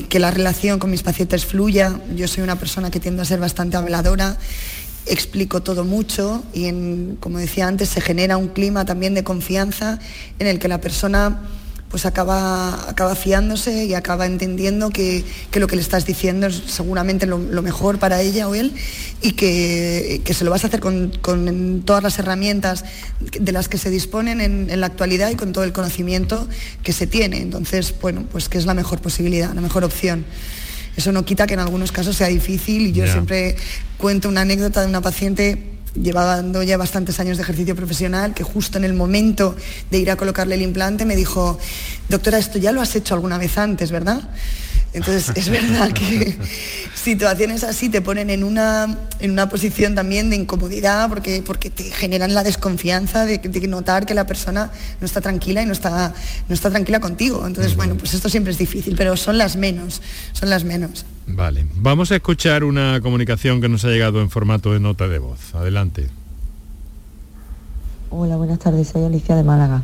que 0.10 0.20
la 0.20 0.32
relación 0.32 0.80
con 0.80 0.89
mis 0.89 1.03
pacientes 1.03 1.45
fluya. 1.45 1.99
Yo 2.16 2.28
soy 2.28 2.43
una 2.43 2.58
persona 2.58 2.89
que 2.89 2.99
tiende 2.99 3.22
a 3.22 3.26
ser 3.26 3.39
bastante 3.39 3.76
habladora, 3.76 4.38
explico 5.05 5.62
todo 5.62 5.84
mucho 5.84 6.43
y, 6.53 6.72
como 7.20 7.38
decía 7.39 7.68
antes, 7.68 7.89
se 7.89 7.99
genera 7.99 8.38
un 8.38 8.47
clima 8.47 8.86
también 8.86 9.14
de 9.14 9.24
confianza 9.24 9.99
en 10.39 10.47
el 10.47 10.60
que 10.60 10.70
la 10.70 10.80
persona 10.80 11.41
pues 11.90 12.06
acaba, 12.06 12.90
acaba 12.90 13.16
fiándose 13.16 13.86
y 13.86 13.94
acaba 13.94 14.26
entendiendo 14.26 14.90
que, 14.90 15.24
lo 15.54 15.68
que 15.68 15.78
le 15.78 15.82
estás 15.82 16.06
diciendo 16.06 16.48
es 16.48 16.62
seguramente 16.68 17.26
lo, 17.26 17.38
mejor 17.38 17.98
para 17.98 18.22
ella 18.22 18.48
o 18.50 18.56
él 18.56 18.74
y 19.22 19.32
que, 19.34 20.22
se 20.30 20.44
lo 20.44 20.52
vas 20.52 20.64
a 20.66 20.68
hacer 20.68 20.82
con, 20.82 21.12
todas 21.86 22.04
las 22.04 22.20
herramientas 22.20 22.84
de 23.20 23.52
las 23.52 23.70
que 23.70 23.78
se 23.78 23.90
disponen 23.90 24.42
en, 24.42 24.80
la 24.80 24.88
actualidad 24.88 25.30
y 25.30 25.36
con 25.36 25.54
todo 25.54 25.64
el 25.64 25.72
conocimiento 25.72 26.48
que 26.84 26.92
se 26.92 27.08
tiene. 27.08 27.42
Entonces, 27.42 27.94
bueno, 28.02 28.26
pues 28.32 28.50
que 28.50 28.58
es 28.58 28.66
la 28.66 28.74
mejor 28.74 29.00
posibilidad, 29.00 29.54
la 29.54 29.62
mejor 29.62 29.84
opción. 29.84 30.26
Eso 30.98 31.12
no 31.12 31.24
quita 31.24 31.48
que 31.48 31.54
en 31.54 31.60
algunos 31.62 31.92
casos 31.92 32.18
sea 32.18 32.28
difícil 32.28 32.88
y 32.88 32.92
yo 32.92 33.08
siempre 33.08 33.56
cuento 33.98 34.28
una 34.28 34.42
anécdota 34.42 34.82
de 34.82 34.88
una 34.88 35.02
paciente 35.02 35.76
llevando 36.02 36.64
ya 36.64 36.78
bastantes 36.78 37.20
años 37.20 37.38
de 37.38 37.43
ejercicio 37.43 37.76
profesional, 37.76 38.34
que 38.34 38.43
justo 38.43 38.78
en 38.78 38.84
el 38.84 38.93
momento 38.93 39.56
de 39.91 40.00
ir 40.00 40.12
a 40.12 40.16
colocarle 40.16 40.56
el 40.56 40.62
implante 40.62 41.06
me 41.06 41.16
dijo, 41.16 41.58
doctora, 42.10 42.38
esto 42.38 42.58
ya 42.58 42.72
lo 42.72 42.82
has 42.82 42.95
hecho 42.95 43.14
alguna 43.14 43.38
vez 43.38 43.58
antes, 43.58 43.91
¿verdad? 43.91 44.22
Entonces 44.94 45.32
es 45.36 45.50
verdad 45.50 45.92
que 45.92 46.38
situaciones 46.96 47.64
así 47.64 47.90
te 47.90 48.02
ponen 48.02 48.30
en 48.30 48.44
una, 48.44 48.98
en 49.20 49.32
una 49.32 49.50
posición 49.50 49.96
también 49.96 50.30
de 50.30 50.36
incomodidad 50.36 51.10
porque, 51.10 51.44
porque 51.46 51.70
te 51.70 51.84
generan 51.84 52.34
la 52.34 52.44
desconfianza 52.44 53.26
de, 53.26 53.40
notar 53.68 54.06
que 54.06 54.14
la 54.14 54.26
persona 54.26 54.72
no 55.00 55.06
está 55.06 55.22
tranquila 55.22 55.62
y 55.62 55.66
no 55.66 55.74
está, 55.74 56.14
no 56.48 56.54
está 56.54 56.70
tranquila 56.70 57.00
contigo. 57.00 57.46
Entonces, 57.46 57.76
bueno, 57.76 57.96
pues 57.96 58.14
esto 58.14 58.30
siempre 58.30 58.52
es 58.52 58.58
difícil, 58.58 58.96
pero 58.98 59.18
son 59.18 59.38
las 59.38 59.56
menos, 59.56 60.02
son 60.34 60.50
las 60.50 60.64
menos. 60.64 61.06
Vale, 61.28 61.66
vamos 61.76 62.12
a 62.12 62.16
escuchar 62.16 62.64
una 62.64 63.02
comunicación 63.02 63.62
que 63.62 63.70
nos 63.70 63.84
ha 63.84 63.90
llegado 63.90 64.22
en 64.22 64.30
formato 64.30 64.74
de 64.74 64.80
nota 64.80 65.08
de 65.08 65.20
voz. 65.20 65.54
Adelante. 65.54 66.08
Hola, 68.10 68.38
buenas 68.38 68.60
tardes, 68.60 68.88
soy 68.88 69.04
Alicia 69.04 69.36
de 69.36 69.44
Málaga. 69.44 69.84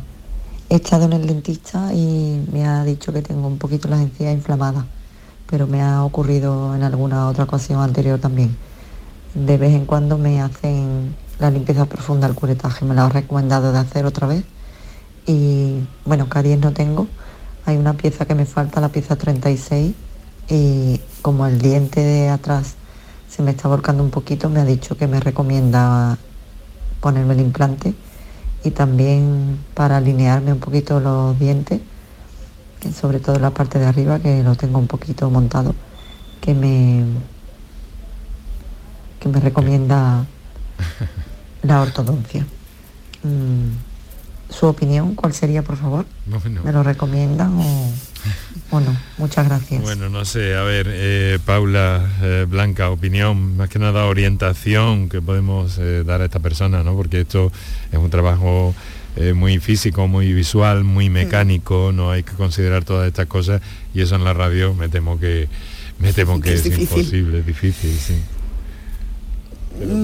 He 0.70 0.76
estado 0.76 1.04
en 1.04 1.12
el 1.12 1.26
dentista 1.26 1.92
y 1.92 2.42
me 2.50 2.66
ha 2.66 2.84
dicho 2.84 3.12
que 3.12 3.20
tengo 3.20 3.46
un 3.46 3.58
poquito 3.58 3.86
las 3.86 4.00
encías 4.00 4.32
inflamadas, 4.32 4.86
pero 5.46 5.66
me 5.66 5.82
ha 5.82 6.02
ocurrido 6.02 6.74
en 6.74 6.82
alguna 6.82 7.28
otra 7.28 7.44
ocasión 7.44 7.82
anterior 7.82 8.18
también. 8.18 8.56
De 9.34 9.58
vez 9.58 9.74
en 9.74 9.84
cuando 9.84 10.16
me 10.16 10.40
hacen 10.40 11.14
la 11.38 11.50
limpieza 11.50 11.84
profunda 11.84 12.26
al 12.26 12.34
curetaje, 12.34 12.86
me 12.86 12.94
la 12.94 13.04
ha 13.04 13.08
recomendado 13.10 13.72
de 13.72 13.78
hacer 13.78 14.06
otra 14.06 14.26
vez. 14.26 14.44
Y 15.26 15.80
bueno, 16.06 16.30
caries 16.30 16.58
no 16.58 16.72
tengo. 16.72 17.08
Hay 17.66 17.76
una 17.76 17.92
pieza 17.92 18.24
que 18.24 18.34
me 18.34 18.46
falta, 18.46 18.80
la 18.80 18.88
pieza 18.88 19.16
36, 19.16 19.94
y 20.48 21.00
como 21.20 21.46
el 21.46 21.60
diente 21.60 22.00
de 22.00 22.30
atrás 22.30 22.74
se 23.28 23.42
me 23.42 23.50
está 23.50 23.68
volcando 23.68 24.02
un 24.02 24.10
poquito, 24.10 24.48
me 24.48 24.60
ha 24.60 24.64
dicho 24.64 24.96
que 24.96 25.08
me 25.08 25.20
recomienda 25.20 26.16
ponerme 27.00 27.34
el 27.34 27.40
implante 27.40 27.94
y 28.64 28.70
también 28.70 29.58
para 29.74 29.98
alinearme 29.98 30.52
un 30.52 30.58
poquito 30.58 30.98
los 30.98 31.38
dientes, 31.38 31.80
sobre 32.98 33.20
todo 33.20 33.38
la 33.38 33.50
parte 33.50 33.78
de 33.78 33.86
arriba 33.86 34.18
que 34.18 34.42
lo 34.42 34.56
tengo 34.56 34.78
un 34.78 34.86
poquito 34.86 35.28
montado, 35.30 35.74
que 36.40 36.54
me, 36.54 37.04
que 39.20 39.28
me 39.28 39.38
recomienda 39.40 40.24
la 41.62 41.82
ortodoncia. 41.82 42.46
Mm, 43.22 43.93
¿Su 44.58 44.66
opinión 44.66 45.14
cuál 45.14 45.34
sería, 45.34 45.62
por 45.62 45.76
favor? 45.76 46.06
¿Me 46.64 46.72
lo 46.72 46.82
recomiendan 46.82 47.58
o...? 47.58 47.92
Bueno, 48.70 48.96
muchas 49.18 49.46
gracias. 49.46 49.82
Bueno, 49.82 50.08
no 50.08 50.24
sé, 50.24 50.56
a 50.56 50.62
ver, 50.62 50.86
eh, 50.90 51.38
Paula, 51.44 52.08
eh, 52.22 52.46
Blanca, 52.48 52.90
opinión, 52.90 53.56
más 53.56 53.68
que 53.68 53.78
nada 53.78 54.06
orientación 54.06 55.08
que 55.08 55.20
podemos 55.20 55.78
eh, 55.78 56.02
dar 56.04 56.22
a 56.22 56.24
esta 56.24 56.40
persona, 56.40 56.82
¿no? 56.82 56.96
Porque 56.96 57.20
esto 57.20 57.52
es 57.92 57.98
un 57.98 58.10
trabajo 58.10 58.74
muy 59.36 59.60
físico, 59.60 60.08
muy 60.08 60.32
visual, 60.32 60.82
muy 60.82 61.08
mecánico, 61.08 61.92
no 61.94 62.10
hay 62.10 62.24
que 62.24 62.32
considerar 62.32 62.84
todas 62.84 63.06
estas 63.06 63.26
cosas 63.26 63.62
y 63.94 64.00
eso 64.00 64.16
en 64.16 64.24
la 64.24 64.32
radio 64.32 64.74
me 64.74 64.88
temo 64.88 65.20
que 65.20 65.48
me 66.00 66.12
temo 66.14 66.40
que, 66.40 66.54
es, 66.54 66.66
imposible, 66.66 67.38
es 67.38 67.46
difícil, 67.46 67.96
sí. 67.96 68.16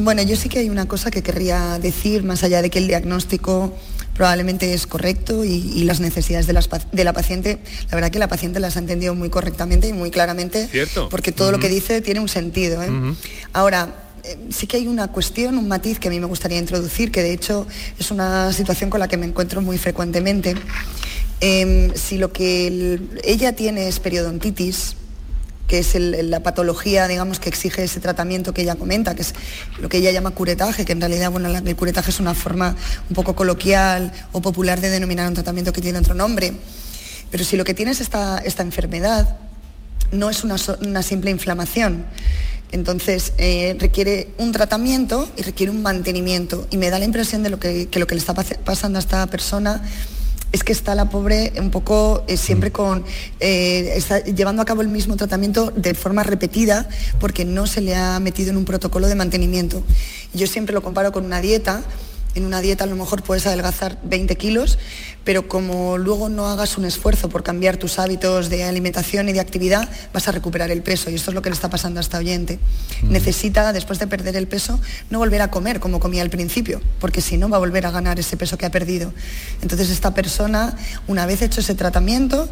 Bueno, 0.05 0.23
yo 0.23 0.37
sí 0.37 0.49
que 0.49 0.61
hay 0.61 0.71
una 0.71 0.87
cosa 0.87 1.11
que 1.11 1.25
querría 1.25 1.81
decir, 1.81 2.23
más 2.23 2.45
allá 2.45 2.63
de 2.63 2.71
que 2.71 2.79
el 2.79 2.87
diagnóstico 2.87 3.77
probablemente 4.21 4.75
es 4.75 4.87
correcto 4.87 5.47
y, 5.47 5.83
las 5.85 5.99
necesidades 5.99 6.47
de, 6.47 6.53
la 6.53 7.13
paciente, 7.15 7.59
la 7.89 7.95
verdad 7.95 8.11
que 8.11 8.19
la 8.19 8.29
paciente 8.29 8.61
las 8.61 8.77
ha 8.77 8.81
entendido 8.81 9.15
muy 9.15 9.31
correctamente 9.31 9.89
y 9.89 9.95
muy 9.95 10.11
claramente, 10.11 10.69
porque 11.09 11.33
todo 11.33 11.51
lo 11.51 11.59
que 11.59 11.71
dice 11.71 12.03
tiene 12.03 12.21
un 12.21 12.29
sentido. 12.29 12.83
¿eh? 12.83 12.91
Ahora, 13.55 14.11
eh, 14.25 14.37
sí 14.51 14.67
que 14.67 14.77
hay 14.77 14.89
una 14.89 15.09
cuestión, 15.09 15.57
un 15.57 15.69
matiz 15.69 15.99
que 15.99 16.09
a 16.09 16.11
mí 16.11 16.21
me 16.21 16.27
gustaría 16.27 16.59
introducir, 16.59 17.11
que 17.11 17.23
de 17.23 17.33
hecho 17.33 17.67
es 17.99 18.11
una 18.11 18.53
situación 18.53 18.91
con 18.91 19.01
la 19.01 19.09
que 19.09 19.17
me 19.17 19.25
encuentro 19.25 19.63
muy 19.63 19.79
frecuentemente. 19.79 20.55
Em, 21.41 21.91
si 21.95 22.19
lo 22.19 22.31
que 22.31 23.01
ella 23.25 23.57
tiene 23.57 23.89
es 23.89 24.01
periodontitis, 24.01 24.97
que 25.71 25.79
es 25.79 25.95
la 25.95 26.41
patología, 26.41 27.07
digamos, 27.07 27.39
que 27.39 27.49
exige 27.49 27.85
ese 27.85 28.01
tratamiento 28.01 28.53
que 28.53 28.63
ella 28.63 28.75
comenta, 28.75 29.15
que 29.15 29.23
es 29.23 29.35
lo 29.79 29.89
que 29.89 29.99
ella 29.99 30.11
llama 30.11 30.33
curetaje, 30.33 30.85
que 30.85 30.91
en 30.91 31.01
realidad, 31.01 31.31
bueno, 31.31 31.49
el 31.49 31.77
curetaje 31.77 32.11
es 32.11 32.19
una 32.19 32.35
forma 32.35 32.75
un 33.09 33.15
poco 33.15 33.37
coloquial 33.37 34.11
o 34.33 34.43
popular 34.43 34.81
de 34.81 34.91
denominar 34.91 35.29
un 35.29 35.35
tratamiento 35.35 35.73
que 35.73 35.81
tiene 35.81 36.01
otro 36.01 36.15
nombre. 36.15 36.55
Pero 37.31 37.45
si 37.45 37.57
lo 37.57 37.63
que 37.63 37.73
tiene 37.73 37.93
es 37.93 38.01
esta, 38.01 38.39
esta 38.39 38.65
enfermedad, 38.65 39.37
no 40.11 40.29
es 40.29 40.43
una, 40.43 40.59
simple 41.05 41.31
inflamación. 41.31 42.05
Entonces 42.73 43.33
eh, 43.39 43.77
requiere 43.79 44.31
un 44.39 44.51
tratamiento 44.51 45.31
y 45.37 45.43
requiere 45.43 45.71
un 45.71 45.83
mantenimiento. 45.83 46.67
Y 46.73 46.79
me 46.79 46.91
da 46.91 46.99
la 46.99 47.05
impresión 47.05 47.45
de 47.45 47.51
lo 47.51 47.61
que 47.61 47.89
lo 47.95 48.09
que 48.09 48.17
le 48.17 48.19
está 48.19 48.35
pasando 48.35 48.99
a 48.99 49.03
esta 49.03 49.25
persona 49.29 49.85
es 50.53 50.65
que 50.65 50.73
está 50.73 50.95
la 50.95 51.09
pobre 51.09 51.53
un 51.59 51.71
poco 51.71 52.25
eh, 52.27 52.37
siempre 52.37 52.71
mm. 52.71 52.73
con, 52.73 53.05
eh, 53.41 53.93
está 53.97 54.23
llevando 54.25 54.63
a 54.63 54.65
cabo 54.65 54.83
el 54.83 54.89
mismo 54.89 55.17
tratamiento 55.17 55.71
de 55.71 55.95
forma 55.95 56.23
repetida 56.23 56.89
porque 57.19 57.45
no 57.45 57.67
se 57.67 57.81
le 57.81 57.95
ha 57.95 58.19
metido 58.21 58.51
en 58.51 58.57
un 58.57 58.65
protocolo 58.65 59.07
de 59.09 59.15
mantenimiento. 59.15 59.83
Yo 60.35 60.47
siempre 60.47 60.75
lo 60.75 60.83
comparo 60.83 61.13
con 61.13 61.25
una 61.25 61.41
dieta 61.41 61.83
en 62.35 62.45
una 62.45 62.61
dieta 62.61 62.85
a 62.85 62.87
lo 62.87 62.97
mejor 62.97 63.23
puedes 63.23 63.47
adelgazar 63.47 63.99
20 64.05 64.37
kilos, 64.37 64.79
pero 65.25 65.49
como 65.49 65.99
luego 65.99 66.29
no 66.29 66.47
hagas 66.47 66.79
un 66.79 66.85
esfuerzo 66.85 67.29
por 67.29 67.43
cambiar 67.43 67.77
tus 67.77 67.99
hábitos 67.99 68.49
de 68.49 68.65
alimentación 68.65 69.29
y 69.29 69.33
de 69.33 69.41
actividad, 69.41 69.89
vas 70.13 70.29
a 70.29 70.33
recuperar 70.33 70.71
el 70.71 70.83
peso. 70.83 71.11
Y 71.11 71.15
esto 71.15 71.31
es 71.31 71.35
lo 71.35 71.43
que 71.43 71.51
le 71.51 71.55
está 71.55 71.69
pasando 71.69 72.01
a 72.01 72.03
esta 72.03 72.19
oyente. 72.19 72.59
Necesita, 73.03 73.73
después 73.73 73.99
de 73.99 74.07
perder 74.07 74.37
el 74.37 74.47
peso, 74.47 74.81
no 75.11 75.19
volver 75.19 75.43
a 75.43 75.51
comer 75.51 75.81
como 75.81 76.01
comía 76.01 76.23
al 76.23 76.31
principio, 76.31 76.81
porque 77.01 77.21
si 77.21 77.37
no 77.37 77.49
va 77.49 77.57
a 77.57 77.61
volver 77.61 77.87
a 77.87 77.91
ganar 77.91 78.19
ese 78.19 78.37
peso 78.37 78.57
que 78.57 78.67
ha 78.67 78.71
perdido. 78.71 79.13
Entonces 79.63 79.91
esta 79.91 80.15
persona, 80.15 80.77
una 81.07 81.27
vez 81.27 81.43
hecho 81.43 81.61
ese 81.61 81.75
tratamiento, 81.75 82.49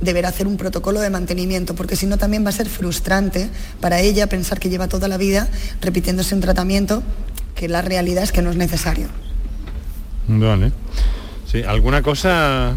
deberá 0.00 0.30
hacer 0.30 0.46
un 0.46 0.56
protocolo 0.56 1.00
de 1.00 1.10
mantenimiento, 1.10 1.74
porque 1.74 1.96
si 1.96 2.06
no 2.06 2.18
también 2.18 2.44
va 2.44 2.48
a 2.48 2.52
ser 2.52 2.68
frustrante 2.68 3.48
para 3.80 4.00
ella 4.00 4.28
pensar 4.28 4.58
que 4.58 4.70
lleva 4.70 4.88
toda 4.88 5.08
la 5.08 5.18
vida 5.18 5.48
repitiéndose 5.80 6.34
un 6.34 6.40
tratamiento 6.40 7.02
que 7.60 7.68
la 7.68 7.82
realidad 7.82 8.24
es 8.24 8.32
que 8.32 8.40
no 8.40 8.50
es 8.50 8.56
necesario. 8.56 9.08
Vale. 10.26 10.72
Sí, 11.44 11.62
¿alguna 11.62 12.00
cosa, 12.00 12.74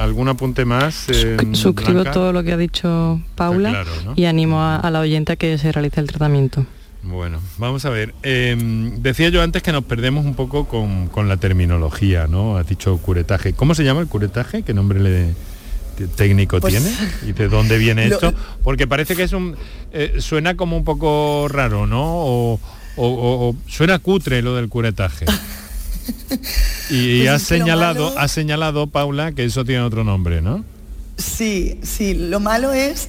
algún 0.00 0.28
apunte 0.28 0.64
más? 0.64 1.06
Suscribo 1.52 2.02
todo 2.02 2.32
lo 2.32 2.42
que 2.42 2.52
ha 2.52 2.56
dicho 2.56 3.20
Paula 3.36 3.84
y 4.16 4.24
animo 4.24 4.60
a, 4.60 4.90
la 4.90 4.98
oyente 4.98 5.34
a 5.34 5.36
que 5.36 5.56
se 5.56 5.70
realice 5.70 6.00
el 6.00 6.08
tratamiento. 6.08 6.66
Bueno, 7.04 7.38
vamos 7.58 7.84
a 7.84 7.90
ver. 7.90 8.12
Em, 8.24 9.00
decía 9.00 9.28
yo 9.28 9.40
antes 9.40 9.62
que 9.62 9.70
nos 9.70 9.84
perdemos 9.84 10.24
un 10.24 10.34
poco 10.34 10.66
con, 10.66 11.28
la 11.28 11.36
terminología, 11.36 12.26
¿no? 12.26 12.56
Has 12.56 12.66
dicho 12.66 12.98
curetaje. 12.98 13.52
¿Cómo 13.52 13.76
se 13.76 13.84
llama 13.84 14.00
el 14.00 14.08
curetaje? 14.08 14.62
¿Qué 14.62 14.74
nombre 14.74 14.98
le, 14.98 15.34
técnico 16.16 16.58
Pues- 16.58 16.74
tiene 16.74 16.90
y 17.24 17.32
de 17.32 17.48
dónde 17.48 17.78
viene 17.78 18.06
Lo- 18.08 18.16
esto? 18.16 18.34
Porque 18.64 18.88
parece 18.88 19.14
que 19.14 19.22
es 19.22 19.32
un 19.32 19.54
eh, 19.92 20.16
suena 20.18 20.56
como 20.56 20.76
un 20.76 20.84
poco 20.84 21.46
raro, 21.48 21.86
¿no? 21.86 22.02
O, 22.04 22.60
o- 22.98 23.06
o- 23.08 23.48
o 23.50 23.56
suena 23.66 23.98
cutre 23.98 24.42
lo 24.42 24.54
del 24.54 24.68
curetaje. 24.68 25.24
Y, 26.90 27.20
Pues 27.20 27.26
es 27.26 27.32
lo 27.32 27.38
señalado, 27.40 28.04
malo- 28.08 28.18
has 28.18 28.32
señalado, 28.32 28.86
Paula, 28.86 29.32
que 29.32 29.44
eso 29.44 29.64
tiene 29.64 29.82
otro 29.82 30.04
nombre, 30.04 30.40
¿no? 30.40 30.64
Sí, 31.18 31.78
sí, 31.82 32.14
lo 32.14 32.40
malo 32.40 32.72
es 32.72 33.08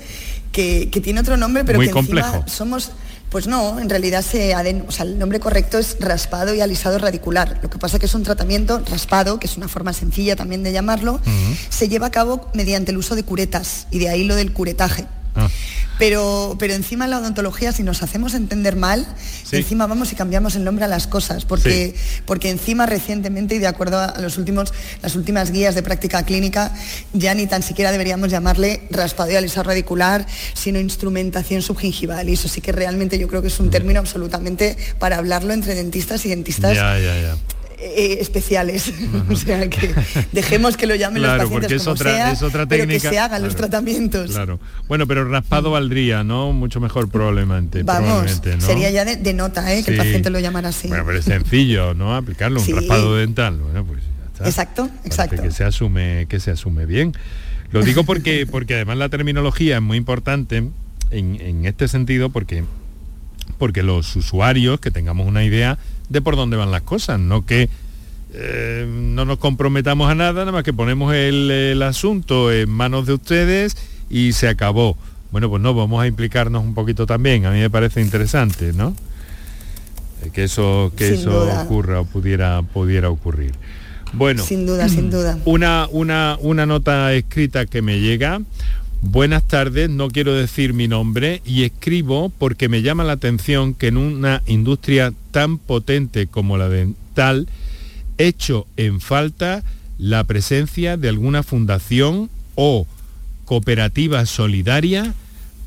que, 0.51 0.89
que 0.91 0.99
tiene 0.99 1.21
otro 1.21 1.37
nombre, 1.37 1.63
pero 1.63 1.77
Muy 1.79 1.89
que 1.89 1.97
encima 1.97 2.21
complejo. 2.23 2.45
somos... 2.49 2.91
Pues 3.29 3.45
no, 3.45 3.79
en 3.79 3.89
realidad 3.91 4.23
se 4.23 4.55
aden- 4.55 4.85
o 4.87 4.91
sea, 4.91 5.05
el 5.05 5.19
nombre 5.19 5.39
correcto 5.39 5.77
es 5.77 5.97
raspado 5.99 6.55
y 6.55 6.61
alisado 6.61 6.97
radicular. 6.97 7.59
Lo 7.61 7.69
que 7.69 7.77
pasa 7.77 7.99
que 7.99 8.07
es 8.07 8.15
un 8.15 8.23
tratamiento 8.23 8.81
raspado, 8.89 9.39
que 9.39 9.45
es 9.45 9.55
una 9.55 9.67
forma 9.67 9.93
sencilla 9.93 10.35
también 10.35 10.63
de 10.63 10.71
llamarlo, 10.73 11.21
se 11.69 11.87
lleva 11.89 12.07
a 12.07 12.11
cabo 12.11 12.49
mediante 12.55 12.89
el 12.91 12.97
uso 12.97 13.13
de 13.15 13.21
curetas 13.23 13.85
y 13.91 13.99
de 13.99 14.09
ahí 14.09 14.23
lo 14.23 14.33
del 14.35 14.51
curetaje. 14.51 15.05
Ah. 15.39 15.49
Pero, 15.97 16.55
pero 16.57 16.73
encima 16.73 17.03
en 17.03 17.11
la 17.11 17.19
odontología, 17.19 17.73
si 17.73 17.83
nos 17.83 18.01
hacemos 18.03 18.33
entender 18.33 18.77
mal, 18.77 19.05
Sí. 19.43 19.57
encima 19.57 19.85
vamos 19.85 20.13
y 20.13 20.15
cambiamos 20.15 20.55
el 20.55 20.63
nombre 20.63 20.85
a 20.85 20.87
las 20.87 21.07
cosas, 21.07 21.43
porque, 21.43 21.93
porque 22.25 22.49
encima 22.49 22.85
recientemente 22.85 23.55
y 23.55 23.59
de 23.59 23.67
acuerdo 23.67 23.99
a 23.99 24.17
los 24.21 24.37
últimos, 24.37 24.73
las 25.01 25.15
últimas 25.15 25.51
guías 25.51 25.75
de 25.75 25.83
práctica 25.83 26.23
clínica, 26.23 26.73
ya 27.11 27.33
ni 27.33 27.47
tan 27.47 27.63
siquiera 27.63 27.91
deberíamos 27.91 28.29
llamarle 28.31 28.87
raspado 28.91 29.29
y 29.31 29.35
alisado 29.35 29.63
radicular, 29.63 30.25
sino 30.53 30.79
instrumentación 30.79 31.61
subgingival. 31.61 32.29
Y 32.29 32.33
eso 32.33 32.47
sí 32.47 32.61
que 32.61 32.71
realmente 32.71 33.19
yo 33.19 33.27
creo 33.27 33.41
que 33.41 33.49
es 33.49 33.59
un 33.59 33.69
término 33.69 33.99
absolutamente 33.99 34.77
para 34.99 35.17
hablarlo 35.17 35.51
entre 35.51 35.75
dentistas 35.75 36.25
y 36.25 36.29
dentistas 36.29 36.75
Ya, 36.75 36.97
ya, 36.97 37.19
ya. 37.19 37.35
Eh, 37.81 38.17
especiales. 38.19 38.91
o 39.29 39.35
sea 39.35 39.69
que 39.69 39.93
dejemos 40.31 40.77
que 40.77 40.85
lo 40.87 40.95
llamen 40.95 41.21
Claro, 41.21 41.43
los 41.43 41.51
pacientes 41.51 41.71
es 41.73 41.83
como 41.83 41.93
otra, 41.93 42.11
sea, 42.11 42.31
es 42.31 42.41
otra 42.43 42.65
pero 42.65 42.83
técnica. 42.83 43.01
que 43.09 43.15
se 43.15 43.19
hagan 43.19 43.41
los 43.43 43.55
tratamientos. 43.55 44.31
Claro. 44.31 44.59
Bueno, 44.87 45.07
pero 45.07 45.25
raspado 45.29 45.71
valdría, 45.71 46.23
¿no? 46.23 46.51
Mucho 46.53 46.79
mejor 46.79 47.09
probablemente. 47.09 47.83
Vamos, 47.83 48.07
probablemente, 48.07 48.55
¿no? 48.57 48.61
sería 48.65 48.89
ya 48.91 49.05
de, 49.05 49.15
de 49.17 49.33
nota, 49.33 49.73
¿eh? 49.73 49.83
que 49.83 49.91
el 49.91 49.97
paciente 49.97 50.29
lo 50.29 50.39
llamara 50.39 50.69
así. 50.69 50.87
Bueno, 50.87 51.03
pero 51.05 51.17
es 51.19 51.25
sencillo, 51.25 51.93
¿no? 51.93 52.15
Aplicarlo, 52.15 52.59
un 52.59 52.65
Sí. 52.65 52.73
raspado 52.73 53.15
dental. 53.15 53.57
Bueno, 53.57 53.85
pues 53.85 53.99
ya 54.03 54.25
está. 54.33 54.47
Exacto, 54.49 54.87
Parece 54.87 55.07
exacto. 55.07 55.41
Que 55.43 55.51
se 55.51 55.63
asume, 55.63 56.25
que 56.29 56.39
se 56.39 56.51
asume 56.51 56.85
bien. 56.85 57.13
Lo 57.71 57.81
digo 57.83 58.03
porque, 58.03 58.45
porque 58.51 58.75
además 58.75 58.97
la 58.97 59.09
terminología 59.09 59.75
es 59.77 59.81
muy 59.81 59.97
importante 59.97 60.57
en, 60.57 60.73
en 61.41 61.65
este 61.65 61.87
sentido 61.87 62.29
porque, 62.29 62.63
porque 63.57 63.83
los 63.83 64.15
usuarios 64.15 64.79
que 64.79 64.91
tengamos 64.91 65.27
una 65.27 65.43
idea 65.43 65.77
de 66.09 66.21
por 66.21 66.35
dónde 66.35 66.57
van 66.57 66.71
las 66.71 66.81
cosas, 66.81 67.19
no 67.19 67.45
que 67.45 67.69
eh, 68.33 68.85
no 68.87 69.25
nos 69.25 69.37
comprometamos 69.39 70.09
a 70.11 70.15
nada, 70.15 70.33
nada 70.33 70.51
más 70.51 70.63
que 70.63 70.73
ponemos 70.73 71.13
el, 71.13 71.49
el 71.49 71.81
asunto 71.81 72.51
en 72.51 72.69
manos 72.69 73.05
de 73.07 73.13
ustedes 73.13 73.75
y 74.09 74.33
se 74.33 74.47
acabó. 74.47 74.97
Bueno, 75.31 75.49
pues 75.49 75.61
no, 75.61 75.73
vamos 75.73 76.01
a 76.01 76.07
implicarnos 76.07 76.63
un 76.63 76.73
poquito 76.73 77.05
también. 77.05 77.45
A 77.45 77.51
mí 77.51 77.59
me 77.59 77.69
parece 77.69 78.01
interesante, 78.01 78.73
¿no? 78.73 78.95
Eh, 80.23 80.29
Que 80.33 80.43
eso, 80.45 80.91
que 80.95 81.09
Sin 81.11 81.19
eso 81.19 81.45
duda. 81.45 81.63
ocurra 81.63 82.01
o 82.01 82.05
pudiera, 82.05 82.61
pudiera 82.63 83.09
ocurrir. 83.09 83.53
Bueno, 84.13 84.43
Sin 84.43 84.65
duda, 84.65 84.89
sin 84.89 85.11
duda. 85.11 85.37
una, 85.45 85.87
una, 85.91 86.37
una 86.41 86.65
nota 86.65 87.13
escrita 87.13 87.65
que 87.67 87.81
me 87.83 87.99
llega. 87.99 88.41
Buenas 89.01 89.43
tardes, 89.43 89.89
no 89.89 90.09
quiero 90.09 90.33
decir 90.33 90.73
mi 90.73 90.89
nombre 90.89 91.41
y 91.45 91.63
escribo 91.63 92.29
porque 92.37 92.67
me 92.67 92.81
llama 92.81 93.05
la 93.05 93.13
atención 93.13 93.73
que 93.73 93.87
en 93.87 93.97
una 93.97 94.43
industria 94.45 95.13
tan 95.31 95.57
potente 95.57 96.27
como 96.27 96.57
la 96.57 96.67
dental, 96.67 97.47
hecho 98.17 98.67
en 98.75 98.99
falta 98.99 99.63
la 99.97 100.25
presencia 100.25 100.97
de 100.97 101.07
alguna 101.07 101.43
fundación 101.43 102.29
o 102.55 102.85
cooperativa 103.45 104.25
solidaria 104.25 105.13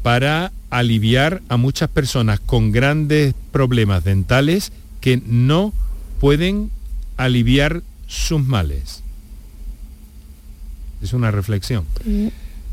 para 0.02 0.52
aliviar 0.68 1.40
a 1.48 1.56
muchas 1.56 1.88
personas 1.88 2.38
con 2.38 2.70
grandes 2.70 3.34
problemas 3.50 4.04
dentales 4.04 4.72
que 5.00 5.22
no 5.26 5.72
pueden 6.20 6.70
aliviar 7.16 7.82
sus 8.06 8.44
males. 8.44 9.02
Es 11.02 11.14
una 11.14 11.30
reflexión. 11.30 11.84
nos 12.04 12.32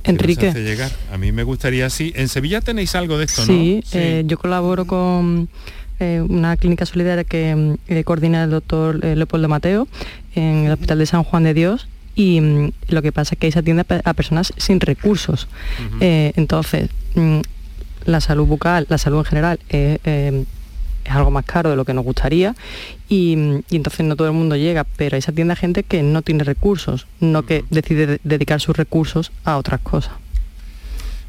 Enrique. 0.10 0.48
hace 0.50 0.64
llegar. 0.64 0.92
A 1.14 1.18
mí 1.18 1.32
me 1.32 1.44
gustaría 1.44 1.86
así. 1.86 2.12
En 2.16 2.28
Sevilla 2.28 2.62
tenéis 2.62 2.96
algo 2.96 3.18
de 3.18 3.26
esto, 3.26 3.44
Sí, 3.46 3.82
¿no? 3.94 4.00
eh, 4.00 4.24
yo 4.26 4.38
colaboro 4.38 4.86
con 4.86 5.50
eh, 6.00 6.24
una 6.28 6.56
clínica 6.58 6.86
solidaria 6.86 7.24
que 7.24 7.56
mm, 7.56 7.76
eh, 7.88 8.04
coordina 8.04 8.44
el 8.44 8.50
doctor 8.52 9.04
Leopoldo 9.04 9.48
Mateo 9.50 9.88
en 10.36 10.66
el 10.66 10.72
Hospital 10.72 11.00
de 11.00 11.06
San 11.06 11.24
Juan 11.24 11.44
de 11.44 11.54
Dios 11.54 11.88
y 12.16 12.40
mm, 12.42 12.72
lo 12.90 13.02
que 13.02 13.12
pasa 13.12 13.36
es 13.36 13.40
que 13.40 13.48
ahí 13.48 13.52
se 13.52 13.60
atiende 13.60 13.82
a 13.82 13.84
pe- 13.86 14.02
a 14.04 14.14
personas 14.14 14.54
sin 14.58 14.80
recursos. 14.80 15.48
Entonces, 16.00 16.90
mm, 17.16 17.40
la 18.06 18.22
salud 18.22 18.46
bucal, 18.46 18.86
la 18.90 18.98
salud 18.98 19.20
en 19.20 19.26
general, 19.26 19.60
es 21.10 21.16
algo 21.16 21.32
más 21.32 21.46
caro 21.46 21.70
de 21.70 21.76
lo 21.76 21.86
que 21.86 21.94
nos 21.94 22.04
gustaría 22.06 22.56
y, 23.08 23.36
mm, 23.36 23.62
y 23.70 23.76
entonces 23.76 24.06
no 24.06 24.16
todo 24.16 24.28
el 24.28 24.34
mundo 24.34 24.56
llega, 24.56 24.84
pero 24.84 25.16
ahí 25.16 25.22
se 25.22 25.32
atiende 25.32 25.54
a 25.54 25.56
gente 25.56 25.84
que 25.84 26.04
no 26.04 26.22
tiene 26.22 26.44
recursos, 26.44 27.08
no 27.20 27.44
que 27.44 27.64
decide 27.70 28.06
de- 28.08 28.20
dedicar 28.24 28.62
sus 28.62 28.76
recursos 28.78 29.32
a 29.44 29.58
otras 29.58 29.82
cosas. 29.82 30.14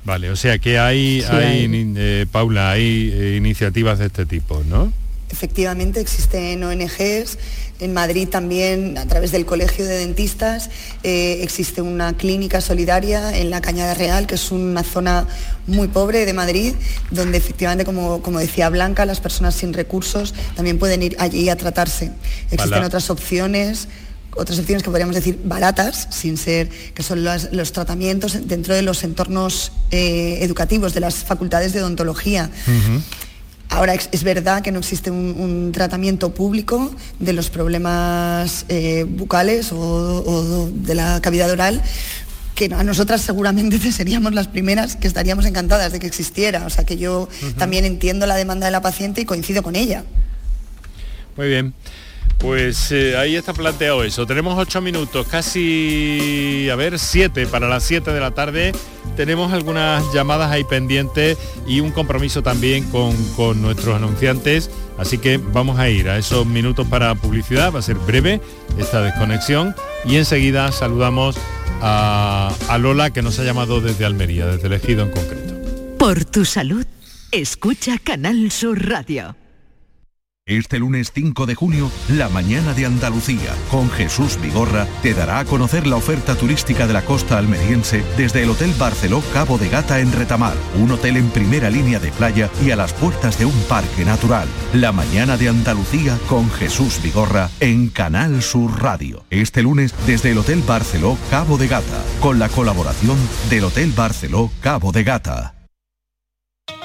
Vale, 0.05 0.31
o 0.31 0.37
sea 0.37 0.59
que 0.59 0.79
hay, 0.79 1.21
Sí, 1.21 1.27
hay, 1.31 1.69
eh, 1.97 2.27
Paula, 2.31 2.71
hay 2.71 3.11
eh, 3.13 3.35
iniciativas 3.37 3.99
de 3.99 4.07
este 4.07 4.25
tipo, 4.27 4.63
¿no? 4.69 4.93
Efectivamente, 5.31 6.01
existen 6.01 6.63
ONGs. 6.65 7.39
En 7.79 7.95
Madrid 7.95 8.29
también, 8.29 8.99
a 8.99 9.07
través 9.07 9.33
del 9.33 9.47
Colegio 9.47 9.87
de 9.87 9.99
Dentistas, 9.99 10.69
eh, 11.03 11.39
existe 11.43 11.81
una 11.81 12.15
clínica 12.15 12.61
solidaria 12.61 13.37
en 13.39 13.49
la 13.49 13.63
Cañada 13.63 13.95
Real, 13.95 14.27
que 14.27 14.35
es 14.35 14.51
una 14.51 14.83
zona 14.83 15.27
muy 15.67 15.89
pobre 15.89 16.27
de 16.27 16.33
Madrid, 16.35 16.75
donde 17.11 17.39
efectivamente, 17.39 17.85
como, 17.85 18.21
como 18.21 18.39
decía 18.39 18.69
Blanca, 18.69 19.07
las 19.07 19.21
personas 19.21 19.55
sin 19.55 19.73
recursos 19.73 20.35
también 20.57 20.79
pueden 20.79 21.03
ir 21.03 21.17
allí 21.19 21.49
a 21.49 21.57
tratarse. 21.57 22.11
Existen 22.51 22.83
otras 22.85 23.09
opciones 23.09 23.89
otras 24.37 24.59
opciones 24.59 24.83
que 24.83 24.91
podríamos 24.91 25.15
decir 25.15 25.41
baratas, 25.45 26.07
sin 26.11 26.37
ser, 26.37 26.69
que 26.69 27.03
son 27.03 27.25
los 27.25 27.73
tratamientos 27.73 28.47
dentro 28.47 28.75
de 28.75 28.83
los 28.83 29.03
entornos 29.03 29.73
eh, 29.91 30.39
educativos 30.43 30.95
de 30.95 31.01
las 31.01 31.17
facultades 31.17 31.73
de 31.73 31.83
odontología. 31.83 32.51
Ahora 33.71 33.95
es, 33.95 34.25
verdad 34.25 34.63
que 34.63 34.73
no 34.73 34.81
existe 34.81 35.11
un, 35.11 35.37
un 35.39 35.73
tratamiento 35.73 36.35
público 36.35 36.95
de 37.21 37.33
los 37.33 37.51
problemas 37.51 38.67
eh, 38.69 39.07
bucales 39.09 39.73
o, 39.73 39.79
o 39.79 40.71
de 40.71 40.95
la 40.97 41.21
cavidad 41.21 41.51
oral 41.51 41.81
que 42.61 42.75
a 42.75 42.85
nosotras 42.85 43.23
seguramente 43.23 43.79
seríamos 43.93 44.35
las 44.35 44.49
primeras 44.49 44.97
que 44.97 45.07
estaríamos 45.07 45.47
encantadas 45.47 45.93
de 45.93 45.99
que 45.99 46.07
existiera. 46.07 46.67
O 46.67 46.71
sea 46.71 46.85
que 46.85 46.99
yo 46.99 47.29
también 47.57 47.85
entiendo 47.85 48.27
la 48.27 48.37
demanda 48.37 48.67
de 48.67 48.73
la 48.73 48.83
paciente 48.83 49.23
y 49.23 49.25
coincido 49.25 49.63
con 49.63 49.77
ella. 49.77 50.05
Muy 51.37 51.49
bien. 51.49 51.73
Pues 52.41 52.91
eh, 52.91 53.19
ahí 53.19 53.37
está 53.37 53.53
planteado 53.53 54.03
eso. 54.03 54.27
Tenemos 54.27 54.59
ocho 54.59 54.81
minutos, 54.81 55.27
casi, 55.27 56.69
a 56.73 56.75
ver, 56.75 56.99
siete 56.99 57.47
para 57.47 57.69
las 57.69 57.85
siete 57.85 58.13
de 58.13 58.21
la 58.21 58.31
tarde. 58.31 58.73
Tenemos 59.15 59.53
algunas 59.53 60.03
llamadas 60.15 60.51
ahí 60.51 60.65
pendientes 60.65 61.37
y 61.67 61.81
un 61.81 61.91
compromiso 61.91 62.43
también 62.43 62.85
con, 62.85 63.15
con 63.35 63.61
nuestros 63.61 63.95
anunciantes. 63.95 64.71
Así 64.97 65.19
que 65.19 65.37
vamos 65.37 65.79
a 65.79 65.91
ir 65.91 66.09
a 66.09 66.17
esos 66.17 66.47
minutos 66.47 66.87
para 66.87 67.15
publicidad. 67.15 67.75
Va 67.75 67.81
a 67.81 67.83
ser 67.83 67.97
breve 67.97 68.41
esta 68.79 69.03
desconexión. 69.03 69.75
Y 70.07 70.17
enseguida 70.17 70.73
saludamos 70.73 71.37
a, 71.83 72.55
a 72.69 72.79
Lola 72.79 73.11
que 73.11 73.21
nos 73.21 73.39
ha 73.39 73.45
llamado 73.45 73.83
desde 73.83 74.07
Almería, 74.07 74.47
desde 74.47 74.69
el 74.69 74.73
Ejido 74.73 75.05
en 75.05 75.11
concreto. 75.11 75.55
Por 75.99 76.25
tu 76.25 76.47
salud, 76.47 76.87
escucha 77.33 77.99
Canal 78.03 78.51
Sur 78.51 78.89
Radio. 78.89 79.37
Este 80.51 80.81
lunes 80.81 81.13
5 81.15 81.47
de 81.47 81.55
junio, 81.55 81.93
la 82.09 82.29
mañana 82.29 82.75
de 82.75 82.85
Andalucía, 82.85 83.55
con 83.71 83.89
Jesús 83.89 84.37
Vigorra, 84.43 84.89
te 85.01 85.15
dará 85.15 85.39
a 85.39 85.45
conocer 85.45 85.87
la 85.87 85.95
oferta 85.95 86.35
turística 86.35 86.89
de 86.89 86.93
la 86.93 87.05
costa 87.05 87.39
almeriense 87.39 88.03
desde 88.17 88.43
el 88.43 88.51
Hotel 88.51 88.75
Barceló 88.77 89.23
Cabo 89.33 89.59
de 89.59 89.69
Gata 89.69 90.01
en 90.01 90.11
Retamar, 90.11 90.57
un 90.75 90.91
hotel 90.91 91.19
en 91.19 91.31
primera 91.31 91.71
línea 91.71 92.01
de 92.01 92.11
playa 92.11 92.51
y 92.67 92.73
a 92.73 92.77
las 92.77 92.93
puertas 92.93 93.39
de 93.39 93.45
un 93.45 93.55
parque 93.69 94.05
natural. 94.05 94.49
La 94.75 94.91
mañana 94.91 95.37
de 95.37 95.51
Andalucía 95.51 96.19
con 96.29 96.51
Jesús 96.51 97.01
Vigorra 97.01 97.49
en 97.61 97.89
Canal 97.89 98.43
Sur 98.43 98.83
Radio. 98.83 99.23
Este 99.31 99.63
lunes 99.63 99.95
desde 100.05 100.33
el 100.33 100.39
Hotel 100.39 100.65
Barceló 100.67 101.17
Cabo 101.31 101.59
de 101.59 101.69
Gata, 101.69 102.03
con 102.19 102.41
la 102.41 102.49
colaboración 102.49 103.17
del 103.51 103.63
Hotel 103.63 103.93
Barceló 103.95 104.51
Cabo 104.61 104.91
de 104.91 105.05
Gata. 105.05 105.60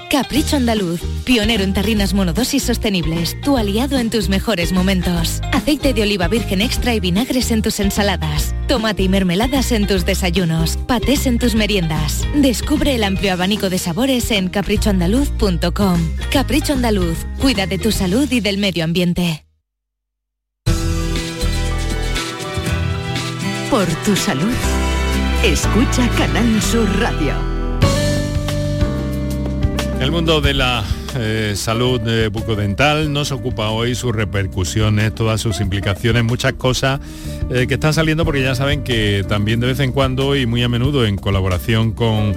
Capricho 0.10 0.56
Andaluz, 0.56 1.02
pionero 1.24 1.64
en 1.64 1.74
tarrinas 1.74 2.14
monodosis 2.14 2.64
sostenibles, 2.64 3.40
tu 3.42 3.58
aliado 3.58 3.98
en 3.98 4.10
tus 4.10 4.30
mejores 4.30 4.72
momentos. 4.72 5.42
Aceite 5.52 5.94
de 5.94 6.04
oliva 6.04 6.28
virgen 6.28 6.62
extra 6.62 6.94
y 6.94 7.00
vinagres 7.00 7.52
en 7.52 7.62
tus 7.62 7.80
ensaladas, 7.80 8.56
tomate 8.68 9.04
y 9.04 9.10
mermeladas 9.10 9.72
en 9.72 9.88
tus 9.88 10.06
desayunos, 10.06 10.78
patés 10.88 11.26
en 11.26 11.40
tus 11.40 11.56
meriendas. 11.56 12.26
Descubre 12.36 12.96
el 12.96 13.04
amplio 13.04 13.34
abanico 13.34 13.70
de 13.70 13.78
sabores 13.78 14.32
en 14.32 14.50
caprichoandaluz.com. 14.50 16.00
Capricho 16.32 16.74
Andaluz, 16.74 17.26
cuida 17.42 17.66
de 17.68 17.78
tu 17.78 17.92
salud 17.92 18.32
y 18.32 18.40
del 18.40 18.58
medio 18.58 18.84
ambiente. 18.84 19.46
Por 23.70 23.88
tu 24.06 24.16
salud, 24.16 24.54
Escucha 25.44 26.08
Canal 26.18 26.62
Sur 26.62 26.88
Radio. 27.00 27.55
El 30.00 30.12
mundo 30.12 30.42
de 30.42 30.54
la 30.54 30.84
eh, 31.16 31.54
salud 31.56 32.02
eh, 32.06 32.28
bucodental 32.28 33.12
nos 33.12 33.32
ocupa 33.32 33.70
hoy 33.70 33.96
sus 33.96 34.14
repercusiones, 34.14 35.16
todas 35.16 35.40
sus 35.40 35.62
implicaciones, 35.62 36.24
muchas 36.24 36.54
cosas 36.54 37.00
eh, 37.50 37.66
que 37.68 37.76
están 37.76 37.94
saliendo 37.94 38.26
porque 38.26 38.42
ya 38.42 38.56
saben 38.56 38.84
que 38.84 39.26
también 39.28 39.62
de 39.62 39.68
vez 39.68 39.80
en 39.80 39.94
cuando 39.94 40.36
y 40.36 40.46
muy 40.46 40.62
a 40.64 40.70
menudo 40.70 41.06
en 41.06 41.16
colaboración 41.16 41.94
con 41.94 42.34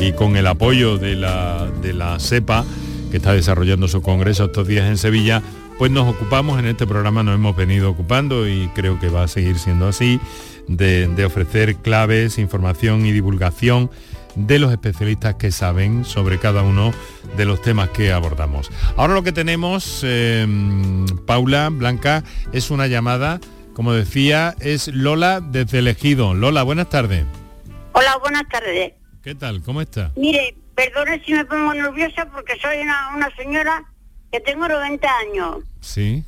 y 0.00 0.12
con 0.12 0.36
el 0.36 0.46
apoyo 0.46 0.98
de 0.98 1.16
la, 1.16 1.68
de 1.82 1.92
la 1.92 2.18
CEPA, 2.20 2.64
que 3.10 3.18
está 3.18 3.32
desarrollando 3.32 3.88
su 3.88 4.00
congreso 4.00 4.44
estos 4.46 4.66
días 4.66 4.88
en 4.88 4.96
Sevilla, 4.96 5.42
pues 5.78 5.90
nos 5.90 6.08
ocupamos 6.08 6.58
en 6.58 6.66
este 6.66 6.86
programa, 6.86 7.22
nos 7.22 7.34
hemos 7.34 7.56
venido 7.56 7.90
ocupando 7.90 8.48
y 8.48 8.68
creo 8.68 8.98
que 9.00 9.08
va 9.08 9.24
a 9.24 9.28
seguir 9.28 9.58
siendo 9.58 9.88
así, 9.88 10.20
de, 10.68 11.08
de 11.08 11.24
ofrecer 11.24 11.76
claves, 11.76 12.38
información 12.38 13.04
y 13.04 13.12
divulgación 13.12 13.90
de 14.34 14.58
los 14.58 14.70
especialistas 14.72 15.34
que 15.36 15.50
saben 15.50 16.04
sobre 16.04 16.38
cada 16.38 16.62
uno 16.62 16.92
de 17.36 17.44
los 17.44 17.60
temas 17.62 17.90
que 17.90 18.12
abordamos. 18.12 18.70
Ahora 18.96 19.14
lo 19.14 19.22
que 19.22 19.32
tenemos, 19.32 20.02
eh, 20.04 20.46
Paula, 21.26 21.68
Blanca, 21.70 22.24
es 22.52 22.70
una 22.70 22.86
llamada, 22.86 23.40
como 23.74 23.92
decía, 23.92 24.54
es 24.60 24.88
Lola 24.88 25.40
desde 25.40 25.78
Elegido. 25.78 26.34
Lola, 26.34 26.62
buenas 26.62 26.88
tardes. 26.88 27.24
Hola, 27.92 28.16
buenas 28.18 28.48
tardes. 28.48 28.92
¿Qué 29.22 29.34
tal? 29.34 29.62
¿Cómo 29.62 29.80
está? 29.80 30.12
Mire, 30.16 30.54
perdone 30.74 31.22
si 31.24 31.32
me 31.34 31.44
pongo 31.44 31.74
nerviosa 31.74 32.26
porque 32.32 32.54
soy 32.60 32.78
una, 32.80 33.14
una 33.14 33.28
señora 33.36 33.84
que 34.32 34.40
tengo 34.40 34.66
90 34.68 35.08
años. 35.28 35.56
Sí. 35.80 36.24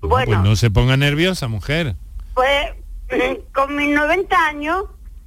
Bueno, 0.00 0.26
Pues 0.26 0.40
no 0.40 0.56
se 0.56 0.70
ponga 0.70 0.96
nerviosa, 0.96 1.46
mujer. 1.48 1.94
pues 2.34 2.70
con 3.54 3.76
mis 3.76 3.90
90 3.94 4.36
años, 4.46 4.84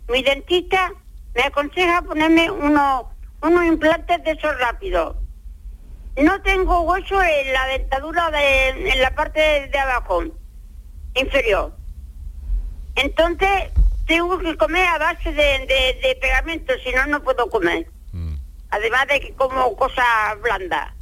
mi 0.10 0.22
dentista 0.24 0.92
me 1.36 1.42
aconseja 1.44 2.02
ponerme 2.02 2.50
unos 2.52 3.06
unos 3.42 3.66
implantes 3.66 4.24
de 4.24 4.32
esos 4.32 4.58
rápidos. 4.60 5.18
No 6.16 6.42
tengo 6.44 6.82
hueso 6.84 7.22
en 7.22 7.52
la 7.54 7.66
dentadura 7.68 8.32
de, 8.32 8.70
en 8.92 9.02
la 9.02 9.12
parte 9.16 9.40
de, 9.40 9.68
de 9.68 9.80
abajo, 9.80 10.24
inferior. 11.16 11.76
Entonces 12.96 13.72
tengo 14.08 14.38
que 14.40 14.56
comer 14.58 14.88
a 14.88 14.98
base 14.98 15.32
de, 15.32 15.44
de- 15.68 16.00
de 16.02 16.18
pegamento, 16.22 16.74
si 16.84 16.92
no, 16.94 17.06
no 17.08 17.22
puedo 17.24 17.50
comer. 17.50 17.88
Además 18.70 19.08
de 19.08 19.20
que 19.20 19.34
como 19.34 19.76
cosas 19.76 20.06
blandas. 20.42 20.94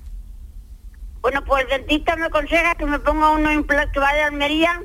Bueno, 1.22 1.44
pues 1.46 1.64
el 1.66 1.70
dentista 1.70 2.16
me 2.16 2.26
aconseja 2.26 2.76
que 2.76 2.86
me 2.86 3.00
ponga 3.00 3.30
unos 3.32 3.54
implantes, 3.54 3.94
que 3.94 4.00
vaya 4.00 4.24
a 4.24 4.28
Almería, 4.28 4.82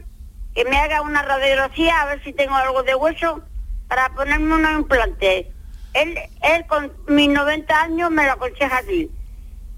que 0.55 0.65
me 0.67 0.77
haga 0.79 1.01
una 1.03 1.23
radiografía 1.23 2.01
a 2.03 2.07
ver 2.07 2.23
si 2.23 2.33
tengo 2.33 2.55
algo 2.55 2.83
de 2.83 2.95
hueso 2.95 3.43
para 3.89 4.09
ponerme 4.15 4.55
unos 4.55 4.73
implantes. 4.81 5.47
Él, 5.95 6.15
él 6.43 6.65
con 6.69 6.93
mis 7.09 7.29
90 7.29 7.83
años 7.83 8.11
me 8.11 8.25
lo 8.27 8.33
aconseja 8.33 8.79
así. 8.79 9.09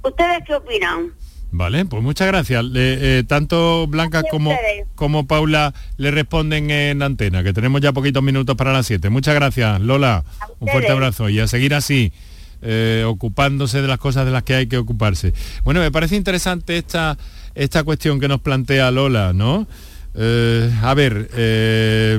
¿Ustedes 0.02 0.38
qué 0.46 0.54
opinan? 0.54 1.12
Vale, 1.50 1.84
pues 1.86 2.02
muchas 2.02 2.26
gracias. 2.26 2.62
Le- 2.64 3.18
eh, 3.20 3.24
tanto 3.24 3.86
Blanca 3.86 4.22
como, 4.30 4.50
ustedes. 4.50 4.86
como 4.94 5.26
Paula 5.26 5.72
le 5.96 6.11
responden 6.11 6.70
en 6.70 7.02
antena, 7.02 7.42
que 7.42 7.52
tenemos 7.52 7.80
ya 7.80 7.92
poquitos 7.92 8.22
minutos 8.22 8.54
para 8.56 8.72
las 8.72 8.86
7. 8.86 9.09
Muchas 9.11 9.34
gracias, 9.34 9.80
Lola. 9.80 10.24
Un 10.61 10.68
fuerte 10.68 10.90
abrazo 10.92 11.28
y 11.30 11.40
a 11.40 11.46
seguir 11.46 11.72
así, 11.74 12.12
eh, 12.61 13.04
ocupándose 13.06 13.80
de 13.80 13.88
las 13.88 13.98
cosas 13.98 14.26
de 14.26 14.32
las 14.32 14.42
que 14.42 14.54
hay 14.56 14.66
que 14.66 14.76
ocuparse. 14.76 15.32
Bueno, 15.64 15.80
me 15.80 15.90
parece 15.90 16.16
interesante 16.16 16.76
esta, 16.76 17.16
esta 17.54 17.82
cuestión 17.82 18.20
que 18.20 18.28
nos 18.28 18.40
plantea 18.40 18.90
Lola, 18.90 19.32
¿no? 19.32 19.66
Eh, 20.14 20.70
a 20.82 20.94
ver, 20.94 21.30
eh, 21.34 22.18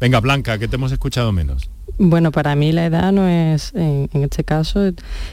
venga, 0.00 0.20
Blanca, 0.20 0.58
que 0.58 0.68
te 0.68 0.76
hemos 0.76 0.92
escuchado 0.92 1.32
menos. 1.32 1.68
Bueno, 1.98 2.30
para 2.30 2.54
mí 2.56 2.72
la 2.72 2.84
edad 2.84 3.10
no 3.10 3.26
es, 3.26 3.72
en, 3.74 4.10
en 4.12 4.24
este 4.24 4.44
caso, 4.44 4.92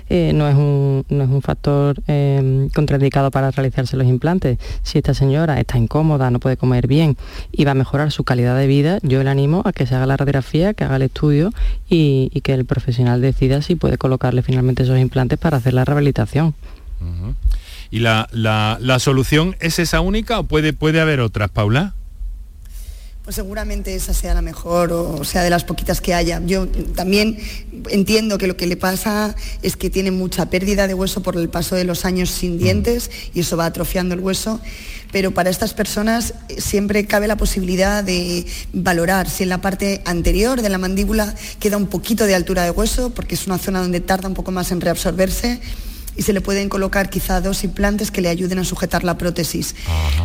eh, 0.09 0.31
no, 0.33 0.47
es 0.47 0.55
un, 0.55 1.05
no 1.09 1.23
es 1.23 1.29
un 1.29 1.41
factor 1.41 2.01
eh, 2.07 2.69
contraindicado 2.73 3.31
para 3.31 3.51
realizarse 3.51 3.97
los 3.97 4.07
implantes. 4.07 4.59
Si 4.81 4.97
esta 4.97 5.13
señora 5.13 5.59
está 5.59 5.77
incómoda, 5.77 6.31
no 6.31 6.39
puede 6.39 6.55
comer 6.55 6.87
bien 6.87 7.17
y 7.51 7.65
va 7.65 7.71
a 7.71 7.75
mejorar 7.75 8.11
su 8.11 8.23
calidad 8.23 8.57
de 8.57 8.67
vida, 8.67 8.99
yo 9.01 9.21
le 9.23 9.29
animo 9.29 9.61
a 9.65 9.73
que 9.73 9.85
se 9.85 9.95
haga 9.95 10.05
la 10.05 10.15
radiografía, 10.15 10.73
que 10.73 10.85
haga 10.85 10.95
el 10.95 11.01
estudio 11.01 11.51
y, 11.89 12.31
y 12.33 12.41
que 12.41 12.53
el 12.53 12.63
profesional 12.63 13.19
decida 13.19 13.61
si 13.61 13.75
puede 13.75 13.97
colocarle 13.97 14.41
finalmente 14.41 14.83
esos 14.83 14.99
implantes 14.99 15.39
para 15.39 15.57
hacer 15.57 15.73
la 15.73 15.83
rehabilitación. 15.83 16.53
¿Y 17.93 17.99
la, 17.99 18.27
la- 18.31 18.79
la 18.81 18.97
solución 18.97 19.55
es 19.59 19.77
esa 19.77 20.01
única 20.01 20.39
o 20.39 20.45
puede, 20.45 20.73
puede 20.73 20.99
haber 20.99 21.19
otras, 21.19 21.51
Paula? 21.51 21.93
Pues 23.23 23.35
seguramente 23.35 23.93
esa 23.93 24.15
sea 24.15 24.33
la 24.33 24.41
mejor 24.41 24.91
o 24.91 25.23
sea 25.23 25.43
de 25.43 25.51
las 25.51 25.63
poquitas 25.63 26.01
que 26.01 26.15
haya. 26.15 26.41
Yo 26.43 26.67
también 26.95 27.37
entiendo 27.91 28.39
que 28.39 28.47
lo 28.47 28.57
que 28.57 28.65
le 28.65 28.77
pasa 28.77 29.35
es 29.61 29.77
que 29.77 29.91
tiene 29.91 30.09
mucha 30.09 30.49
pérdida 30.49 30.87
de 30.87 30.95
hueso 30.95 31.21
por 31.21 31.37
el 31.37 31.49
paso 31.49 31.75
de 31.75 31.83
los 31.83 32.03
años 32.03 32.31
sin 32.31 32.57
dientes 32.57 33.11
y 33.35 33.41
eso 33.41 33.57
va 33.57 33.67
atrofiando 33.67 34.15
el 34.15 34.21
hueso. 34.21 34.59
Pero 35.11 35.29
para 35.29 35.51
estas 35.51 35.75
personas 35.75 36.33
eh, 36.49 36.59
siempre 36.59 37.05
cabe 37.05 37.27
la 37.27 37.37
posibilidad 37.37 38.03
de 38.03 38.43
valorar 38.73 39.29
si 39.29 39.43
en 39.43 39.49
la 39.49 39.61
parte 39.61 40.01
anterior 40.05 40.63
de 40.63 40.69
la 40.69 40.79
mandíbula 40.79 41.35
queda 41.59 41.77
un 41.77 41.85
poquito 41.85 42.25
de 42.25 42.33
altura 42.33 42.63
de 42.63 42.71
hueso, 42.71 43.11
porque 43.11 43.35
es 43.35 43.45
una 43.45 43.59
zona 43.59 43.81
donde 43.83 43.99
tarda 43.99 44.27
un 44.27 44.33
poco 44.33 44.49
más 44.51 44.71
en 44.71 44.81
reabsorberse 44.81 45.61
y 46.15 46.23
se 46.23 46.33
le 46.33 46.41
pueden 46.41 46.69
colocar 46.69 47.09
quizá 47.09 47.41
dos 47.41 47.63
implantes 47.63 48.11
que 48.11 48.21
le 48.21 48.29
ayuden 48.29 48.59
a 48.59 48.63
sujetar 48.63 49.03
la 49.03 49.17
prótesis. 49.17 49.75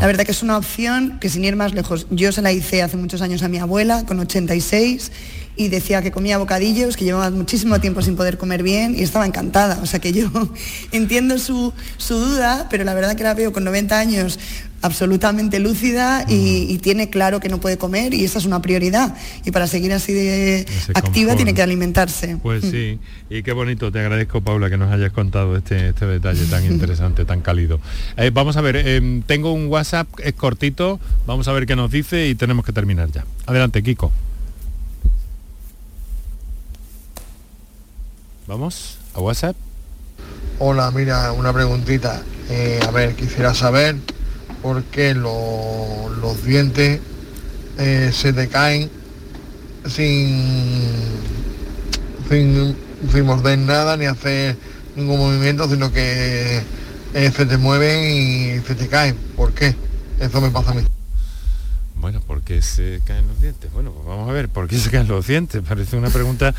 La 0.01 0.07
verdad 0.07 0.25
que 0.25 0.33
es 0.33 0.43
una 0.43 0.57
opción 0.57 1.19
que 1.21 1.29
sin 1.29 1.45
ir 1.45 1.57
más 1.57 1.75
lejos, 1.75 2.07
yo 2.11 2.33
se 2.33 2.43
la 2.43 2.53
hice 2.53 2.83
hace 2.83 2.97
muchos 2.97 3.23
años 3.23 3.43
a 3.43 3.49
mi 3.49 3.59
abuela 3.59 4.05
con 4.07 4.19
86 4.21 5.11
y 5.59 5.69
decía 5.69 6.01
que 6.01 6.11
comía 6.13 6.39
bocadillos, 6.39 6.97
que 6.97 7.05
llevaba 7.05 7.29
muchísimo 7.31 7.81
tiempo 7.81 8.01
sin 8.01 8.17
poder 8.17 8.39
comer 8.39 8.63
bien 8.63 8.95
y 8.97 9.03
estaba 9.03 9.27
encantada. 9.27 9.81
O 9.83 9.87
sea 9.87 9.99
que 10.01 10.13
yo 10.13 10.31
entiendo 10.93 11.39
su, 11.39 11.73
su 11.99 12.15
duda, 12.15 12.69
pero 12.71 12.85
la 12.85 12.95
verdad 12.95 13.17
que 13.17 13.25
la 13.25 13.35
veo 13.35 13.53
con 13.53 13.65
90 13.65 13.99
años 13.99 14.39
absolutamente 14.81 15.59
lúcida 15.59 16.25
y, 16.29 16.67
y 16.73 16.79
tiene 16.79 17.11
claro 17.11 17.41
que 17.41 17.49
no 17.49 17.59
puede 17.61 17.77
comer 17.79 18.15
y 18.15 18.25
esa 18.25 18.39
es 18.39 18.45
una 18.45 18.63
prioridad. 18.63 19.17
Y 19.45 19.51
para 19.51 19.67
seguir 19.67 19.93
así 19.93 20.13
de 20.13 20.67
activa 20.95 21.03
confort. 21.33 21.37
tiene 21.37 21.55
que 21.55 21.63
alimentarse. 21.63 22.37
Pues 22.41 22.63
Mm. 22.65 22.71
sí, 22.71 22.99
y 23.29 23.43
qué 23.43 23.53
bonito, 23.53 23.91
te 23.91 23.99
agradezco 23.99 24.41
Paula 24.41 24.71
que 24.71 24.77
nos 24.77 24.93
hayas 24.93 25.11
contado 25.13 25.57
este, 25.57 25.89
este 25.89 26.07
detalle 26.07 26.45
tan 26.47 26.65
interesante, 26.73 27.25
tan 27.25 27.41
cálido. 27.41 27.81
Eh, 28.17 28.31
vamos 28.33 28.57
a 28.57 28.61
ver, 28.61 28.77
em, 28.77 29.23
tengo 29.23 29.53
un 29.53 29.67
WhatsApp, 29.67 30.07
es 30.23 30.35
cortito, 30.35 31.01
vamos 31.27 31.49
a 31.49 31.53
ver 31.53 31.67
qué 31.67 31.75
nos 31.75 31.91
dice 31.91 32.29
y 32.29 32.37
tenemos 32.37 32.65
que 32.65 32.73
terminar 32.73 33.11
ya. 33.11 33.25
Adelante, 33.47 33.83
Kiko. 33.83 34.13
Vamos 38.49 38.97
a 39.15 39.21
WhatsApp. 39.21 39.55
Hola, 40.59 40.91
mira, 40.91 41.33
una 41.33 41.53
preguntita. 41.53 42.23
Eh, 42.49 42.81
a 42.87 42.91
ver, 42.91 43.15
quisiera 43.15 43.53
saber 43.55 43.97
por 44.63 44.83
qué 44.85 45.15
lo- 45.15 46.09
los 46.23 46.43
dientes 46.45 47.01
eh, 47.79 48.11
se 48.13 48.33
te 48.33 48.49
caen 48.49 48.91
sin, 49.87 50.81
sin, 52.31 52.75
sin 53.13 53.25
morder 53.27 53.59
nada 53.59 53.99
ni 53.99 54.07
hacer 54.07 54.57
ningún 54.97 55.19
movimiento, 55.21 55.69
sino 55.69 55.93
que 55.93 56.63
eh, 57.15 57.31
se 57.37 57.45
te 57.45 57.59
mueven 57.59 58.05
y 58.05 58.67
se 58.67 58.75
te 58.75 58.89
caen. 58.89 59.15
¿Por 59.37 59.53
qué? 59.53 59.77
Eso 60.19 60.41
me 60.41 60.49
pasa 60.51 60.71
a 60.71 60.75
mí. 60.75 60.83
Bueno, 62.01 62.21
¿por 62.21 62.43
qué 62.43 62.63
se 62.63 63.01
caen 63.05 63.27
los 63.27 63.41
dientes? 63.41 63.73
Bueno, 63.73 63.93
pues 63.93 64.07
vamos 64.07 64.29
a 64.31 64.33
ver, 64.33 64.49
¿por 64.49 64.69
qué 64.69 64.79
se 64.79 64.91
caen 64.91 65.09
los 65.09 65.27
dientes? 65.27 65.63
Parece 65.69 65.97
una 65.97 66.11
pregunta 66.11 66.55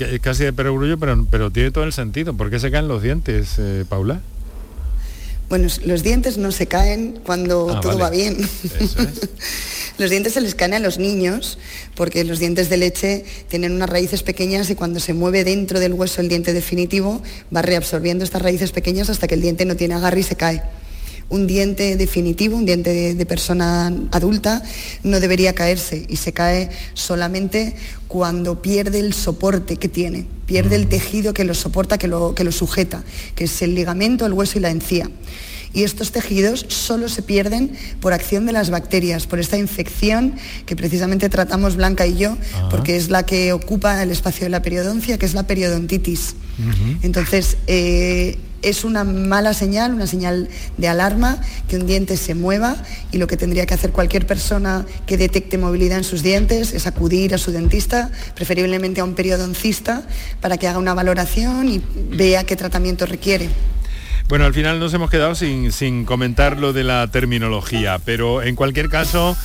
eh, 0.00 0.18
casi 0.20 0.44
de 0.44 0.52
perogrullo, 0.52 0.98
pero, 0.98 1.26
pero 1.30 1.50
tiene 1.50 1.70
todo 1.70 1.84
el 1.84 1.92
sentido. 1.92 2.34
¿Por 2.34 2.50
qué 2.50 2.60
se 2.60 2.70
caen 2.70 2.86
los 2.88 3.02
dientes, 3.02 3.54
eh, 3.58 3.84
Paula? 3.88 4.20
Bueno, 5.48 5.66
los 5.84 6.02
dientes 6.04 6.38
no 6.38 6.52
se 6.52 6.66
caen 6.68 7.18
cuando 7.24 7.74
Ah, 7.74 7.80
todo 7.80 7.98
vale. 7.98 8.02
va 8.02 8.10
bien. 8.10 8.36
los 9.98 10.08
dientes 10.10 10.34
se 10.34 10.40
les 10.40 10.54
caen 10.54 10.74
a 10.74 10.78
los 10.78 10.98
niños 10.98 11.58
porque 11.96 12.22
los 12.22 12.38
dientes 12.38 12.68
de 12.70 12.76
leche 12.76 13.24
tienen 13.48 13.72
unas 13.72 13.90
raíces 13.90 14.22
pequeñas 14.22 14.70
y 14.70 14.76
cuando 14.76 15.00
se 15.00 15.12
mueve 15.12 15.42
dentro 15.42 15.80
del 15.80 15.92
hueso 15.94 16.20
el 16.20 16.28
diente 16.28 16.52
definitivo 16.52 17.20
va 17.54 17.62
reabsorbiendo 17.62 18.22
estas 18.24 18.42
raíces 18.42 18.70
pequeñas 18.70 19.10
hasta 19.10 19.26
que 19.26 19.34
el 19.34 19.40
diente 19.40 19.64
no 19.64 19.74
tiene 19.74 19.94
agarre 19.94 20.20
y 20.20 20.22
se 20.22 20.36
cae. 20.36 20.62
Un 21.30 21.46
diente 21.46 21.96
definitivo, 21.96 22.56
un 22.56 22.66
diente 22.66 22.92
de, 22.92 23.14
de 23.14 23.26
persona 23.26 23.86
adulta, 24.10 24.62
no 25.02 25.20
debería 25.20 25.54
caerse 25.54 26.04
y 26.08 26.16
se 26.16 26.32
cae 26.32 26.70
solamente 26.94 27.74
cuando 28.10 28.60
pierde 28.60 28.98
el 28.98 29.14
soporte 29.14 29.76
que 29.76 29.88
tiene, 29.88 30.26
pierde 30.44 30.74
el 30.74 30.88
tejido 30.88 31.32
que 31.32 31.44
lo 31.44 31.54
soporta, 31.54 31.96
que 31.96 32.08
lo, 32.08 32.34
que 32.34 32.42
lo 32.42 32.50
sujeta, 32.50 33.04
que 33.36 33.44
es 33.44 33.62
el 33.62 33.76
ligamento, 33.76 34.26
el 34.26 34.32
hueso 34.32 34.58
y 34.58 34.62
la 34.62 34.70
encía. 34.70 35.08
Y 35.72 35.84
estos 35.84 36.10
tejidos 36.10 36.66
solo 36.66 37.08
se 37.08 37.22
pierden 37.22 37.70
por 38.00 38.12
acción 38.12 38.46
de 38.46 38.52
las 38.52 38.70
bacterias, 38.70 39.28
por 39.28 39.38
esta 39.38 39.56
infección 39.56 40.34
que 40.66 40.74
precisamente 40.74 41.28
tratamos 41.28 41.76
Blanca 41.76 42.04
y 42.04 42.16
yo, 42.16 42.36
porque 42.68 42.96
es 42.96 43.10
la 43.10 43.24
que 43.24 43.52
ocupa 43.52 44.02
el 44.02 44.10
espacio 44.10 44.46
de 44.46 44.50
la 44.50 44.62
periodoncia, 44.62 45.16
que 45.16 45.26
es 45.26 45.34
la 45.34 45.44
periodontitis. 45.44 46.34
Entonces, 47.02 47.56
eh, 47.68 48.36
es 48.62 48.84
una 48.84 49.04
mala 49.04 49.54
señal, 49.54 49.94
una 49.94 50.06
señal 50.06 50.48
de 50.76 50.88
alarma, 50.88 51.38
que 51.68 51.76
un 51.76 51.86
diente 51.86 52.16
se 52.16 52.34
mueva 52.34 52.76
y 53.12 53.18
lo 53.18 53.26
que 53.26 53.36
tendría 53.36 53.66
que 53.66 53.74
hacer 53.74 53.90
cualquier 53.90 54.26
persona 54.26 54.86
que 55.06 55.16
detecte 55.16 55.58
movilidad 55.58 55.98
en 55.98 56.04
sus 56.04 56.22
dientes 56.22 56.72
es 56.72 56.86
acudir 56.86 57.34
a 57.34 57.38
su 57.38 57.52
dentista, 57.52 58.10
preferiblemente 58.34 59.00
a 59.00 59.04
un 59.04 59.14
periodoncista, 59.14 60.02
para 60.40 60.56
que 60.56 60.68
haga 60.68 60.78
una 60.78 60.94
valoración 60.94 61.68
y 61.68 61.82
vea 62.10 62.44
qué 62.44 62.56
tratamiento 62.56 63.06
requiere. 63.06 63.48
Bueno, 64.28 64.44
al 64.44 64.54
final 64.54 64.78
nos 64.78 64.94
hemos 64.94 65.10
quedado 65.10 65.34
sin, 65.34 65.72
sin 65.72 66.04
comentar 66.04 66.56
lo 66.58 66.72
de 66.72 66.84
la 66.84 67.08
terminología, 67.08 67.98
pero 68.04 68.42
en 68.42 68.54
cualquier 68.54 68.88
caso, 68.88 69.36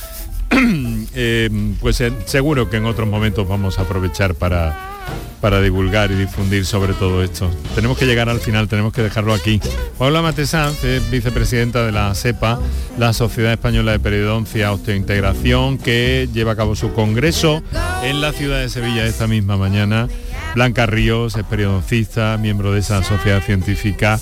eh, 1.14 1.50
pues 1.80 2.00
eh, 2.00 2.12
seguro 2.26 2.70
que 2.70 2.76
en 2.76 2.84
otros 2.84 3.08
momentos 3.08 3.48
vamos 3.48 3.80
a 3.80 3.82
aprovechar 3.82 4.36
para, 4.36 4.96
para 5.40 5.60
divulgar 5.60 6.10
y 6.10 6.14
difundir 6.14 6.64
sobre 6.64 6.94
todo 6.94 7.22
esto. 7.22 7.50
Tenemos 7.74 7.98
que 7.98 8.06
llegar 8.06 8.28
al 8.28 8.40
final, 8.40 8.68
tenemos 8.68 8.92
que 8.92 9.02
dejarlo 9.02 9.34
aquí. 9.34 9.60
Paula 9.98 10.22
Matesanz 10.22 10.82
es 10.84 11.10
vicepresidenta 11.10 11.84
de 11.84 11.92
la 11.92 12.14
SEPA, 12.14 12.58
la 12.98 13.12
Sociedad 13.12 13.52
Española 13.52 13.92
de 13.92 13.98
Periodoncia 13.98 14.72
Osteointegración, 14.72 15.78
que 15.78 16.28
lleva 16.32 16.52
a 16.52 16.56
cabo 16.56 16.74
su 16.74 16.92
congreso 16.92 17.62
en 18.02 18.20
la 18.20 18.32
ciudad 18.32 18.60
de 18.60 18.68
Sevilla 18.68 19.06
esta 19.06 19.26
misma 19.26 19.56
mañana. 19.56 20.08
Blanca 20.54 20.86
Ríos 20.86 21.36
es 21.36 21.44
periodoncista, 21.44 22.38
miembro 22.38 22.72
de 22.72 22.80
esa 22.80 23.02
sociedad 23.02 23.42
científica 23.42 24.18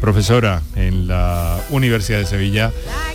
profesora 0.00 0.62
en 0.74 1.06
la 1.06 1.60
Universidad 1.70 2.18
de 2.18 2.26
Sevilla. 2.26 2.72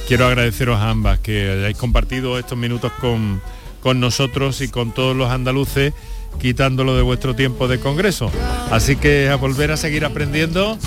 Quiero 0.08 0.26
agradeceros 0.26 0.80
a 0.80 0.90
ambas 0.90 1.20
que 1.20 1.52
hayáis 1.52 1.78
compartido 1.78 2.40
estos 2.40 2.58
minutos 2.58 2.92
con, 3.00 3.42
con 3.82 4.00
nosotros 4.00 4.62
y 4.62 4.70
con 4.70 4.94
todos 4.94 5.16
los 5.16 5.30
andaluces 5.30 5.94
quitándolo 6.40 6.96
de 6.96 7.02
vuestro 7.02 7.36
tiempo 7.36 7.68
de 7.68 7.80
congreso. 7.80 8.32
Así 8.72 8.96
que 8.96 9.30
a 9.30 9.36
volver 9.36 9.72
a 9.72 9.78
seguir 9.78 10.06
aprendiendo 10.06 10.78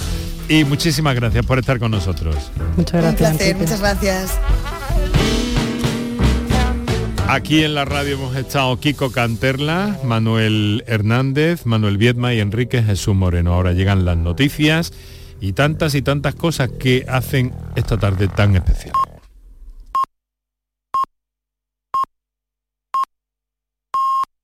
y 0.49 0.65
muchísimas 0.65 1.15
gracias 1.15 1.45
por 1.47 1.59
estar 1.59 1.79
con 1.79 1.91
nosotros. 1.91 2.37
Muchas 2.77 3.03
gracias. 3.03 3.31
Un 3.31 3.37
placer, 3.37 3.57
muchas 3.57 3.81
gracias. 3.81 4.39
Aquí 7.27 7.65
en 7.65 7.75
la 7.75 7.85
radio 7.85 8.15
hemos 8.15 8.37
estado 8.37 8.79
Kiko 8.79 9.11
Canterla, 9.11 9.99
Manuel 10.05 10.85
Hernández, 10.87 11.65
Manuel 11.65 11.97
Viedma 11.97 12.35
y 12.35 12.41
Enrique 12.41 12.83
Jesús 12.83 13.15
Moreno. 13.15 13.55
Ahora 13.55 13.73
llegan 13.73 14.05
las 14.05 14.19
noticias 14.19 14.93
y 15.41 15.55
tantas 15.55 15.95
y 15.95 16.03
tantas 16.03 16.35
cosas 16.35 16.71
que 16.79 17.05
hacen 17.09 17.53
esta 17.77 17.97
tarde 17.99 18.29
tan 18.29 18.55
especial. 18.57 18.93